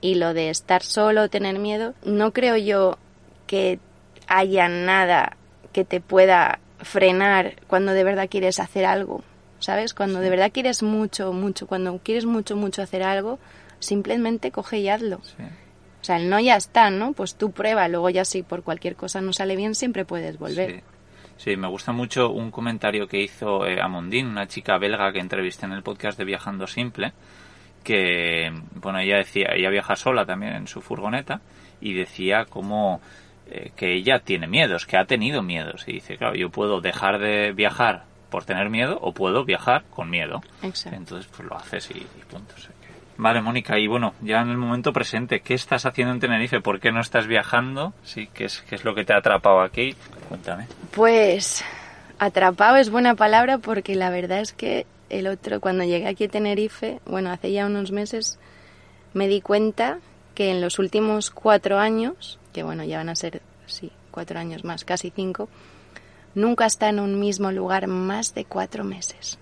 Y 0.00 0.16
lo 0.16 0.34
de 0.34 0.50
estar 0.50 0.82
solo, 0.82 1.28
tener 1.28 1.58
miedo, 1.58 1.94
no 2.04 2.32
creo 2.32 2.56
yo 2.56 2.98
que 3.46 3.78
haya 4.26 4.68
nada 4.68 5.36
que 5.72 5.84
te 5.84 6.00
pueda 6.00 6.58
frenar 6.80 7.56
cuando 7.66 7.92
de 7.92 8.04
verdad 8.04 8.28
quieres 8.28 8.60
hacer 8.60 8.84
algo, 8.84 9.22
¿sabes? 9.58 9.94
Cuando 9.94 10.20
de 10.20 10.30
verdad 10.30 10.50
quieres 10.52 10.82
mucho, 10.82 11.32
mucho, 11.32 11.66
cuando 11.66 11.98
quieres 11.98 12.26
mucho, 12.26 12.56
mucho 12.56 12.82
hacer 12.82 13.02
algo, 13.02 13.38
simplemente 13.78 14.50
coge 14.50 14.78
y 14.78 14.88
hazlo. 14.88 15.20
O 16.00 16.04
sea, 16.06 16.18
el 16.18 16.28
no 16.30 16.38
ya 16.38 16.56
está, 16.56 16.90
¿no? 16.90 17.12
Pues 17.12 17.34
tú 17.34 17.50
prueba, 17.50 17.88
luego 17.88 18.10
ya 18.10 18.24
si 18.24 18.42
por 18.42 18.62
cualquier 18.62 18.96
cosa 18.96 19.20
no 19.20 19.32
sale 19.32 19.56
bien, 19.56 19.74
siempre 19.74 20.04
puedes 20.04 20.38
volver. 20.38 20.76
Sí, 20.76 20.82
me 21.56 21.68
gusta 21.68 21.92
mucho 21.92 22.30
un 22.30 22.50
comentario 22.50 23.06
que 23.06 23.20
hizo 23.20 23.66
eh, 23.66 23.78
una 23.84 24.46
chica 24.48 24.78
belga 24.78 25.12
que 25.12 25.20
entrevisté 25.20 25.66
en 25.66 25.72
el 25.72 25.82
podcast 25.82 26.18
de 26.18 26.24
Viajando 26.24 26.66
Simple, 26.66 27.12
que, 27.84 28.52
bueno, 28.74 28.98
ella 28.98 29.18
decía, 29.18 29.50
ella 29.54 29.70
viaja 29.70 29.94
sola 29.94 30.26
también 30.26 30.54
en 30.54 30.66
su 30.66 30.80
furgoneta 30.80 31.40
y 31.80 31.92
decía 31.92 32.46
como 32.46 33.00
eh, 33.48 33.70
que 33.76 33.92
ella 33.92 34.18
tiene 34.18 34.48
miedos, 34.48 34.86
que 34.86 34.96
ha 34.96 35.04
tenido 35.04 35.42
miedos. 35.42 35.84
Y 35.86 35.92
dice, 35.92 36.16
claro, 36.16 36.34
yo 36.34 36.50
puedo 36.50 36.80
dejar 36.80 37.20
de 37.20 37.52
viajar 37.52 38.04
por 38.30 38.44
tener 38.44 38.70
miedo 38.70 38.98
o 39.00 39.12
puedo 39.12 39.44
viajar 39.44 39.84
con 39.90 40.10
miedo. 40.10 40.42
Exacto. 40.62 40.98
Entonces, 40.98 41.30
pues 41.34 41.48
lo 41.48 41.56
haces 41.56 41.90
y, 41.92 41.98
y 41.98 42.24
punto. 42.28 42.54
Vale, 43.18 43.40
Mónica, 43.40 43.78
y 43.78 43.86
bueno, 43.86 44.14
ya 44.20 44.42
en 44.42 44.50
el 44.50 44.58
momento 44.58 44.92
presente, 44.92 45.40
¿qué 45.40 45.54
estás 45.54 45.86
haciendo 45.86 46.12
en 46.12 46.20
Tenerife? 46.20 46.60
¿Por 46.60 46.80
qué 46.80 46.92
no 46.92 47.00
estás 47.00 47.26
viajando? 47.26 47.94
Sí, 48.04 48.28
¿qué 48.34 48.44
es, 48.44 48.62
qué 48.68 48.74
es 48.74 48.84
lo 48.84 48.94
que 48.94 49.04
te 49.04 49.14
ha 49.14 49.18
atrapado 49.18 49.62
aquí? 49.62 49.94
Cuéntame. 50.28 50.66
Pues 50.92 51.64
atrapado 52.18 52.76
es 52.76 52.90
buena 52.90 53.14
palabra 53.14 53.58
porque 53.58 53.94
la 53.94 54.10
verdad 54.10 54.40
es 54.40 54.52
que 54.52 54.86
el 55.08 55.26
otro, 55.28 55.60
cuando 55.60 55.84
llegué 55.84 56.08
aquí 56.08 56.24
a 56.24 56.28
Tenerife, 56.28 57.00
bueno, 57.06 57.30
hace 57.30 57.52
ya 57.52 57.66
unos 57.66 57.90
meses, 57.90 58.38
me 59.14 59.28
di 59.28 59.40
cuenta 59.40 59.98
que 60.34 60.50
en 60.50 60.60
los 60.60 60.78
últimos 60.78 61.30
cuatro 61.30 61.78
años, 61.78 62.38
que 62.52 62.62
bueno, 62.62 62.84
ya 62.84 62.98
van 62.98 63.08
a 63.08 63.14
ser, 63.14 63.40
sí, 63.66 63.90
cuatro 64.10 64.38
años 64.38 64.64
más, 64.64 64.84
casi 64.84 65.10
cinco, 65.10 65.48
nunca 66.34 66.66
está 66.66 66.90
en 66.90 67.00
un 67.00 67.18
mismo 67.18 67.50
lugar 67.50 67.86
más 67.86 68.34
de 68.34 68.44
cuatro 68.44 68.84
meses. 68.84 69.38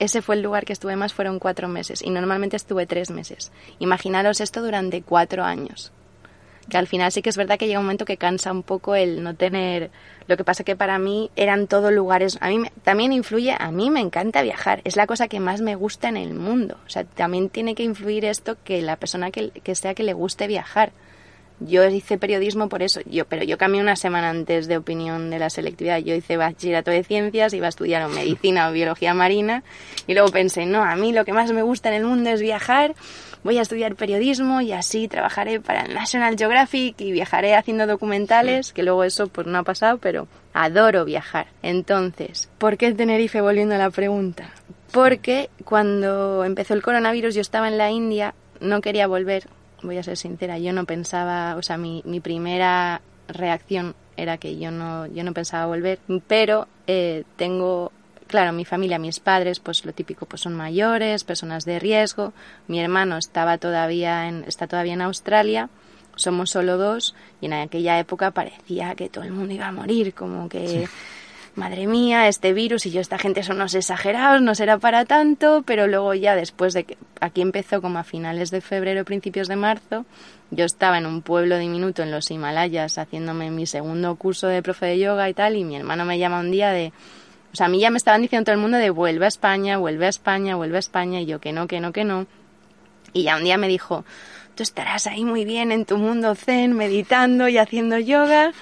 Ese 0.00 0.22
fue 0.22 0.34
el 0.34 0.42
lugar 0.42 0.64
que 0.64 0.72
estuve 0.72 0.96
más, 0.96 1.12
fueron 1.12 1.38
cuatro 1.38 1.68
meses 1.68 2.00
y 2.02 2.08
normalmente 2.08 2.56
estuve 2.56 2.86
tres 2.86 3.10
meses. 3.10 3.52
Imaginaros 3.78 4.40
esto 4.40 4.62
durante 4.62 5.02
cuatro 5.02 5.44
años. 5.44 5.92
Que 6.70 6.78
al 6.78 6.86
final 6.86 7.12
sí 7.12 7.20
que 7.20 7.28
es 7.28 7.36
verdad 7.36 7.58
que 7.58 7.66
llega 7.66 7.80
un 7.80 7.84
momento 7.84 8.06
que 8.06 8.16
cansa 8.16 8.50
un 8.50 8.62
poco 8.62 8.94
el 8.94 9.22
no 9.22 9.34
tener... 9.34 9.90
Lo 10.26 10.38
que 10.38 10.44
pasa 10.44 10.64
que 10.64 10.74
para 10.74 10.98
mí 10.98 11.30
eran 11.36 11.66
todos 11.66 11.92
lugares... 11.92 12.38
A 12.40 12.48
mí 12.48 12.62
también 12.82 13.12
influye, 13.12 13.54
a 13.58 13.70
mí 13.70 13.90
me 13.90 14.00
encanta 14.00 14.40
viajar, 14.40 14.80
es 14.84 14.96
la 14.96 15.06
cosa 15.06 15.28
que 15.28 15.38
más 15.38 15.60
me 15.60 15.74
gusta 15.74 16.08
en 16.08 16.16
el 16.16 16.32
mundo. 16.32 16.78
O 16.86 16.88
sea, 16.88 17.04
también 17.04 17.50
tiene 17.50 17.74
que 17.74 17.82
influir 17.82 18.24
esto 18.24 18.56
que 18.64 18.80
la 18.80 18.96
persona 18.96 19.30
que, 19.30 19.50
que 19.50 19.74
sea 19.74 19.94
que 19.94 20.02
le 20.02 20.14
guste 20.14 20.46
viajar 20.46 20.92
yo 21.60 21.84
hice 21.86 22.18
periodismo 22.18 22.68
por 22.68 22.82
eso, 22.82 23.00
pero 23.28 23.44
yo 23.44 23.58
cambié 23.58 23.80
una 23.80 23.96
semana 23.96 24.30
antes 24.30 24.66
de 24.66 24.78
opinión 24.78 25.30
de 25.30 25.38
la 25.38 25.50
selectividad. 25.50 25.98
Yo 25.98 26.14
hice 26.14 26.36
bachillerato 26.36 26.90
de 26.90 27.04
ciencias, 27.04 27.52
iba 27.52 27.66
a 27.66 27.68
estudiar 27.68 28.08
medicina 28.08 28.68
o 28.68 28.72
biología 28.72 29.12
marina 29.14 29.62
y 30.06 30.14
luego 30.14 30.30
pensé, 30.30 30.66
no, 30.66 30.82
a 30.82 30.96
mí 30.96 31.12
lo 31.12 31.24
que 31.24 31.32
más 31.32 31.52
me 31.52 31.62
gusta 31.62 31.90
en 31.90 31.96
el 31.96 32.04
mundo 32.04 32.30
es 32.30 32.40
viajar, 32.40 32.94
voy 33.44 33.58
a 33.58 33.62
estudiar 33.62 33.94
periodismo 33.94 34.60
y 34.60 34.72
así 34.72 35.06
trabajaré 35.06 35.60
para 35.60 35.82
el 35.82 35.94
National 35.94 36.36
Geographic 36.36 37.00
y 37.00 37.12
viajaré 37.12 37.54
haciendo 37.54 37.86
documentales, 37.86 38.72
que 38.72 38.82
luego 38.82 39.04
eso 39.04 39.28
pues 39.28 39.46
no 39.46 39.58
ha 39.58 39.62
pasado, 39.62 39.98
pero 39.98 40.28
adoro 40.54 41.04
viajar. 41.04 41.48
Entonces, 41.62 42.48
¿por 42.58 42.76
qué 42.76 42.92
Tenerife 42.92 43.40
volviendo 43.40 43.74
a 43.74 43.78
la 43.78 43.90
pregunta? 43.90 44.50
Porque 44.92 45.50
cuando 45.64 46.44
empezó 46.44 46.74
el 46.74 46.82
coronavirus 46.82 47.34
yo 47.34 47.42
estaba 47.42 47.68
en 47.68 47.78
la 47.78 47.90
India, 47.90 48.34
no 48.60 48.80
quería 48.80 49.06
volver 49.06 49.46
voy 49.82 49.98
a 49.98 50.02
ser 50.02 50.16
sincera, 50.16 50.58
yo 50.58 50.72
no 50.72 50.84
pensaba, 50.84 51.56
o 51.56 51.62
sea, 51.62 51.76
mi, 51.76 52.02
mi 52.04 52.20
primera 52.20 53.00
reacción 53.28 53.94
era 54.16 54.38
que 54.38 54.58
yo 54.58 54.70
no, 54.70 55.06
yo 55.06 55.24
no 55.24 55.32
pensaba 55.32 55.66
volver, 55.66 55.98
pero 56.26 56.68
eh, 56.86 57.24
tengo, 57.36 57.92
claro, 58.26 58.52
mi 58.52 58.64
familia, 58.64 58.98
mis 58.98 59.20
padres, 59.20 59.60
pues 59.60 59.84
lo 59.84 59.92
típico, 59.92 60.26
pues 60.26 60.42
son 60.42 60.54
mayores, 60.54 61.24
personas 61.24 61.64
de 61.64 61.78
riesgo, 61.78 62.32
mi 62.68 62.80
hermano 62.80 63.16
estaba 63.16 63.58
todavía 63.58 64.28
en, 64.28 64.44
está 64.46 64.66
todavía 64.66 64.94
en 64.94 65.02
Australia, 65.02 65.70
somos 66.16 66.50
solo 66.50 66.76
dos 66.76 67.14
y 67.40 67.46
en 67.46 67.54
aquella 67.54 67.98
época 67.98 68.30
parecía 68.30 68.94
que 68.94 69.08
todo 69.08 69.24
el 69.24 69.32
mundo 69.32 69.54
iba 69.54 69.68
a 69.68 69.72
morir, 69.72 70.12
como 70.12 70.48
que 70.48 70.86
madre 71.54 71.86
mía, 71.86 72.28
este 72.28 72.52
virus 72.52 72.86
y 72.86 72.90
yo, 72.90 73.00
esta 73.00 73.18
gente 73.18 73.42
son 73.42 73.56
unos 73.56 73.74
exagerados, 73.74 74.40
no 74.42 74.54
será 74.54 74.78
para 74.78 75.04
tanto, 75.04 75.62
pero 75.66 75.86
luego 75.86 76.14
ya 76.14 76.34
después 76.34 76.74
de 76.74 76.84
que 76.84 76.98
aquí 77.20 77.42
empezó 77.42 77.82
como 77.82 77.98
a 77.98 78.04
finales 78.04 78.50
de 78.50 78.60
febrero, 78.60 79.04
principios 79.04 79.48
de 79.48 79.56
marzo, 79.56 80.06
yo 80.50 80.64
estaba 80.64 80.98
en 80.98 81.06
un 81.06 81.22
pueblo 81.22 81.58
diminuto 81.58 82.02
en 82.02 82.10
los 82.10 82.30
Himalayas 82.30 82.98
haciéndome 82.98 83.50
mi 83.50 83.66
segundo 83.66 84.14
curso 84.16 84.46
de 84.46 84.62
profe 84.62 84.86
de 84.86 84.98
yoga 84.98 85.28
y 85.28 85.34
tal, 85.34 85.56
y 85.56 85.64
mi 85.64 85.76
hermano 85.76 86.04
me 86.04 86.18
llama 86.18 86.40
un 86.40 86.50
día 86.50 86.70
de... 86.70 86.92
O 87.52 87.56
sea, 87.56 87.66
a 87.66 87.68
mí 87.68 87.80
ya 87.80 87.90
me 87.90 87.96
estaban 87.96 88.22
diciendo 88.22 88.44
todo 88.44 88.54
el 88.54 88.60
mundo 88.60 88.78
de 88.78 88.90
vuelve 88.90 89.24
a 89.24 89.28
España, 89.28 89.76
vuelve 89.76 90.06
a 90.06 90.10
España, 90.10 90.54
vuelve 90.54 90.76
a 90.76 90.78
España, 90.78 91.20
y 91.20 91.26
yo 91.26 91.40
que 91.40 91.52
no, 91.52 91.66
que 91.66 91.80
no, 91.80 91.92
que 91.92 92.04
no. 92.04 92.26
Y 93.12 93.24
ya 93.24 93.36
un 93.36 93.44
día 93.44 93.58
me 93.58 93.66
dijo, 93.66 94.04
tú 94.54 94.62
estarás 94.62 95.08
ahí 95.08 95.24
muy 95.24 95.44
bien 95.44 95.72
en 95.72 95.84
tu 95.84 95.96
mundo 95.96 96.34
zen, 96.36 96.74
meditando 96.74 97.48
y 97.48 97.58
haciendo 97.58 97.98
yoga, 97.98 98.52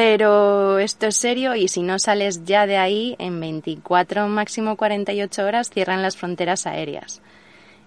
pero 0.00 0.78
esto 0.78 1.08
es 1.08 1.16
serio 1.16 1.54
y 1.54 1.68
si 1.68 1.82
no 1.82 1.98
sales 1.98 2.46
ya 2.46 2.66
de 2.66 2.78
ahí, 2.78 3.16
en 3.18 3.38
24, 3.38 4.28
máximo 4.28 4.78
48 4.78 5.44
horas, 5.44 5.68
cierran 5.68 6.00
las 6.00 6.16
fronteras 6.16 6.66
aéreas. 6.66 7.20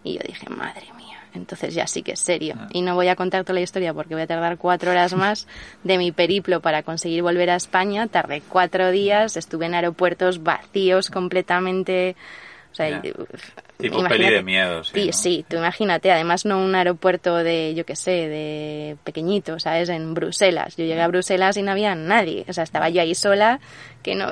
Y 0.04 0.14
yo 0.14 0.20
dije, 0.24 0.48
madre 0.48 0.86
mía, 0.96 1.18
entonces 1.34 1.74
ya 1.74 1.88
sí 1.88 2.04
que 2.04 2.12
es 2.12 2.20
serio. 2.20 2.54
Ah. 2.56 2.68
Y 2.72 2.84
no 2.84 2.94
voy 2.94 3.08
a 3.08 3.16
contar 3.16 3.46
toda 3.46 3.56
la 3.56 3.62
historia 3.62 3.96
porque 3.96 4.14
voy 4.14 4.22
a 4.22 4.28
tardar 4.28 4.60
cuatro 4.60 4.92
horas 4.92 5.16
más 5.16 5.48
de 5.84 5.98
mi 5.98 6.12
periplo 6.12 6.60
para 6.60 6.84
conseguir 6.84 7.24
volver 7.24 7.50
a 7.50 7.56
España. 7.56 8.06
Tardé 8.06 8.44
cuatro 8.48 8.92
días, 8.92 9.36
estuve 9.36 9.66
en 9.66 9.74
aeropuertos 9.74 10.44
vacíos 10.44 11.10
completamente 11.10 12.16
O 12.74 12.76
sea, 12.76 13.02
Tipo 13.78 14.04
peli 14.04 14.30
de 14.30 14.42
miedo, 14.42 14.84
sí, 14.84 14.92
Sí, 14.94 15.06
¿no? 15.06 15.14
sí, 15.14 15.46
tú 15.48 15.58
imagínate, 15.58 16.12
además 16.12 16.46
no 16.46 16.58
un 16.58 16.74
aeropuerto 16.74 17.36
de, 17.38 17.76
yo 17.76 17.86
qué 17.86 17.96
sé, 17.96 18.12
de 18.12 18.98
pequeñito, 19.04 19.60
¿sabes? 19.60 19.90
En 19.90 20.14
Bruselas. 20.14 20.76
Yo 20.76 20.86
llegué 20.86 21.02
a 21.02 21.08
Bruselas 21.08 21.58
y 21.58 21.62
no 21.62 21.72
había 21.72 21.94
nadie. 21.94 22.46
O 22.48 22.54
sea, 22.54 22.64
estaba 22.64 22.90
yo 22.90 23.02
ahí 23.02 23.14
sola, 23.14 23.60
que 24.02 24.16
no, 24.16 24.30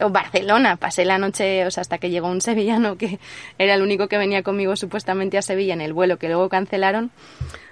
o 0.00 0.10
Barcelona, 0.10 0.76
pasé 0.76 1.04
la 1.04 1.18
noche, 1.18 1.66
o 1.66 1.70
sea, 1.70 1.82
hasta 1.82 1.98
que 1.98 2.10
llegó 2.10 2.28
un 2.28 2.40
sevillano 2.40 2.96
que 2.96 3.18
era 3.58 3.74
el 3.74 3.82
único 3.82 4.08
que 4.08 4.18
venía 4.18 4.42
conmigo 4.42 4.76
supuestamente 4.76 5.36
a 5.36 5.42
Sevilla 5.42 5.74
en 5.74 5.82
el 5.82 5.92
vuelo 5.92 6.18
que 6.18 6.28
luego 6.28 6.48
cancelaron. 6.48 7.10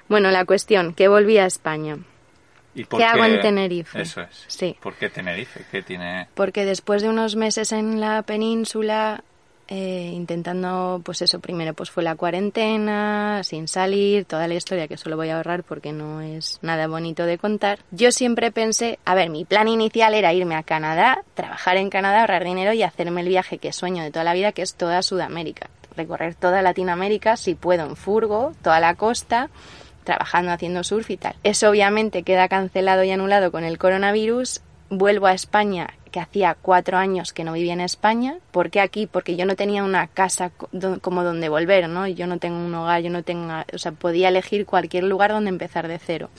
Bueno, 0.08 0.30
la 0.30 0.44
cuestión, 0.44 0.92
que 0.94 1.08
volví 1.08 1.38
a 1.38 1.46
España. 1.46 1.96
¿Y 2.74 2.84
por 2.84 2.98
¿Qué 2.98 3.04
hago 3.04 3.24
en 3.24 3.40
Tenerife? 3.40 4.02
Eso 4.02 4.20
es. 4.22 4.44
Sí. 4.48 4.76
¿Por 4.80 4.94
qué 4.94 5.08
Tenerife? 5.08 5.64
¿Qué 5.70 5.82
tiene...? 5.82 6.26
porque 6.34 6.64
después 6.64 7.02
de 7.02 7.08
unos 7.08 7.36
meses 7.36 7.70
en 7.72 8.00
la 8.00 8.22
península 8.22 9.22
eh, 9.68 10.10
intentando 10.12 11.00
pues 11.04 11.22
eso 11.22 11.40
primero 11.40 11.74
pues 11.74 11.90
fue 11.90 12.02
la 12.02 12.16
cuarentena 12.16 13.42
sin 13.44 13.68
salir 13.68 14.24
toda 14.24 14.48
la 14.48 14.54
historia 14.54 14.88
que 14.88 14.96
solo 14.96 15.16
voy 15.16 15.30
a 15.30 15.36
ahorrar 15.36 15.64
porque 15.64 15.92
no 15.92 16.20
es 16.20 16.58
nada 16.62 16.86
bonito 16.86 17.24
de 17.26 17.38
contar 17.38 17.78
yo 17.90 18.12
siempre 18.12 18.52
pensé 18.52 18.98
a 19.04 19.14
ver 19.14 19.30
mi 19.30 19.44
plan 19.44 19.68
inicial 19.68 20.14
era 20.14 20.32
irme 20.32 20.56
a 20.56 20.62
Canadá 20.62 21.22
trabajar 21.34 21.76
en 21.76 21.90
Canadá 21.90 22.20
ahorrar 22.20 22.44
dinero 22.44 22.72
y 22.72 22.82
hacerme 22.82 23.22
el 23.22 23.28
viaje 23.28 23.58
que 23.58 23.72
sueño 23.72 24.02
de 24.02 24.10
toda 24.10 24.24
la 24.24 24.34
vida 24.34 24.52
que 24.52 24.62
es 24.62 24.74
toda 24.74 25.02
Sudamérica 25.02 25.70
recorrer 25.96 26.34
toda 26.34 26.62
Latinoamérica 26.62 27.36
si 27.36 27.54
puedo 27.54 27.84
en 27.86 27.96
furgo 27.96 28.52
toda 28.62 28.80
la 28.80 28.94
costa 28.94 29.50
trabajando 30.04 30.52
haciendo 30.52 30.84
surf 30.84 31.10
y 31.10 31.16
tal. 31.16 31.34
Eso 31.42 31.70
obviamente 31.70 32.22
queda 32.22 32.48
cancelado 32.48 33.02
y 33.02 33.10
anulado 33.10 33.50
con 33.50 33.64
el 33.64 33.78
coronavirus. 33.78 34.60
Vuelvo 34.90 35.26
a 35.26 35.32
España, 35.32 35.94
que 36.14 36.20
hacía 36.20 36.56
cuatro 36.62 36.96
años 36.96 37.32
que 37.32 37.42
no 37.42 37.54
vivía 37.54 37.72
en 37.72 37.80
España. 37.80 38.38
¿Por 38.52 38.70
qué 38.70 38.78
aquí? 38.78 39.08
Porque 39.08 39.34
yo 39.34 39.46
no 39.46 39.56
tenía 39.56 39.82
una 39.82 40.06
casa 40.06 40.52
como 41.00 41.24
donde 41.24 41.48
volver, 41.48 41.88
¿no? 41.88 42.06
Yo 42.06 42.28
no 42.28 42.38
tengo 42.38 42.56
un 42.56 42.72
hogar, 42.72 43.02
yo 43.02 43.10
no 43.10 43.24
tengo... 43.24 43.52
O 43.72 43.78
sea, 43.78 43.90
podía 43.90 44.28
elegir 44.28 44.64
cualquier 44.64 45.02
lugar 45.02 45.32
donde 45.32 45.48
empezar 45.48 45.88
de 45.88 45.98
cero. 45.98 46.30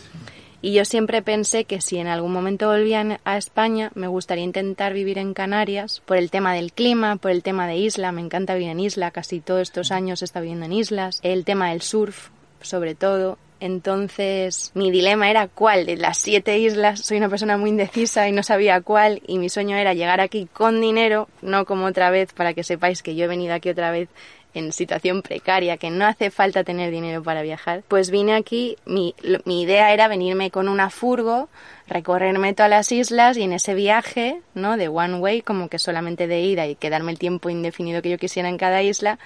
Y 0.61 0.71
yo 0.71 0.85
siempre 0.85 1.21
pensé 1.21 1.65
que 1.65 1.81
si 1.81 1.97
en 1.97 2.07
algún 2.07 2.31
momento 2.31 2.69
volvían 2.69 3.19
a 3.25 3.35
España, 3.35 3.91
me 3.95 4.07
gustaría 4.07 4.45
intentar 4.45 4.93
vivir 4.93 5.17
en 5.17 5.33
Canarias 5.33 6.01
por 6.05 6.15
el 6.15 6.31
tema 6.31 6.53
del 6.53 6.71
clima, 6.71 7.17
por 7.17 7.31
el 7.31 7.43
tema 7.43 7.67
de 7.67 7.75
isla. 7.75 8.13
Me 8.13 8.21
encanta 8.21 8.53
vivir 8.53 8.69
en 8.69 8.79
isla, 8.79 9.11
casi 9.11 9.41
todos 9.41 9.63
estos 9.63 9.91
años 9.91 10.21
he 10.21 10.25
estado 10.25 10.43
viviendo 10.43 10.67
en 10.67 10.71
islas. 10.71 11.19
El 11.21 11.43
tema 11.43 11.71
del 11.71 11.81
surf, 11.81 12.29
sobre 12.61 12.95
todo. 12.95 13.37
Entonces, 13.65 14.69
mi 14.75 14.91
dilema 14.91 15.27
era 15.27 15.47
cuál 15.47 15.87
de 15.87 15.97
las 15.97 16.19
siete 16.19 16.59
islas. 16.59 16.99
Soy 16.99 17.17
una 17.17 17.29
persona 17.29 17.57
muy 17.57 17.71
indecisa 17.71 18.29
y 18.29 18.31
no 18.31 18.43
sabía 18.43 18.79
cuál. 18.81 19.23
Y 19.25 19.39
mi 19.39 19.49
sueño 19.49 19.75
era 19.75 19.95
llegar 19.95 20.21
aquí 20.21 20.47
con 20.53 20.81
dinero, 20.81 21.29
no 21.41 21.65
como 21.65 21.87
otra 21.87 22.11
vez, 22.11 22.31
para 22.31 22.53
que 22.53 22.63
sepáis 22.63 23.01
que 23.01 23.15
yo 23.15 23.25
he 23.25 23.27
venido 23.27 23.55
aquí 23.55 23.71
otra 23.71 23.89
vez 23.89 24.07
en 24.53 24.71
situación 24.71 25.23
precaria, 25.23 25.77
que 25.77 25.89
no 25.89 26.05
hace 26.05 26.29
falta 26.29 26.63
tener 26.63 26.91
dinero 26.91 27.23
para 27.23 27.41
viajar, 27.41 27.81
pues 27.87 28.11
vine 28.11 28.35
aquí, 28.35 28.77
mi, 28.85 29.15
mi 29.45 29.63
idea 29.63 29.91
era 29.91 30.07
venirme 30.07 30.51
con 30.51 30.69
una 30.69 30.91
furgo, 30.91 31.49
recorrerme 31.87 32.53
todas 32.53 32.69
las 32.69 32.91
islas 32.91 33.35
y 33.35 33.41
en 33.41 33.51
ese 33.51 33.73
viaje, 33.73 34.41
¿no? 34.53 34.77
De 34.77 34.89
one 34.89 35.15
way, 35.15 35.41
como 35.41 35.69
que 35.69 35.79
solamente 35.79 36.27
de 36.27 36.39
ida 36.41 36.67
y 36.67 36.75
quedarme 36.75 37.11
el 37.11 37.17
tiempo 37.17 37.49
indefinido 37.49 38.03
que 38.03 38.11
yo 38.11 38.19
quisiera 38.19 38.47
en 38.47 38.57
cada 38.57 38.83
isla, 38.83 39.17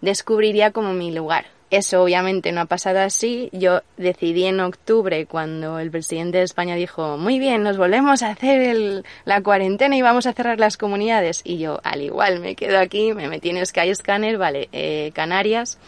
descubriría 0.00 0.72
como 0.72 0.92
mi 0.92 1.14
lugar. 1.14 1.53
Eso 1.74 2.02
obviamente 2.02 2.52
no 2.52 2.60
ha 2.60 2.66
pasado 2.66 3.00
así. 3.00 3.48
Yo 3.52 3.80
decidí 3.96 4.44
en 4.44 4.60
octubre, 4.60 5.26
cuando 5.26 5.78
el 5.78 5.90
presidente 5.90 6.38
de 6.38 6.44
España 6.44 6.74
dijo, 6.76 7.16
muy 7.18 7.38
bien, 7.38 7.62
nos 7.62 7.76
volvemos 7.76 8.22
a 8.22 8.30
hacer 8.30 9.02
la 9.24 9.42
cuarentena 9.42 9.96
y 9.96 10.02
vamos 10.02 10.26
a 10.26 10.32
cerrar 10.32 10.58
las 10.60 10.76
comunidades. 10.76 11.40
Y 11.44 11.58
yo, 11.58 11.80
al 11.84 12.02
igual, 12.02 12.40
me 12.40 12.54
quedo 12.54 12.78
aquí, 12.78 13.12
me 13.14 13.28
metí 13.28 13.50
en 13.50 13.64
Skyscanner, 13.64 14.38
vale, 14.38 14.68
eh, 14.72 15.10
Canarias. 15.14 15.78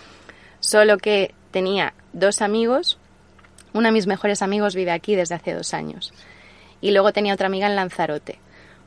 Solo 0.60 0.98
que 0.98 1.34
tenía 1.50 1.94
dos 2.12 2.42
amigos. 2.42 2.98
Uno 3.72 3.88
de 3.88 3.92
mis 3.92 4.06
mejores 4.06 4.42
amigos 4.42 4.74
vive 4.74 4.90
aquí 4.90 5.14
desde 5.14 5.34
hace 5.34 5.52
dos 5.52 5.74
años. 5.74 6.12
Y 6.80 6.90
luego 6.92 7.12
tenía 7.12 7.34
otra 7.34 7.46
amiga 7.46 7.66
en 7.66 7.76
Lanzarote 7.76 8.38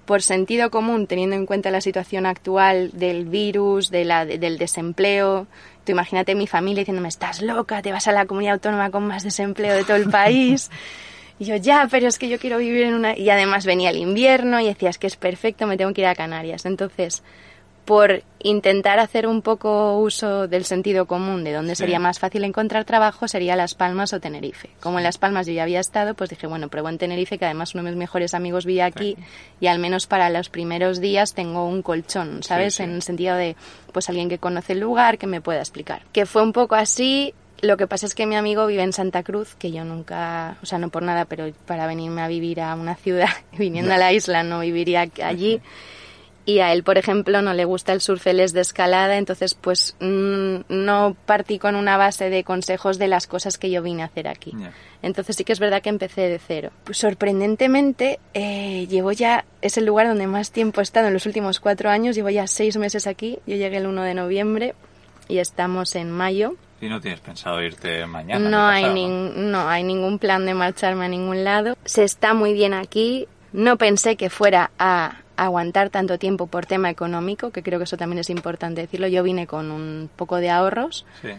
por 0.06 0.24
sentido 0.24 0.72
común, 0.72 1.06
teniendo 1.06 1.36
en 1.36 1.46
cuenta 1.46 1.70
la 1.70 1.82
situación 1.82 2.26
actual 2.26 2.90
del 2.94 3.26
virus, 3.26 3.92
de 3.92 4.06
la, 4.06 4.26
de- 4.26 4.40
del 4.40 4.58
desempleo. 4.58 5.46
Tú 5.90 5.94
imagínate 5.94 6.36
mi 6.36 6.46
familia 6.46 6.82
diciéndome, 6.82 7.08
estás 7.08 7.42
loca, 7.42 7.82
te 7.82 7.92
vas 7.92 8.08
a 8.08 8.12
la 8.12 8.28
comunidad 8.28 8.54
autónoma 8.54 8.92
con 8.92 9.08
más 9.08 9.24
desempleo 9.24 9.74
de 9.74 9.84
todo 9.84 9.98
el 9.98 10.08
país. 10.08 10.70
Y 11.40 11.46
yo, 11.46 11.56
ya, 11.56 11.88
pero 11.90 12.10
es 12.10 12.20
que 12.20 12.28
yo 12.28 12.38
quiero 12.38 12.58
vivir 12.58 12.84
en 12.84 12.94
una... 12.96 13.18
Y 13.18 13.30
además 13.30 13.66
venía 13.66 13.92
el 13.92 13.96
invierno 13.96 14.60
y 14.60 14.66
decías 14.66 14.98
que 14.98 15.08
es 15.08 15.16
perfecto, 15.16 15.66
me 15.68 15.78
tengo 15.78 15.94
que 15.94 16.02
ir 16.02 16.08
a 16.08 16.14
Canarias. 16.14 16.66
Entonces, 16.66 17.24
por 17.90 18.22
intentar 18.44 19.00
hacer 19.00 19.26
un 19.26 19.42
poco 19.42 19.98
uso 19.98 20.48
del 20.48 20.64
sentido 20.64 21.08
común 21.08 21.44
de 21.44 21.54
dónde 21.54 21.74
Sí. 21.74 21.80
sería 21.80 21.98
más 21.98 22.20
fácil 22.20 22.44
encontrar 22.44 22.86
trabajo 22.86 23.28
sería 23.28 23.56
Las 23.56 23.74
Palmas 23.74 24.14
o 24.14 24.20
Tenerife. 24.20 24.70
Como 24.80 25.00
en 25.00 25.04
Las 25.04 25.18
Palmas 25.18 25.48
yo 25.48 25.54
ya 25.54 25.64
había 25.64 25.80
estado, 25.80 26.14
pues 26.14 26.30
dije, 26.30 26.46
bueno, 26.46 26.68
pruebo 26.68 26.90
en 26.90 27.00
Tenerife, 27.00 27.40
que 27.40 27.46
además 27.46 27.74
uno 27.74 27.84
de 27.86 27.90
mis 27.90 27.98
mejores 27.98 28.36
amigos 28.36 28.68
vive 28.68 28.84
aquí 28.84 29.18
y 29.60 29.66
al 29.66 29.80
menos 29.80 30.06
para 30.06 30.30
los 30.30 30.50
primeros 30.50 31.02
días 31.02 31.34
tengo 31.34 31.66
un 31.66 31.82
colchón, 31.82 32.44
¿sabes? 32.44 32.76
Sí, 32.76 32.78
sí. 32.78 32.84
En 32.84 32.92
el 32.92 33.02
sentido 33.02 33.36
de, 33.36 33.56
pues 33.92 34.08
alguien 34.08 34.30
que 34.30 34.38
conoce 34.38 34.74
el 34.74 34.82
lugar, 34.82 35.18
que 35.18 35.26
me 35.26 35.42
pueda 35.42 35.62
explicar. 35.62 36.04
Que 36.14 36.28
fue 36.28 36.44
un 36.44 36.54
poco 36.54 36.76
así. 36.76 37.34
Lo 37.62 37.76
que 37.76 37.88
pasa 37.88 38.06
es 38.06 38.14
que 38.14 38.28
mi 38.28 38.36
amigo 38.36 38.68
vive 38.68 38.84
en 38.84 38.94
Santa 38.94 39.24
Cruz, 39.24 39.56
que 39.56 39.72
yo 39.72 39.84
nunca, 39.84 40.58
o 40.62 40.68
sea, 40.68 40.78
no 40.78 40.90
por 40.90 41.02
nada, 41.02 41.26
pero 41.26 41.52
para 41.66 41.88
venirme 41.88 42.22
a 42.22 42.28
vivir 42.28 42.62
a 42.62 42.76
una 42.76 42.94
ciudad, 42.94 43.30
viniendo 43.58 43.96
a 43.96 43.98
la 43.98 44.14
isla, 44.14 44.44
no 44.44 44.60
viviría 44.60 45.10
allí 45.24 45.60
y 46.50 46.60
a 46.60 46.72
él, 46.74 46.84
por 46.84 46.98
ejemplo, 46.98 47.42
no 47.42 47.54
le 47.54 47.66
gusta 47.66 47.94
el 47.94 48.02
surf, 48.02 48.26
él 48.28 48.40
es 48.40 48.54
de 48.54 48.62
escalada, 48.62 49.18
entonces 49.18 49.54
pues 49.54 49.96
mm, 50.00 50.56
no 50.70 51.16
partí 51.26 51.60
con 51.60 51.76
una 51.76 51.98
base 51.98 52.30
de 52.30 52.44
consejos 52.44 52.98
de 52.98 53.08
las 53.08 53.28
cosas 53.28 53.58
que 53.58 53.70
yo 53.70 53.82
vine 53.84 54.02
a 54.04 54.06
hacer 54.06 54.28
aquí. 54.28 54.54
Entonces 55.02 55.36
sí 55.36 55.44
que 55.44 55.54
es 55.54 55.60
verdad 55.60 55.82
que 55.82 55.90
empecé 55.90 56.22
de 56.30 56.40
cero. 56.40 56.72
Pues, 56.84 56.98
sorprendentemente, 56.98 58.20
eh, 58.34 58.86
llevo 58.90 59.12
ya, 59.12 59.46
es 59.62 59.78
el 59.78 59.86
lugar 59.86 60.08
donde 60.08 60.28
más 60.28 60.52
tiempo 60.52 60.82
he 60.82 60.84
estado 60.84 61.08
en 61.08 61.14
los 61.14 61.26
últimos 61.26 61.60
cuatro 61.60 61.90
años, 61.90 62.16
llevo 62.16 62.30
ya 62.30 62.48
seis 62.48 62.76
meses 62.78 63.08
aquí, 63.08 63.40
yo 63.46 63.56
llegué 63.56 63.78
el 63.78 63.88
1 63.88 64.02
de 64.04 64.14
noviembre 64.14 64.76
y 65.28 65.38
estamos 65.38 65.96
en 65.96 66.12
mayo. 66.12 66.56
Y 66.82 66.88
no 66.90 67.00
tienes 67.00 67.20
pensado 67.20 67.62
irte 67.62 68.06
mañana. 68.08 68.50
No 68.50 68.66
hay, 68.68 68.86
nin- 68.86 69.34
no 69.36 69.70
hay 69.70 69.84
ningún 69.84 70.18
plan 70.20 70.46
de 70.46 70.54
marcharme 70.54 71.06
a 71.06 71.10
ningún 71.10 71.44
lado. 71.44 71.78
Se 71.86 72.04
está 72.04 72.34
muy 72.34 72.54
bien 72.54 72.74
aquí. 72.74 73.28
No 73.54 73.78
pensé 73.78 74.16
que 74.16 74.30
fuera 74.30 74.72
a 74.80 75.18
aguantar 75.44 75.90
tanto 75.90 76.18
tiempo 76.18 76.48
por 76.48 76.66
tema 76.66 76.90
económico, 76.90 77.52
que 77.52 77.64
creo 77.64 77.80
que 77.80 77.86
eso 77.86 77.98
también 77.98 78.20
es 78.20 78.30
importante 78.30 78.82
decirlo. 78.82 79.08
Yo 79.08 79.24
vine 79.24 79.48
con 79.48 79.72
un 79.72 80.10
poco 80.16 80.38
de 80.38 80.50
ahorros. 80.50 81.06
Sí. 81.22 81.30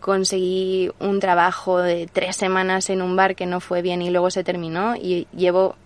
Conseguí 0.00 0.90
un 0.98 1.20
trabajo 1.20 1.78
de 1.78 2.08
tres 2.10 2.36
semanas 2.36 2.88
en 2.88 3.02
un 3.02 3.16
bar 3.16 3.34
que 3.34 3.46
no 3.46 3.60
fue 3.60 3.82
bien 3.82 4.00
y 4.00 4.10
luego 4.10 4.30
se 4.30 4.44
terminó. 4.44 4.96
Y 4.96 5.26
llevo, 5.36 5.76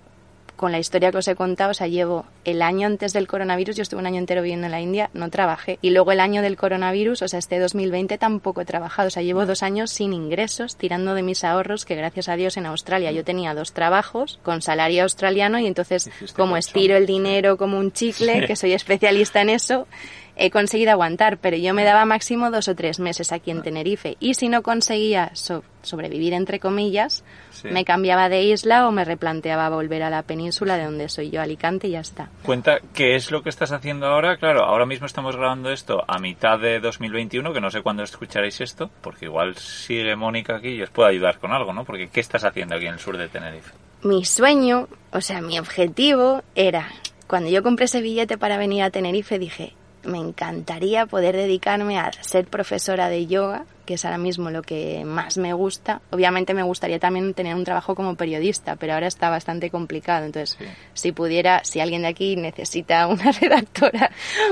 con 0.65 0.73
la 0.73 0.79
historia 0.79 1.11
que 1.11 1.19
os 1.19 1.29
he 1.29 1.35
contado, 1.35 1.73
o 1.73 1.75
sea, 1.75 1.89
llevo 1.89 2.25
el 2.47 2.63
año 2.63 2.87
antes 2.87 3.13
del 3.13 3.27
coronavirus, 3.27 3.77
yo 3.77 3.83
estuve 3.83 4.01
un 4.01 4.07
año 4.07 4.17
entero 4.17 4.41
viviendo 4.41 4.65
en 4.65 4.71
la 4.71 4.81
India, 4.81 5.11
no 5.13 5.29
trabajé. 5.29 5.79
Y 5.83 5.91
luego 5.91 6.11
el 6.11 6.21
año 6.21 6.41
del 6.41 6.57
coronavirus, 6.57 7.21
o 7.21 7.29
sea, 7.29 7.39
este 7.39 7.59
2020 7.59 8.17
tampoco 8.17 8.63
he 8.63 8.65
trabajado. 8.65 9.09
O 9.09 9.11
sea, 9.11 9.23
llevo 9.23 9.45
dos 9.45 9.63
años 9.63 9.91
sin 9.91 10.15
ingresos, 10.15 10.77
tirando 10.77 11.13
de 11.15 11.23
mis 11.23 11.45
ahorros, 11.45 11.85
que 11.85 11.97
gracias 11.97 12.31
a 12.31 12.37
Dios 12.37 12.57
en 12.57 12.65
Australia 12.65 13.13
yo 13.13 13.25
tenía 13.25 13.53
dos 13.53 13.75
trabajos 13.75 14.41
con 14.43 14.63
salario 14.63 15.03
australiano 15.03 15.59
y 15.59 15.67
entonces, 15.67 16.11
como 16.35 16.57
estiro 16.57 16.97
el 16.97 17.05
dinero 17.05 17.59
como 17.59 17.79
un 17.79 17.93
chicle, 17.93 18.47
que 18.47 18.57
soy 18.57 18.73
especialista 18.73 19.43
en 19.43 19.51
eso, 19.51 19.87
he 20.37 20.51
conseguido 20.51 20.91
aguantar, 20.93 21.39
pero 21.39 21.57
yo 21.57 21.75
me 21.75 21.85
daba 21.85 22.05
máximo 22.05 22.51
dos 22.51 22.69
o 22.69 22.75
tres 22.75 22.99
meses 23.01 23.31
aquí 23.33 23.51
en 23.51 23.63
Tenerife. 23.63 24.17
Y 24.21 24.35
si 24.35 24.49
no 24.49 24.63
conseguía 24.63 25.31
so- 25.35 25.63
sobrevivir, 25.83 26.33
entre 26.33 26.59
comillas, 26.61 27.25
Sí. 27.51 27.69
me 27.69 27.85
cambiaba 27.85 28.29
de 28.29 28.43
isla 28.43 28.89
o 28.89 28.91
me 28.91 29.05
replanteaba 29.05 29.69
volver 29.69 30.03
a 30.03 30.11
la 30.11 30.23
península 30.23 30.77
de 30.77 30.85
donde 30.85 31.09
soy 31.09 31.31
yo, 31.31 31.41
Alicante, 31.41 31.87
y 31.89 31.93
ya 31.93 32.01
está. 32.01 32.29
Cuenta 32.43 32.79
qué 32.95 33.15
es 33.15 33.31
lo 33.31 33.43
que 33.43 33.49
estás 33.49 33.71
haciendo 33.73 34.07
ahora. 34.07 34.37
Claro, 34.39 34.65
ahora 34.65 34.87
mismo 34.87 35.07
estamos 35.07 35.37
grabando 35.37 35.71
esto 35.71 36.03
a 36.09 36.19
mitad 36.19 36.59
de 36.59 36.81
2021, 36.81 37.53
que 37.53 37.61
no 37.61 37.71
sé 37.71 37.83
cuándo 37.83 38.03
escucharéis 38.03 38.61
esto, 38.61 38.91
porque 39.03 39.27
igual 39.27 39.57
sigue 39.57 40.17
Mónica 40.17 40.57
aquí 40.57 40.71
y 40.71 40.83
os 40.83 40.91
puede 40.91 41.11
ayudar 41.11 41.39
con 41.39 41.53
algo, 41.53 41.73
¿no? 41.73 41.85
Porque 41.85 42.09
¿qué 42.09 42.21
estás 42.21 42.45
haciendo 42.45 42.75
aquí 42.75 42.87
en 42.87 42.95
el 42.95 42.99
sur 43.01 43.17
de 43.17 43.29
Tenerife? 43.29 43.71
Mi 44.03 44.25
sueño, 44.25 44.89
o 45.13 45.21
sea, 45.21 45.41
mi 45.41 45.59
objetivo 45.59 46.43
era, 46.55 46.89
cuando 47.27 47.49
yo 47.51 47.63
compré 47.63 47.85
ese 47.87 48.01
billete 48.03 48.37
para 48.37 48.59
venir 48.59 48.83
a 48.83 48.91
Tenerife, 48.91 49.39
dije, 49.39 49.73
me 50.05 50.19
encantaría 50.19 51.07
poder 51.07 51.37
dedicarme 51.37 51.99
a 51.99 52.13
ser 52.23 52.47
profesora 52.47 53.09
de 53.09 53.27
yoga, 53.27 53.65
que 53.87 53.95
es 53.95 54.05
ahora 54.05 54.19
mismo 54.19 54.51
lo 54.51 54.63
que 54.63 55.05
más 55.05 55.37
me 55.37 55.53
gusta. 55.53 56.01
Obviamente 56.11 56.55
me 56.55 56.63
gustaría 56.63 56.99
también 56.99 57.35
tener 57.35 57.55
un 57.55 57.65
trabajo 57.65 57.95
como 57.95 58.15
periodista, 58.15 58.77
pero 58.77 58.95
ahora 58.95 59.07
está 59.09 59.29
bastante 59.31 59.71
complicado. 59.71 60.25
Entonces, 60.27 60.57
Sí. 60.59 60.65
si 60.95 61.13
pudiera, 61.13 61.63
si 61.65 61.81
alguien 61.81 62.03
de 62.03 62.09
aquí 62.09 62.37
necesita 62.37 63.07
una 63.07 63.31
redactora 63.41 64.11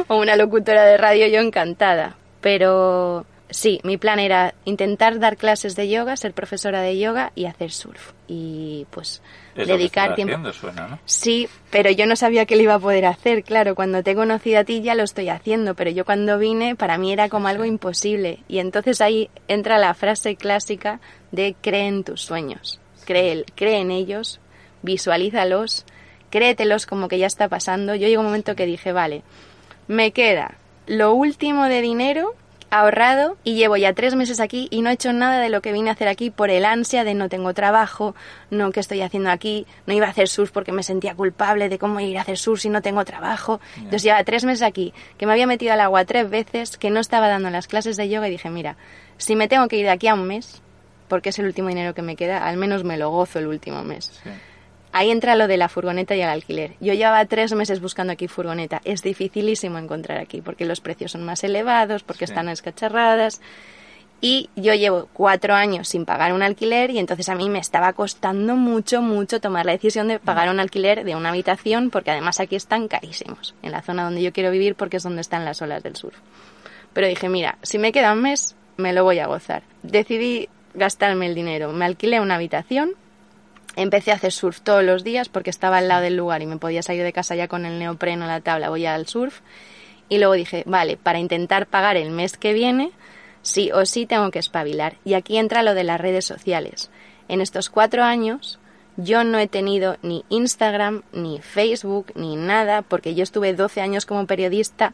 o 0.09 0.17
una 0.17 0.37
locutora 0.37 0.85
de 0.85 0.97
radio, 0.97 1.27
yo 1.29 1.41
encantada. 1.41 2.17
Pero 2.41 3.25
Sí, 3.51 3.81
mi 3.85 3.99
plan 3.99 4.18
era 4.18 4.55
intentar 4.64 5.18
dar 5.18 5.37
clases 5.37 5.76
de 5.76 5.87
yoga, 5.87 6.16
ser 6.16 6.33
profesora 6.33 6.81
de 6.81 6.99
yoga 6.99 7.33
y 7.35 7.45
hacer 7.45 7.70
surf. 7.70 8.12
Y 8.26 8.87
pues 8.91 9.20
Es 9.55 9.68
lo 9.68 9.74
que 9.74 9.78
dedicar 9.78 10.14
tiempo. 10.14 10.32
haciendo, 10.32 10.53
suena, 10.53 10.88
¿no? 10.88 10.98
Sí, 11.05 11.48
pero 11.70 11.90
yo 11.90 12.07
no 12.07 12.16
sabía 12.16 12.46
que 12.46 12.57
lo 12.57 12.62
iba 12.62 12.74
a 12.74 12.78
poder 12.78 13.07
hacer. 13.07 13.44
Claro, 13.44 13.74
cuando 13.74 14.03
te 14.03 14.12
he 14.12 14.14
conocido 14.14 14.61
a 14.61 14.64
ti 14.64 14.82
ya 14.82 14.94
lo 14.94 15.03
estoy 15.03 15.28
haciendo, 15.28 15.74
pero 15.74 15.90
yo 15.90 16.05
cuando 16.05 16.38
vine 16.38 16.74
para 16.74 16.98
mí 16.98 17.12
era 17.12 17.28
como 17.28 17.48
algo 17.48 17.64
imposible. 17.64 18.38
Y 18.48 18.59
entonces 18.59 19.00
ahí 19.00 19.30
entra 19.48 19.78
la 19.78 19.94
frase 19.94 20.36
clásica 20.36 21.00
de 21.30 21.55
cree 21.61 21.86
en 21.86 22.05
tus 22.05 22.22
sueños. 22.22 22.80
Cree, 23.05 23.44
cree 23.55 23.80
en 23.80 23.90
ellos, 23.90 24.40
visualízalos, 24.82 25.84
créetelos 26.30 26.86
como 26.86 27.09
que 27.09 27.18
ya 27.18 27.26
está 27.26 27.48
pasando. 27.48 27.94
Yo 27.94 28.09
llegó 28.09 28.20
un 28.20 28.26
momento 28.26 28.55
que 28.55 28.66
dije, 28.66 28.92
vale, 28.92 29.22
me 29.86 30.12
queda 30.12 30.57
lo 30.86 31.14
último 31.14 31.64
de 31.64 31.80
dinero 31.80 32.34
ahorrado 32.73 33.37
y 33.45 33.55
llevo 33.55 33.77
ya 33.77 33.93
tres 33.93 34.14
meses 34.14 34.41
aquí 34.41 34.66
y 34.70 34.81
no 34.81 34.89
he 34.89 34.95
hecho 34.95 35.12
nada 35.12 35.41
de 35.41 35.51
lo 35.51 35.61
que 35.61 35.73
vine 35.73 35.91
a 35.91 35.93
hacer 35.93 36.09
aquí 36.09 36.31
por 36.31 36.49
el 36.49 36.64
ansia 36.64 37.05
de 37.05 37.12
no 37.12 37.29
tengo 37.29 37.53
trabajo, 37.53 38.14
no 38.51 38.73
qué 38.73 38.81
estoy 38.81 39.03
haciendo 39.03 39.31
aquí, 39.31 39.66
no 39.87 39.93
iba 39.93 40.07
a 40.07 40.11
hacer 40.11 40.27
surf 40.27 40.51
porque 40.53 40.73
me 40.73 40.83
sentía 40.83 41.14
culpable 41.14 41.68
de 41.68 41.79
cómo 41.79 42.01
ir 42.01 42.16
a 42.16 42.23
hacer 42.23 42.39
surf 42.39 42.62
si 42.62 42.70
no 42.70 42.81
tengo 42.81 43.05
trabajo. 43.05 43.61
Entonces 43.77 44.05
llevaba 44.05 44.25
tres 44.25 44.45
meses 44.45 44.62
aquí, 44.62 44.95
que 45.18 45.27
me 45.27 45.33
había 45.33 45.47
metido 45.47 45.75
al 45.75 45.81
agua 45.81 46.07
tres 46.07 46.31
veces, 46.31 46.79
que 46.79 46.89
no 46.89 46.99
estaba 46.99 47.29
dando 47.29 47.51
las 47.51 47.68
clases 47.68 47.99
de 47.99 48.09
yoga 48.09 48.29
y 48.29 48.31
dije, 48.31 48.49
mira, 48.49 48.77
si 49.18 49.37
me 49.37 49.49
tengo 49.49 49.68
que 49.68 49.77
ir 49.77 49.85
de 49.85 49.91
aquí 49.91 50.09
a 50.09 50.14
un 50.14 50.27
mes, 50.27 50.62
porque 51.09 51.29
es 51.29 51.39
el 51.39 51.45
último 51.45 51.68
dinero 51.68 51.93
que 51.93 52.01
me 52.01 52.16
queda, 52.16 52.47
al 52.47 52.57
menos 52.57 52.85
me 52.85 52.97
lo 52.97 53.11
gozo 53.11 53.39
el 53.39 53.49
último 53.49 53.83
mes. 53.83 54.18
Sí. 54.25 54.31
Ahí 54.93 55.11
entra 55.11 55.36
lo 55.36 55.49
de 55.49 55.57
la 55.57 55.68
furgoneta 55.68 56.14
y 56.14 56.20
el 56.20 56.28
alquiler. 56.28 56.74
Yo 56.80 56.93
llevaba 56.93 57.24
tres 57.24 57.53
meses 57.55 57.80
buscando 57.80 58.12
aquí 58.12 58.28
furgoneta. 58.28 58.80
Es 58.84 59.03
dificilísimo 59.03 59.78
encontrar 59.78 60.18
aquí 60.18 60.40
porque 60.43 60.66
los 60.66 60.80
precios 60.80 61.12
son 61.12 61.24
más 61.24 61.43
elevados, 61.45 62.03
porque 62.03 62.26
Sí. 62.26 62.32
están 62.32 62.49
escacharradas. 62.51 63.40
Y 64.24 64.51
yo 64.55 64.72
llevo 64.74 65.09
cuatro 65.12 65.55
años 65.55 65.88
sin 65.88 66.05
pagar 66.05 66.32
un 66.32 66.43
alquiler 66.45 66.90
y 66.90 66.99
entonces 67.01 67.28
a 67.28 67.34
mí 67.34 67.49
me 67.49 67.59
estaba 67.59 67.93
costando 67.93 68.55
mucho, 68.55 69.03
mucho 69.03 69.40
tomar 69.40 69.66
la 69.66 69.72
decisión 69.72 70.07
de 70.07 70.20
pagar 70.20 70.49
un 70.49 70.61
alquiler 70.61 71.05
de 71.05 71.16
una 71.16 71.30
habitación 71.30 71.90
porque 71.90 72.12
además 72.12 72.38
aquí 72.38 72.55
están 72.55 72.86
carísimos, 72.86 73.57
en 73.62 73.72
la 73.72 73.82
zona 73.82 74.05
donde 74.05 74.22
yo 74.22 74.32
quiero 74.32 74.53
vivir 74.53 74.76
porque 74.76 74.99
es 74.99 75.03
donde 75.03 75.22
están 75.22 75.45
las 75.45 75.61
olas 75.61 75.82
del 75.82 75.97
sur. 75.97 76.12
Pero 76.93 77.09
dije, 77.09 77.28
mira, 77.28 77.59
si 77.62 77.78
me 77.78 77.90
queda 77.90 78.12
un 78.12 78.22
mes, 78.22 78.55
me 78.76 78.93
lo 78.93 79.03
voy 79.03 79.18
a 79.18 79.26
gozar. 79.26 79.64
Decidí 79.82 80.49
gastarme 80.74 81.26
el 81.26 81.34
dinero. 81.34 81.72
Me 81.72 81.84
alquilé 81.84 82.20
una 82.20 82.36
habitación 82.36 82.93
Empecé 83.77 84.12
a 84.12 84.16
hacer 84.16 84.33
surf 84.33 84.61
todos 84.61 84.85
los 84.85 85.03
días 85.03 85.29
porque 85.29 85.51
estaba 85.51 85.79
al 85.79 85.89
lado 85.89 86.03
del 86.03 86.16
lugar 86.16 86.43
y 86.43 86.47
me 86.47 86.59
podía 86.59 86.83
salir 86.83 87.03
de 87.03 87.12
casa 87.12 87.35
ya 87.35 87.49
con 87.49 87.64
el 87.64 87.79
neopreno, 87.79 88.27
la 88.27 88.41
tabla, 88.41 88.68
voy 88.68 88.85
al 88.87 89.07
surf. 89.07 89.41
Y 90.09 90.18
luego 90.18 90.35
dije, 90.35 90.62
vale, 90.66 90.97
para 90.97 91.18
intentar 91.18 91.66
pagar 91.66 91.97
el 91.97 92.11
mes 92.11 92.37
que 92.37 92.53
viene, 92.53 92.91
sí 93.41 93.70
o 93.73 93.87
sí 93.87 94.05
tengo 94.05 94.31
que 94.31 94.39
espabilar. 94.39 94.97
Y 95.05 95.14
aquí 95.14 95.39
entra 95.39 95.62
lo 95.62 95.75
de 95.75 95.85
las 95.85 96.01
redes 96.01 96.27
sociales. 96.27 96.91
En 97.29 97.41
estos 97.41 97.70
cuatro 97.70 98.03
años 98.03 98.59
yo 98.97 99.25
no 99.25 99.39
he 99.39 99.47
tenido 99.47 99.97
ni 100.03 100.25
Instagram, 100.29 101.03
ni 101.12 101.41
Facebook, 101.41 102.12
ni 102.14 102.37
nada, 102.37 102.83
porque 102.83 103.14
yo 103.14 103.23
estuve 103.23 103.55
12 103.55 103.81
años 103.81 104.05
como 104.05 104.27
periodista 104.27 104.93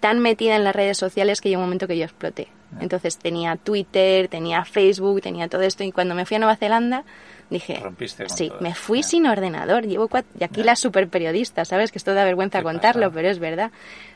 tan 0.00 0.18
metida 0.18 0.56
en 0.56 0.64
las 0.64 0.76
redes 0.76 0.98
sociales 0.98 1.40
que 1.40 1.48
llegó 1.48 1.60
un 1.60 1.66
momento 1.66 1.86
que 1.86 1.96
yo 1.96 2.04
exploté. 2.04 2.48
Entonces 2.80 3.18
tenía 3.18 3.56
Twitter, 3.56 4.28
tenía 4.28 4.64
Facebook, 4.64 5.20
tenía 5.20 5.48
todo 5.48 5.62
esto 5.62 5.84
y 5.84 5.92
cuando 5.92 6.14
me 6.14 6.24
fui 6.24 6.36
a 6.36 6.38
Nueva 6.38 6.56
Zelanda 6.56 7.04
dije, 7.50 7.80
Rompiste 7.82 8.24
con 8.26 8.36
sí, 8.36 8.48
todo 8.48 8.60
me 8.60 8.74
fui 8.74 9.02
sin 9.02 9.26
ordenador, 9.26 9.84
llevo 9.86 10.08
cuatro, 10.08 10.30
y 10.38 10.44
aquí 10.44 10.62
la 10.62 10.76
super 10.76 11.08
periodista, 11.08 11.64
¿sabes? 11.64 11.90
Que 11.92 11.98
esto 11.98 12.14
da 12.14 12.24
vergüenza 12.24 12.58
¿Qué 12.58 12.64
contarlo, 12.64 13.06
pasa? 13.08 13.14
pero 13.14 13.28
es 13.28 13.38
verdad. 13.38 13.70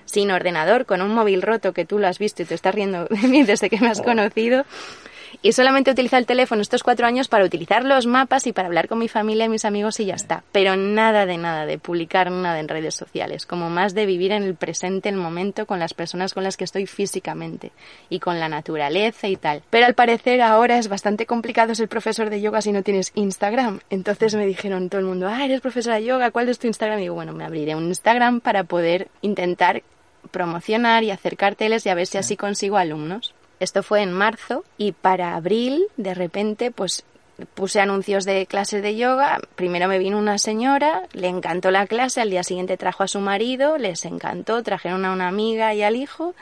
Sin 0.07 0.31
ordenador, 0.31 0.87
con 0.87 1.03
un 1.03 1.15
móvil 1.15 1.43
roto 1.43 1.73
que 1.73 1.85
tú 1.85 1.99
lo 1.99 2.07
has 2.07 2.19
visto 2.19 2.43
y 2.43 2.47
te 2.47 2.55
estás 2.55 2.75
riendo 2.75 3.07
de 3.07 3.17
mí 3.29 3.43
desde 3.43 3.69
que 3.71 3.79
me 3.81 3.89
has 3.89 4.01
Oh. 4.01 4.05
conocido. 4.05 4.65
Y 5.45 5.53
solamente 5.53 5.91
utiliza 5.91 6.17
el 6.17 6.25
teléfono 6.25 6.63
estos 6.63 6.83
cuatro 6.83 7.07
años 7.07 7.29
para 7.29 7.45
utilizar 7.45 7.85
los 7.85 8.07
mapas 8.07 8.47
y 8.47 8.55
para 8.55 8.67
hablar 8.67 8.89
con 8.89 8.99
mi 8.99 9.09
familia 9.09 9.45
y 9.45 9.51
mis 9.51 9.67
amigos 9.67 10.01
y 10.01 10.07
ya 10.07 10.15
está. 10.15 10.43
Pero 10.53 10.75
nada 10.75 11.27
de 11.27 11.37
nada, 11.37 11.67
de 11.67 11.77
publicar 11.77 12.31
nada 12.31 12.61
en 12.61 12.67
redes 12.67 12.95
sociales. 12.95 13.45
Como 13.45 13.69
más 13.69 13.93
de 13.93 14.07
vivir 14.07 14.33
en 14.33 14.43
el 14.43 14.55
presente, 14.55 15.11
el 15.11 15.17
momento, 15.17 15.67
con 15.67 15.79
las 15.79 15.93
personas 15.93 16.33
con 16.33 16.45
las 16.45 16.57
que 16.57 16.65
estoy 16.65 16.87
físicamente 16.87 17.73
y 18.09 18.21
con 18.21 18.41
la 18.41 18.49
naturaleza 18.49 19.29
y 19.29 19.37
tal. 19.37 19.63
Pero 19.69 19.85
al 19.85 19.93
parecer 19.93 20.41
ahora 20.41 20.79
es 20.79 20.89
bastante 20.89 21.27
complicado 21.27 21.75
ser 21.75 21.89
profesor 21.89 22.31
de 22.31 22.41
yoga 22.41 22.63
si 22.63 22.73
no 22.73 22.83
tienes 22.83 23.13
Instagram. 23.15 23.81
Entonces 23.91 24.35
me 24.37 24.47
dijeron 24.47 24.89
todo 24.89 25.03
el 25.03 25.07
mundo, 25.07 25.29
ah, 25.29 25.45
eres 25.45 25.61
profesora 25.61 25.97
de 25.97 26.05
yoga, 26.05 26.31
¿cuál 26.31 26.49
es 26.49 26.59
tu 26.59 26.69
Instagram? 26.69 27.01
Y 27.01 27.03
digo, 27.03 27.17
bueno, 27.17 27.35
me 27.35 27.45
abriré 27.45 27.75
un 27.75 27.85
Instagram 27.89 28.41
para 28.41 28.65
poder 28.65 29.09
intentar 29.21 29.83
promocionar 30.31 31.05
y 31.05 31.11
hacer 31.11 31.37
carteles 31.37 31.85
y 31.85 31.91
a 31.91 31.95
ver 31.95 32.07
si 32.07 32.17
así 32.17 32.35
consigo 32.35 32.79
alumnos. 32.79 33.35
Esto 33.61 33.83
fue 33.83 34.03
en 34.03 34.13
marzo 34.13 34.65
y 34.79 34.93
para 34.93 35.35
abril, 35.37 35.85
de 35.97 36.15
repente, 36.15 36.71
pues 36.71 37.05
puse 37.55 37.81
anuncios 37.81 38.25
de 38.25 38.47
clases 38.47 38.83
de 38.83 38.97
yoga. 38.97 39.41
Primero 39.57 39.89
me 39.89 39.99
vino 39.99 40.19
una 40.19 40.39
señora, 40.39 41.03
le 41.13 41.29
encantó 41.29 41.71
la 41.71 41.87
clase, 41.87 42.21
al 42.21 42.31
día 42.31 42.43
siguiente 42.45 42.77
trajo 42.77 43.03
a 43.03 43.09
su 43.09 43.21
marido, 43.21 43.77
les 43.79 44.05
encantó, 44.05 44.63
trajeron 44.63 45.05
a 45.05 45.13
una 45.13 45.29
amiga 45.29 45.75
y 45.75 45.83
al 45.83 45.97
hijo 45.97 46.35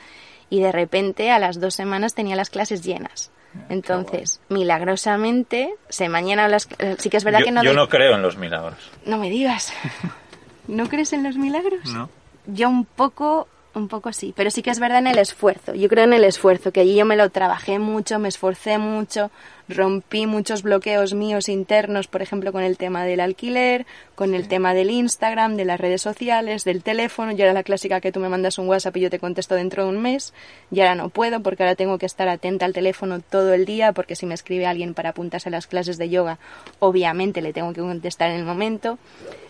y 0.51 0.61
de 0.61 0.71
repente 0.73 1.31
a 1.31 1.39
las 1.39 1.61
dos 1.61 1.75
semanas 1.75 2.15
tenía 2.15 2.37
las 2.37 2.51
clases 2.51 2.83
llenas. 2.83 3.31
Entonces, 3.69 4.41
milagrosamente, 4.49 5.75
se 5.89 6.09
mañana 6.09 6.49
las... 6.49 6.69
Sí 6.99 7.11
que 7.11 7.17
es 7.19 7.25
verdad 7.25 7.41
yo, 7.41 7.45
que 7.47 7.51
no... 7.53 7.63
yo 7.63 7.71
doy- 7.71 7.77
no 7.77 7.89
creo 7.89 8.15
en 8.15 8.23
los 8.23 8.37
milagros. 8.37 8.79
no 9.07 9.19
me 9.19 9.31
digas. 9.31 9.73
¿No 10.69 10.89
crees 10.89 11.13
en 11.13 11.23
los 11.23 11.37
milagros? 11.37 11.85
No. 11.93 12.09
Yo 12.47 12.69
un 12.69 12.85
poco, 12.85 13.49
un 13.75 13.89
poco 13.89 14.12
sí, 14.12 14.33
pero 14.37 14.51
sí 14.51 14.62
que 14.62 14.70
es 14.70 14.79
verdad 14.79 14.99
en 14.99 15.07
el 15.07 15.18
esfuerzo. 15.18 15.75
Yo 15.75 15.89
creo 15.89 16.05
en 16.05 16.12
el 16.12 16.25
esfuerzo, 16.25 16.73
que 16.73 16.81
allí 16.81 16.95
yo 16.95 17.05
me 17.05 17.16
lo 17.16 17.31
trabajé 17.31 17.79
mucho, 17.79 18.18
me 18.18 18.29
esforcé 18.29 18.79
mucho, 18.79 19.31
rompí 19.68 20.27
muchos 20.27 20.62
bloqueos 20.62 21.14
míos 21.14 21.49
internos, 21.49 22.07
por 22.07 22.23
ejemplo, 22.23 22.53
con 22.53 22.62
el 22.62 22.77
tema 22.77 23.05
del 23.05 23.20
alquiler, 23.20 23.87
con 24.14 24.35
el 24.35 24.49
tema 24.49 24.75
del 24.75 24.91
Instagram, 24.91 25.57
de 25.57 25.64
las 25.64 25.81
redes 25.81 26.03
sociales, 26.03 26.64
del 26.64 26.83
teléfono. 26.83 27.33
Yo 27.33 27.45
era 27.45 27.53
la 27.53 27.62
clásica 27.62 28.01
que 28.01 28.12
tú 28.12 28.20
me 28.20 28.29
mandas 28.29 28.59
un 28.59 28.68
WhatsApp 28.68 28.97
y 28.97 29.01
yo 29.01 29.11
te 29.11 29.18
contesto 29.18 29.55
dentro 29.55 29.85
de 29.85 29.91
un 29.91 30.01
mes. 30.01 30.35
Y 30.70 30.81
ahora 30.81 30.95
no 30.95 31.09
puedo 31.09 31.41
porque 31.41 31.62
ahora 31.62 31.75
tengo 31.75 31.99
que 31.99 32.07
estar 32.07 32.29
atenta 32.29 32.66
al 32.66 32.73
teléfono 32.73 33.20
todo 33.20 33.55
el 33.55 33.64
día 33.64 33.93
porque 33.93 34.16
si 34.16 34.27
me 34.27 34.35
escribe 34.35 34.66
alguien 34.66 34.95
para 34.95 35.11
apuntarse 35.11 35.49
a 35.49 35.53
las 35.53 35.66
clases 35.66 35.99
de 35.99 36.09
yoga, 36.09 36.39
obviamente 36.79 37.43
le 37.43 37.53
tengo 37.53 37.73
que 37.73 37.81
contestar 37.81 38.31
en 38.31 38.37
el 38.37 38.45
momento. 38.45 38.99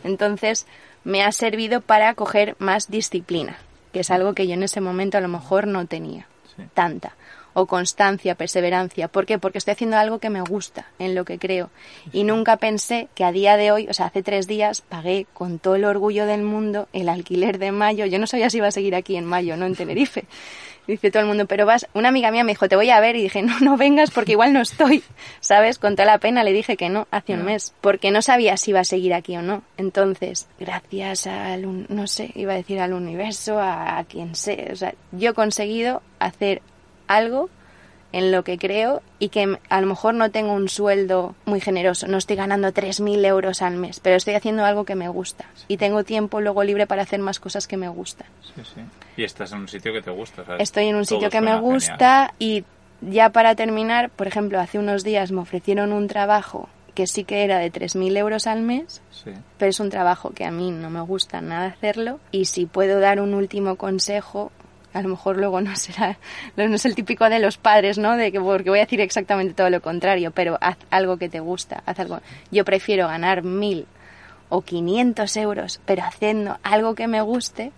Entonces, 0.04 0.66
me 1.04 1.22
ha 1.22 1.32
servido 1.32 1.80
para 1.80 2.14
coger 2.14 2.54
más 2.58 2.90
disciplina, 2.90 3.58
que 3.92 4.00
es 4.00 4.10
algo 4.10 4.34
que 4.34 4.46
yo 4.46 4.54
en 4.54 4.62
ese 4.62 4.80
momento 4.80 5.18
a 5.18 5.20
lo 5.20 5.28
mejor 5.28 5.66
no 5.66 5.86
tenía 5.86 6.26
Sí. 6.56 6.62
tanta. 6.74 7.14
O 7.54 7.66
constancia, 7.66 8.34
perseverancia. 8.34 9.08
¿Por 9.08 9.26
qué? 9.26 9.38
Porque 9.38 9.58
estoy 9.58 9.72
haciendo 9.72 9.98
algo 9.98 10.18
que 10.18 10.30
me 10.30 10.40
gusta, 10.40 10.86
en 10.98 11.14
lo 11.14 11.26
que 11.26 11.38
creo. 11.38 11.68
Y 12.10 12.24
nunca 12.24 12.56
pensé 12.56 13.08
que 13.14 13.24
a 13.24 13.32
día 13.32 13.58
de 13.58 13.72
hoy, 13.72 13.88
o 13.88 13.92
sea, 13.94 14.06
hace 14.06 14.22
tres 14.22 14.46
días, 14.46 14.80
pagué 14.80 15.26
con 15.34 15.58
todo 15.58 15.76
el 15.76 15.84
orgullo 15.84 16.24
del 16.24 16.42
mundo 16.42 16.88
el 16.94 17.10
alquiler 17.10 17.58
de 17.58 17.70
mayo. 17.70 18.06
Yo 18.06 18.18
no 18.18 18.26
sabía 18.26 18.48
si 18.48 18.56
iba 18.56 18.68
a 18.68 18.72
seguir 18.72 18.94
aquí 18.94 19.16
en 19.16 19.26
mayo, 19.26 19.56
no 19.58 19.66
en 19.66 19.76
Tenerife. 19.76 20.24
Dice 20.86 21.10
todo 21.10 21.22
el 21.22 21.28
mundo, 21.28 21.46
pero 21.46 21.64
vas. 21.64 21.86
Una 21.94 22.08
amiga 22.08 22.30
mía 22.30 22.44
me 22.44 22.52
dijo, 22.52 22.68
te 22.68 22.76
voy 22.76 22.90
a 22.90 23.00
ver. 23.00 23.16
Y 23.16 23.22
dije, 23.22 23.42
no, 23.42 23.60
no 23.60 23.76
vengas 23.76 24.10
porque 24.10 24.32
igual 24.32 24.52
no 24.52 24.60
estoy. 24.60 25.02
¿Sabes? 25.40 25.78
Con 25.78 25.94
toda 25.94 26.06
la 26.06 26.18
pena 26.18 26.42
le 26.42 26.52
dije 26.52 26.76
que 26.76 26.88
no 26.88 27.06
hace 27.10 27.34
un 27.34 27.44
mes. 27.44 27.72
Porque 27.80 28.10
no 28.10 28.22
sabía 28.22 28.56
si 28.56 28.70
iba 28.70 28.80
a 28.80 28.84
seguir 28.84 29.14
aquí 29.14 29.36
o 29.36 29.42
no. 29.42 29.62
Entonces, 29.76 30.48
gracias 30.58 31.26
al, 31.26 31.86
no 31.88 32.06
sé, 32.06 32.32
iba 32.34 32.52
a 32.52 32.56
decir 32.56 32.80
al 32.80 32.92
universo, 32.92 33.58
a, 33.58 33.98
a 33.98 34.04
quien 34.04 34.34
sé. 34.34 34.68
O 34.72 34.76
sea, 34.76 34.94
yo 35.12 35.30
he 35.30 35.34
conseguido 35.34 36.02
hacer 36.18 36.62
algo 37.06 37.48
en 38.12 38.30
lo 38.30 38.44
que 38.44 38.58
creo 38.58 39.02
y 39.18 39.30
que 39.30 39.58
a 39.68 39.80
lo 39.80 39.86
mejor 39.86 40.14
no 40.14 40.30
tengo 40.30 40.52
un 40.52 40.68
sueldo 40.68 41.34
muy 41.46 41.60
generoso, 41.60 42.06
no 42.08 42.18
estoy 42.18 42.36
ganando 42.36 42.68
3.000 42.68 43.24
euros 43.24 43.62
al 43.62 43.76
mes, 43.76 44.00
pero 44.00 44.16
estoy 44.16 44.34
haciendo 44.34 44.64
algo 44.64 44.84
que 44.84 44.94
me 44.94 45.08
gusta 45.08 45.46
y 45.68 45.78
tengo 45.78 46.04
tiempo 46.04 46.40
luego 46.40 46.62
libre 46.64 46.86
para 46.86 47.02
hacer 47.02 47.20
más 47.20 47.40
cosas 47.40 47.66
que 47.66 47.76
me 47.76 47.88
gustan. 47.88 48.26
Sí, 48.54 48.62
sí. 48.74 48.80
Y 49.16 49.24
estás 49.24 49.52
en 49.52 49.60
un 49.60 49.68
sitio 49.68 49.92
que 49.92 50.02
te 50.02 50.10
gusta, 50.10 50.44
¿sabes? 50.44 50.60
Estoy 50.62 50.86
en 50.88 50.96
un 50.96 51.04
Todo 51.04 51.16
sitio 51.16 51.30
que 51.30 51.40
me 51.40 51.52
genial. 51.52 51.62
gusta 51.62 52.34
y 52.38 52.64
ya 53.00 53.30
para 53.30 53.54
terminar, 53.54 54.10
por 54.10 54.26
ejemplo, 54.26 54.60
hace 54.60 54.78
unos 54.78 55.04
días 55.04 55.32
me 55.32 55.40
ofrecieron 55.40 55.92
un 55.92 56.06
trabajo 56.06 56.68
que 56.94 57.06
sí 57.06 57.24
que 57.24 57.42
era 57.44 57.58
de 57.58 57.72
3.000 57.72 58.16
euros 58.18 58.46
al 58.46 58.60
mes, 58.60 59.00
Sí. 59.10 59.30
pero 59.56 59.70
es 59.70 59.80
un 59.80 59.88
trabajo 59.88 60.30
que 60.30 60.44
a 60.44 60.50
mí 60.50 60.70
no 60.70 60.90
me 60.90 61.00
gusta 61.00 61.40
nada 61.40 61.66
hacerlo 61.68 62.20
y 62.32 62.44
si 62.44 62.66
puedo 62.66 63.00
dar 63.00 63.18
un 63.20 63.32
último 63.32 63.76
consejo 63.76 64.52
a 64.92 65.02
lo 65.02 65.08
mejor 65.08 65.36
luego 65.36 65.60
no 65.60 65.74
será 65.76 66.18
no 66.56 66.74
es 66.74 66.84
el 66.84 66.94
típico 66.94 67.28
de 67.28 67.38
los 67.38 67.56
padres 67.58 67.98
no 67.98 68.16
de 68.16 68.32
que 68.32 68.40
porque 68.40 68.70
voy 68.70 68.80
a 68.80 68.82
decir 68.82 69.00
exactamente 69.00 69.54
todo 69.54 69.70
lo 69.70 69.80
contrario 69.80 70.30
pero 70.30 70.58
haz 70.60 70.76
algo 70.90 71.16
que 71.16 71.28
te 71.28 71.40
gusta 71.40 71.82
haz 71.86 71.98
algo 72.00 72.20
yo 72.50 72.64
prefiero 72.64 73.08
ganar 73.08 73.42
mil 73.42 73.86
o 74.48 74.62
500 74.62 75.36
euros 75.36 75.80
pero 75.86 76.02
haciendo 76.02 76.58
algo 76.62 76.94
que 76.94 77.08
me 77.08 77.20
guste 77.20 77.72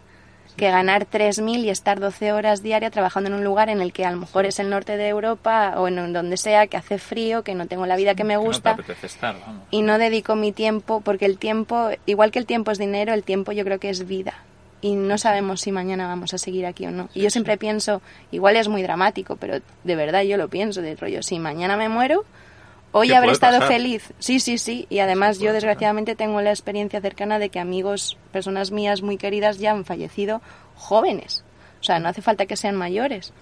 que 0.57 0.71
ganar 0.71 1.07
3.000 1.11 1.65
y 1.65 1.71
estar 1.71 1.99
12 1.99 2.33
horas 2.33 2.63
diarias 2.63 2.93
trabajando 2.93 3.29
en 3.29 3.35
un 3.35 3.43
lugar 3.43 3.69
en 3.71 3.81
el 3.81 3.93
que 3.93 4.05
a 4.05 4.11
lo 4.13 4.19
mejor 4.19 4.47
es 4.47 4.61
el 4.61 4.71
norte 4.71 4.97
de 4.97 5.09
Europa 5.09 5.75
o 5.79 5.89
en 5.89 6.13
donde 6.13 6.37
sea, 6.37 6.69
que 6.69 6.77
hace 6.77 6.99
frío, 6.99 7.43
que 7.43 7.57
no 7.57 7.67
tengo 7.67 7.87
la 7.87 7.97
vida 7.97 8.15
que 8.15 8.23
me 8.23 8.35
Que 8.35 8.39
no 8.39 8.43
gusta 8.45 8.77
te 8.77 8.83
apetece 8.83 9.07
estar, 9.09 9.37
vamos. 9.41 9.65
y 9.73 9.83
no 9.83 9.99
dedico 9.99 10.37
mi 10.37 10.53
tiempo, 10.53 11.01
porque 11.01 11.27
el 11.27 11.39
tiempo, 11.39 11.89
igual 12.07 12.31
que 12.31 12.39
el 12.39 12.47
tiempo 12.47 12.71
es 12.71 12.79
dinero, 12.79 13.13
el 13.15 13.25
tiempo 13.25 13.51
yo 13.51 13.65
creo 13.65 13.81
que 13.81 13.91
es 13.91 14.07
vida. 14.07 14.35
Y 14.85 14.97
no 14.97 15.17
sabemos 15.17 15.63
si 15.63 15.73
mañana 15.73 16.07
vamos 16.07 16.35
a 16.35 16.39
seguir 16.39 16.67
aquí 16.67 16.85
o 16.85 16.91
no. 16.91 17.09
Y 17.15 17.23
yo 17.23 17.31
siempre 17.31 17.57
pienso, 17.57 18.03
igual 18.31 18.57
es 18.57 18.69
muy 18.69 18.83
dramático, 18.83 19.37
pero 19.37 19.61
de 19.83 19.97
verdad 19.97 20.25
yo 20.25 20.37
lo 20.37 20.49
pienso 20.49 20.83
de 20.83 20.95
rollo, 20.95 21.23
si 21.23 21.39
mañana 21.39 21.79
me 21.79 21.89
muero, 21.89 22.27
hoy 22.93 23.15
habré 23.15 23.33
estado 23.33 23.63
feliz. 23.63 24.13
Sí, 24.19 24.41
sí, 24.41 24.59
sí. 24.59 24.87
Y 24.91 24.99
además 24.99 25.39
yo 25.39 25.55
desgraciadamente 25.55 26.17
tengo 26.17 26.43
la 26.43 26.51
experiencia 26.51 27.01
cercana 27.01 27.39
de 27.39 27.49
que 27.49 27.61
amigos, 27.61 28.19
personas 28.31 28.73
mías 28.73 29.01
muy 29.01 29.17
queridas 29.17 29.57
ya 29.57 29.71
han 29.71 29.87
fallecido 29.87 30.43
jóvenes. 30.75 31.45
O 31.81 31.85
sea, 31.85 31.99
no 31.99 32.11
hace 32.11 32.21
falta 32.21 32.45
que 32.45 32.59
sean 32.59 32.77
mayores. 32.77 33.33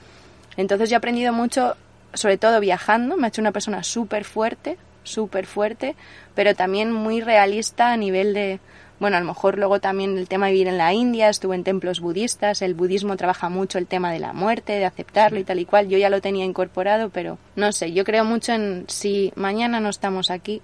Entonces 0.57 0.91
yo 0.91 0.95
he 0.95 0.99
aprendido 0.99 1.33
mucho, 1.33 1.75
sobre 2.15 2.39
todo 2.39 2.61
viajando, 2.61 3.17
me 3.17 3.27
ha 3.27 3.31
hecho 3.31 3.41
una 3.41 3.51
persona 3.51 3.83
súper 3.83 4.23
fuerte, 4.23 4.79
súper 5.03 5.47
fuerte, 5.47 5.97
pero 6.37 6.55
también 6.55 6.93
muy 6.93 7.21
realista 7.21 7.91
a 7.91 7.97
nivel 7.97 8.33
de, 8.33 8.61
bueno, 9.03 9.17
a 9.17 9.21
lo 9.21 9.27
mejor 9.27 9.59
luego 9.59 9.81
también 9.81 10.17
el 10.17 10.29
tema 10.29 10.47
de 10.47 10.53
vivir 10.53 10.69
en 10.69 10.79
la 10.79 10.93
India, 10.93 11.29
estuve 11.29 11.57
en 11.57 11.65
templos 11.65 11.99
budistas, 11.99 12.63
el 12.63 12.75
budismo 12.75 13.17
trabaja 13.17 13.49
mucho 13.49 13.79
el 13.79 13.89
tema 13.89 14.13
de 14.13 14.21
la 14.21 14.33
muerte, 14.33 14.75
de 14.75 14.85
aceptarlo 14.85 15.41
y 15.41 15.45
tal 15.45 15.59
y 15.59 15.65
cual, 15.65 15.89
yo 15.89 15.99
ya 15.99 16.09
lo 16.09 16.21
tenía 16.21 16.45
incorporado, 16.45 17.11
pero 17.11 17.37
no 17.57 17.73
sé, 17.73 17.93
yo 17.93 18.05
creo 18.05 18.25
mucho 18.25 18.53
en 18.53 18.85
si 18.87 19.33
mañana 19.35 19.81
no 19.81 19.89
estamos 19.89 20.31
aquí, 20.31 20.63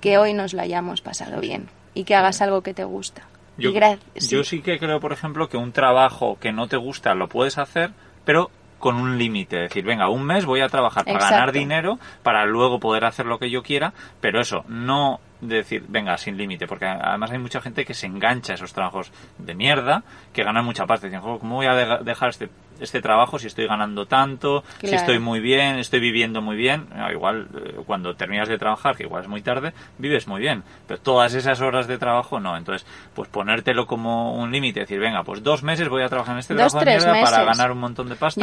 que 0.00 0.18
hoy 0.18 0.34
nos 0.34 0.54
lo 0.54 0.62
hayamos 0.62 1.00
pasado 1.00 1.40
bien 1.40 1.68
y 1.92 2.04
que 2.04 2.14
hagas 2.14 2.40
algo 2.40 2.62
que 2.62 2.74
te 2.74 2.84
gusta. 2.84 3.26
Yo, 3.58 3.72
yo 4.14 4.44
sí. 4.44 4.62
que 4.62 4.78
creo, 4.78 5.00
por 5.00 5.12
ejemplo, 5.12 5.48
que 5.48 5.56
un 5.56 5.72
trabajo 5.72 6.38
que 6.40 6.52
no 6.52 6.68
te 6.68 6.76
gusta 6.76 7.16
lo 7.16 7.28
puedes 7.28 7.58
hacer, 7.58 7.90
pero 8.24 8.52
con 8.78 8.94
un 8.94 9.18
límite, 9.18 9.56
decir, 9.56 9.84
venga, 9.84 10.08
un 10.08 10.22
mes 10.22 10.44
voy 10.44 10.60
a 10.60 10.68
trabajar 10.68 11.04
para 11.04 11.28
ganar 11.28 11.50
dinero, 11.50 11.98
para 12.22 12.46
luego 12.46 12.78
poder 12.78 13.04
hacer 13.04 13.26
lo 13.26 13.40
que 13.40 13.50
yo 13.50 13.64
quiera, 13.64 13.92
pero 14.20 14.40
eso, 14.40 14.64
no 14.68 15.18
decir, 15.40 15.84
venga, 15.88 16.16
sin 16.18 16.36
límite, 16.36 16.66
porque 16.66 16.86
además 16.86 17.30
hay 17.30 17.38
mucha 17.38 17.60
gente 17.60 17.84
que 17.84 17.94
se 17.94 18.06
engancha 18.06 18.52
a 18.52 18.56
esos 18.56 18.72
trabajos 18.72 19.12
de 19.38 19.54
mierda, 19.54 20.02
que 20.32 20.44
ganan 20.44 20.64
mucha 20.64 20.86
parte. 20.86 21.06
Dicen, 21.06 21.20
¿cómo 21.20 21.56
voy 21.56 21.66
a 21.66 21.74
dejar 21.74 22.30
este, 22.30 22.48
este 22.80 23.00
trabajo 23.00 23.38
si 23.38 23.46
estoy 23.46 23.66
ganando 23.66 24.06
tanto, 24.06 24.64
si 24.80 24.94
estoy 24.94 25.18
muy 25.18 25.40
bien, 25.40 25.78
estoy 25.78 26.00
viviendo 26.00 26.42
muy 26.42 26.56
bien? 26.56 26.86
Ah, 26.94 27.10
igual, 27.12 27.48
eh, 27.54 27.80
cuando 27.86 28.14
terminas 28.14 28.48
de 28.48 28.58
trabajar, 28.58 28.96
que 28.96 29.04
igual 29.04 29.22
es 29.22 29.28
muy 29.28 29.42
tarde, 29.42 29.72
vives 29.98 30.26
muy 30.26 30.40
bien, 30.40 30.62
pero 30.86 31.00
todas 31.00 31.34
esas 31.34 31.60
horas 31.60 31.86
de 31.86 31.98
trabajo 31.98 32.40
no. 32.40 32.56
Entonces, 32.56 32.86
pues 33.14 33.28
ponértelo 33.28 33.86
como 33.86 34.34
un 34.34 34.50
límite, 34.50 34.80
decir, 34.80 34.98
venga, 34.98 35.22
pues 35.24 35.42
dos 35.42 35.62
meses 35.62 35.88
voy 35.88 36.02
a 36.02 36.08
trabajar 36.08 36.34
en 36.34 36.40
este 36.40 36.54
trabajo 36.54 36.78
de 36.80 36.86
mierda 36.86 37.20
para 37.22 37.44
ganar 37.44 37.72
un 37.72 37.78
montón 37.78 38.08
de 38.08 38.16
pasta. 38.16 38.40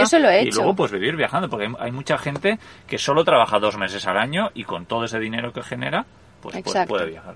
Y 0.47 0.51
luego, 0.51 0.75
pues 0.75 0.91
vivir 0.91 1.15
viajando, 1.15 1.49
porque 1.49 1.71
hay 1.79 1.91
mucha 1.91 2.17
gente 2.17 2.59
que 2.87 2.97
solo 2.97 3.23
trabaja 3.23 3.59
dos 3.59 3.77
meses 3.77 4.07
al 4.07 4.17
año 4.17 4.49
y 4.53 4.63
con 4.63 4.85
todo 4.85 5.03
ese 5.03 5.19
dinero 5.19 5.53
que 5.53 5.61
genera, 5.61 6.05
pues 6.41 6.63
puede 6.87 7.07
viajar. 7.07 7.35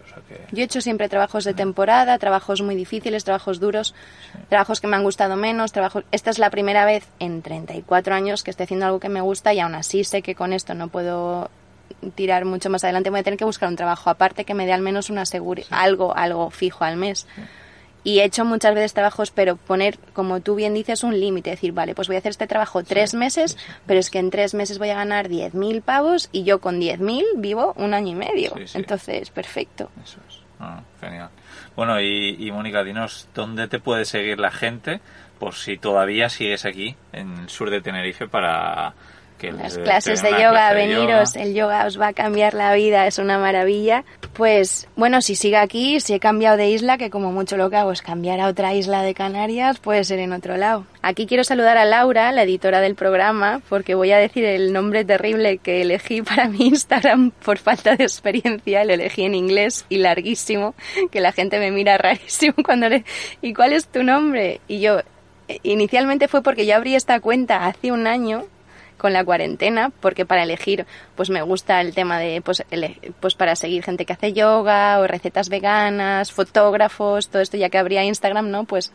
Yo 0.52 0.62
he 0.62 0.66
hecho 0.66 0.82
siempre 0.82 1.10
trabajos 1.10 1.44
de 1.44 1.54
temporada, 1.54 2.18
trabajos 2.18 2.62
muy 2.62 2.76
difíciles, 2.76 3.24
trabajos 3.24 3.60
duros, 3.60 3.94
trabajos 4.50 4.80
que 4.80 4.88
me 4.88 4.96
han 4.96 5.04
gustado 5.04 5.36
menos, 5.36 5.72
trabajos... 5.72 6.04
Esta 6.12 6.30
es 6.30 6.40
la 6.40 6.50
primera 6.50 6.86
vez 6.86 7.08
en 7.20 7.42
34 7.42 8.14
años 8.14 8.44
que 8.44 8.52
estoy 8.52 8.66
haciendo 8.66 8.86
algo 8.86 9.00
que 9.00 9.10
me 9.10 9.22
gusta 9.22 9.54
y 9.54 9.60
aún 9.60 9.76
así 9.76 10.04
sé 10.04 10.22
que 10.22 10.36
con 10.36 10.54
esto 10.54 10.74
no 10.74 10.88
puedo 10.88 11.50
tirar 12.16 12.46
mucho 12.46 12.70
más 12.70 12.84
adelante. 12.84 13.10
Voy 13.10 13.20
a 13.20 13.24
tener 13.24 13.38
que 13.38 13.46
buscar 13.46 13.70
un 13.70 13.76
trabajo 13.76 14.10
aparte 14.10 14.46
que 14.46 14.54
me 14.54 14.66
dé 14.66 14.74
al 14.74 14.82
menos 14.82 15.10
una 15.10 15.24
algo, 15.72 16.16
algo 16.16 16.50
fijo 16.50 16.84
al 16.84 16.98
mes 16.98 17.28
y 18.04 18.20
he 18.20 18.24
hecho 18.24 18.46
muchas 18.46 18.74
veces 18.74 18.94
trabajos, 18.94 19.32
pero 19.32 19.56
poner, 19.56 19.98
como 20.14 20.40
tú 20.40 20.56
bien 20.56 20.74
dices, 20.74 21.04
un 21.04 21.20
límite, 21.20 21.52
decir, 21.52 21.72
vale, 21.72 21.96
pues 21.96 22.08
voy 22.08 22.16
a 22.16 22.20
hacer 22.20 22.32
este 22.32 22.48
trabajo 22.48 22.84
tres 22.84 23.14
meses, 23.14 23.58
pero 23.86 24.00
es 24.00 24.10
que 24.10 24.20
en 24.20 24.32
tres 24.32 24.54
meses 24.54 24.80
voy 24.80 24.90
a 24.90 24.96
ganar 24.96 25.30
10.000 25.30 25.82
pavos 25.82 26.30
y 26.32 26.44
yo 26.44 26.60
con 26.62 26.80
10.000 26.80 27.24
vivo 27.36 27.74
un 27.78 27.94
año 27.94 28.12
y 28.12 28.16
medio. 28.16 28.54
Entonces, 28.74 29.30
perfecto. 29.30 29.92
Eso 30.04 30.20
es. 30.28 30.40
Ah, 30.60 30.82
genial. 31.00 31.30
Bueno, 31.76 32.00
y, 32.00 32.36
y 32.40 32.52
Mónica, 32.52 32.84
dinos, 32.84 33.28
¿dónde 33.34 33.68
te 33.68 33.80
puede 33.80 34.06
seguir 34.06 34.40
la 34.40 34.52
gente 34.52 35.02
por 35.40 35.56
si 35.56 35.78
todavía 35.78 36.30
sigues 36.30 36.66
aquí, 36.66 36.96
en 37.14 37.36
el 37.40 37.50
sur 37.50 37.72
de 37.72 37.82
Tenerife, 37.82 38.28
para 38.28 38.94
las 39.50 39.78
clases 39.78 40.22
de 40.22 40.32
yoga, 40.32 40.74
veniros, 40.74 41.36
el 41.36 41.54
yoga 41.54 41.86
os 41.88 42.00
va 42.00 42.10
a 42.10 42.14
cambiar 42.14 42.54
la 42.54 42.74
vida, 42.74 43.08
es 43.08 43.18
una 43.18 43.40
maravilla. 43.40 44.04
Pues 44.34 44.88
bueno, 44.96 45.22
si 45.22 45.36
sigue 45.36 45.58
aquí, 45.58 46.00
si 46.00 46.14
he 46.14 46.20
cambiado 46.20 46.58
de 46.58 46.70
isla, 46.70 46.98
que 46.98 47.10
como 47.10 47.32
mucho 47.32 47.58
lo 47.58 47.70
que 47.70 47.78
hago 47.78 47.92
es 47.92 48.02
cambiar 48.02 48.40
a 48.40 48.48
otra 48.48 48.74
isla 48.74 49.02
de 49.02 49.14
Canarias, 49.14 49.80
puede 49.80 50.04
ser 50.04 50.20
en 50.20 50.34
otro 50.34 50.58
lado. 50.58 50.86
Aquí 51.02 51.26
quiero 51.26 51.44
saludar 51.44 51.78
a 51.78 51.86
Laura, 51.86 52.32
la 52.32 52.44
editora 52.44 52.80
del 52.80 52.96
programa, 52.96 53.62
porque 53.68 53.96
voy 53.96 54.12
a 54.12 54.18
decir 54.18 54.46
el 54.46 54.72
nombre 54.72 55.04
terrible 55.04 55.58
que 55.58 55.82
elegí 55.82 56.22
para 56.22 56.48
mi 56.48 56.68
Instagram 56.68 57.32
por 57.44 57.58
falta 57.58 57.96
de 57.96 58.04
experiencia, 58.04 58.86
lo 58.86 58.94
elegí 58.94 59.24
en 59.24 59.36
inglés 59.36 59.86
y 59.90 59.98
larguísimo, 59.98 60.76
que 61.12 61.20
la 61.20 61.32
gente 61.32 61.60
me 61.60 61.72
mira 61.72 61.98
rarísimo 61.98 62.56
cuando 62.66 62.90
le... 62.90 63.04
¿Y 63.42 63.54
cuál 63.54 63.74
es 63.74 63.88
tu 63.88 64.04
nombre? 64.04 64.62
Y 64.68 64.80
yo, 64.80 65.00
eh, 65.48 65.60
inicialmente 65.64 66.28
fue 66.28 66.42
porque 66.42 66.66
yo 66.66 66.76
abrí 66.76 66.96
esta 66.96 67.20
cuenta 67.20 67.66
hace 67.66 67.92
un 67.92 68.08
año 68.08 68.46
con 69.02 69.14
la 69.14 69.26
cuarentena, 69.26 69.92
porque 70.00 70.28
para 70.28 70.44
elegir, 70.44 70.86
pues 71.16 71.32
me 71.32 71.42
gusta 71.42 71.82
el 71.82 71.96
tema 71.96 72.20
de, 72.20 72.40
pues, 72.42 72.64
pues 73.20 73.34
para 73.34 73.56
seguir 73.56 73.84
gente 73.84 74.06
que 74.06 74.14
hace 74.14 74.32
yoga 74.32 75.00
o 75.00 75.08
recetas 75.08 75.50
veganas, 75.50 76.32
fotógrafos, 76.32 77.30
todo 77.30 77.42
esto, 77.42 77.58
ya 77.58 77.70
que 77.70 77.80
habría 77.80 78.04
Instagram, 78.04 78.52
¿no? 78.52 78.66
Pues 78.66 78.94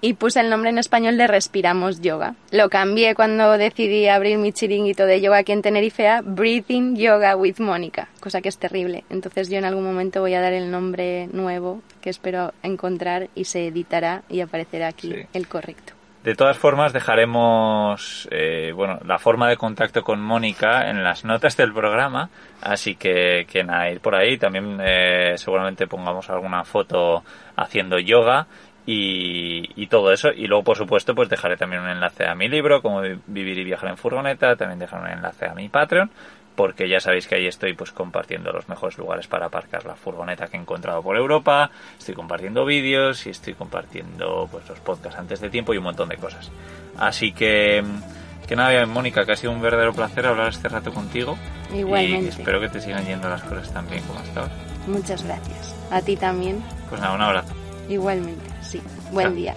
y 0.00 0.14
puse 0.14 0.40
el 0.40 0.48
nombre 0.48 0.70
en 0.70 0.78
español 0.78 1.18
de 1.18 1.26
Respiramos 1.26 2.00
Yoga. 2.00 2.34
Lo 2.50 2.70
cambié 2.70 3.14
cuando 3.14 3.58
decidí 3.58 4.08
abrir 4.08 4.38
mi 4.38 4.52
chiringuito 4.52 5.04
de 5.04 5.20
yoga 5.20 5.38
aquí 5.38 5.52
en 5.52 5.62
Tenerife 5.62 6.08
a 6.08 6.22
Breathing 6.22 6.96
Yoga 6.96 7.36
with 7.36 7.58
Mónica, 7.58 8.08
cosa 8.20 8.40
que 8.40 8.48
es 8.48 8.58
terrible. 8.58 9.04
Entonces 9.10 9.50
yo 9.50 9.58
en 9.58 9.64
algún 9.64 9.84
momento 9.84 10.20
voy 10.20 10.34
a 10.34 10.40
dar 10.40 10.52
el 10.52 10.70
nombre 10.70 11.28
nuevo 11.32 11.82
que 12.00 12.10
espero 12.10 12.54
encontrar 12.62 13.28
y 13.34 13.44
se 13.44 13.66
editará 13.66 14.22
y 14.28 14.40
aparecerá 14.40 14.88
aquí 14.88 15.14
el 15.32 15.48
correcto. 15.48 15.95
De 16.26 16.34
todas 16.34 16.58
formas, 16.58 16.92
dejaremos 16.92 18.26
eh, 18.32 18.72
bueno, 18.74 18.98
la 19.04 19.16
forma 19.16 19.48
de 19.48 19.56
contacto 19.56 20.02
con 20.02 20.20
Mónica 20.20 20.90
en 20.90 21.04
las 21.04 21.24
notas 21.24 21.56
del 21.56 21.72
programa, 21.72 22.30
así 22.60 22.96
que, 22.96 23.46
que 23.48 23.62
nada, 23.62 23.88
ir 23.92 24.00
por 24.00 24.16
ahí. 24.16 24.36
También 24.36 24.76
eh, 24.82 25.34
seguramente 25.36 25.86
pongamos 25.86 26.28
alguna 26.28 26.64
foto 26.64 27.22
haciendo 27.54 28.00
yoga 28.00 28.48
y, 28.84 29.70
y, 29.80 29.86
todo 29.86 30.10
eso. 30.10 30.30
Y 30.32 30.48
luego, 30.48 30.64
por 30.64 30.76
supuesto, 30.76 31.14
pues 31.14 31.28
dejaré 31.28 31.56
también 31.56 31.82
un 31.82 31.90
enlace 31.90 32.26
a 32.26 32.34
mi 32.34 32.48
libro, 32.48 32.82
Cómo 32.82 33.02
vivir 33.28 33.58
y 33.58 33.62
viajar 33.62 33.90
en 33.90 33.96
furgoneta. 33.96 34.56
También 34.56 34.80
dejaré 34.80 35.04
un 35.04 35.18
enlace 35.18 35.46
a 35.46 35.54
mi 35.54 35.68
Patreon 35.68 36.10
porque 36.56 36.88
ya 36.88 36.98
sabéis 36.98 37.28
que 37.28 37.36
ahí 37.36 37.46
estoy 37.46 37.74
pues 37.74 37.92
compartiendo 37.92 38.50
los 38.50 38.68
mejores 38.68 38.98
lugares 38.98 39.28
para 39.28 39.46
aparcar 39.46 39.84
la 39.84 39.94
furgoneta 39.94 40.48
que 40.48 40.56
he 40.56 40.60
encontrado 40.60 41.02
por 41.02 41.16
Europa, 41.16 41.70
estoy 41.98 42.14
compartiendo 42.14 42.64
vídeos 42.64 43.26
y 43.26 43.30
estoy 43.30 43.54
compartiendo 43.54 44.48
pues 44.50 44.68
los 44.68 44.80
podcasts 44.80 45.18
antes 45.18 45.40
de 45.40 45.50
tiempo 45.50 45.74
y 45.74 45.78
un 45.78 45.84
montón 45.84 46.08
de 46.08 46.16
cosas. 46.16 46.50
Así 46.98 47.32
que 47.32 47.84
que 48.46 48.54
nada, 48.54 48.86
Mónica, 48.86 49.24
que 49.24 49.32
ha 49.32 49.36
sido 49.36 49.52
un 49.52 49.60
verdadero 49.60 49.92
placer 49.92 50.24
hablar 50.24 50.48
este 50.48 50.68
rato 50.68 50.92
contigo. 50.92 51.36
Igualmente. 51.74 52.26
Y 52.26 52.28
espero 52.28 52.60
que 52.60 52.68
te 52.68 52.80
sigan 52.80 53.04
yendo 53.04 53.28
las 53.28 53.42
cosas 53.42 53.72
tan 53.72 53.88
bien 53.90 54.02
como 54.04 54.20
hasta 54.20 54.40
ahora. 54.40 54.52
Muchas 54.86 55.24
gracias. 55.24 55.74
A 55.90 56.00
ti 56.00 56.16
también. 56.16 56.62
Pues 56.88 57.00
nada, 57.00 57.14
un 57.14 57.22
abrazo. 57.22 57.52
Igualmente, 57.88 58.48
sí. 58.62 58.80
Buen 59.10 59.34
día. 59.34 59.54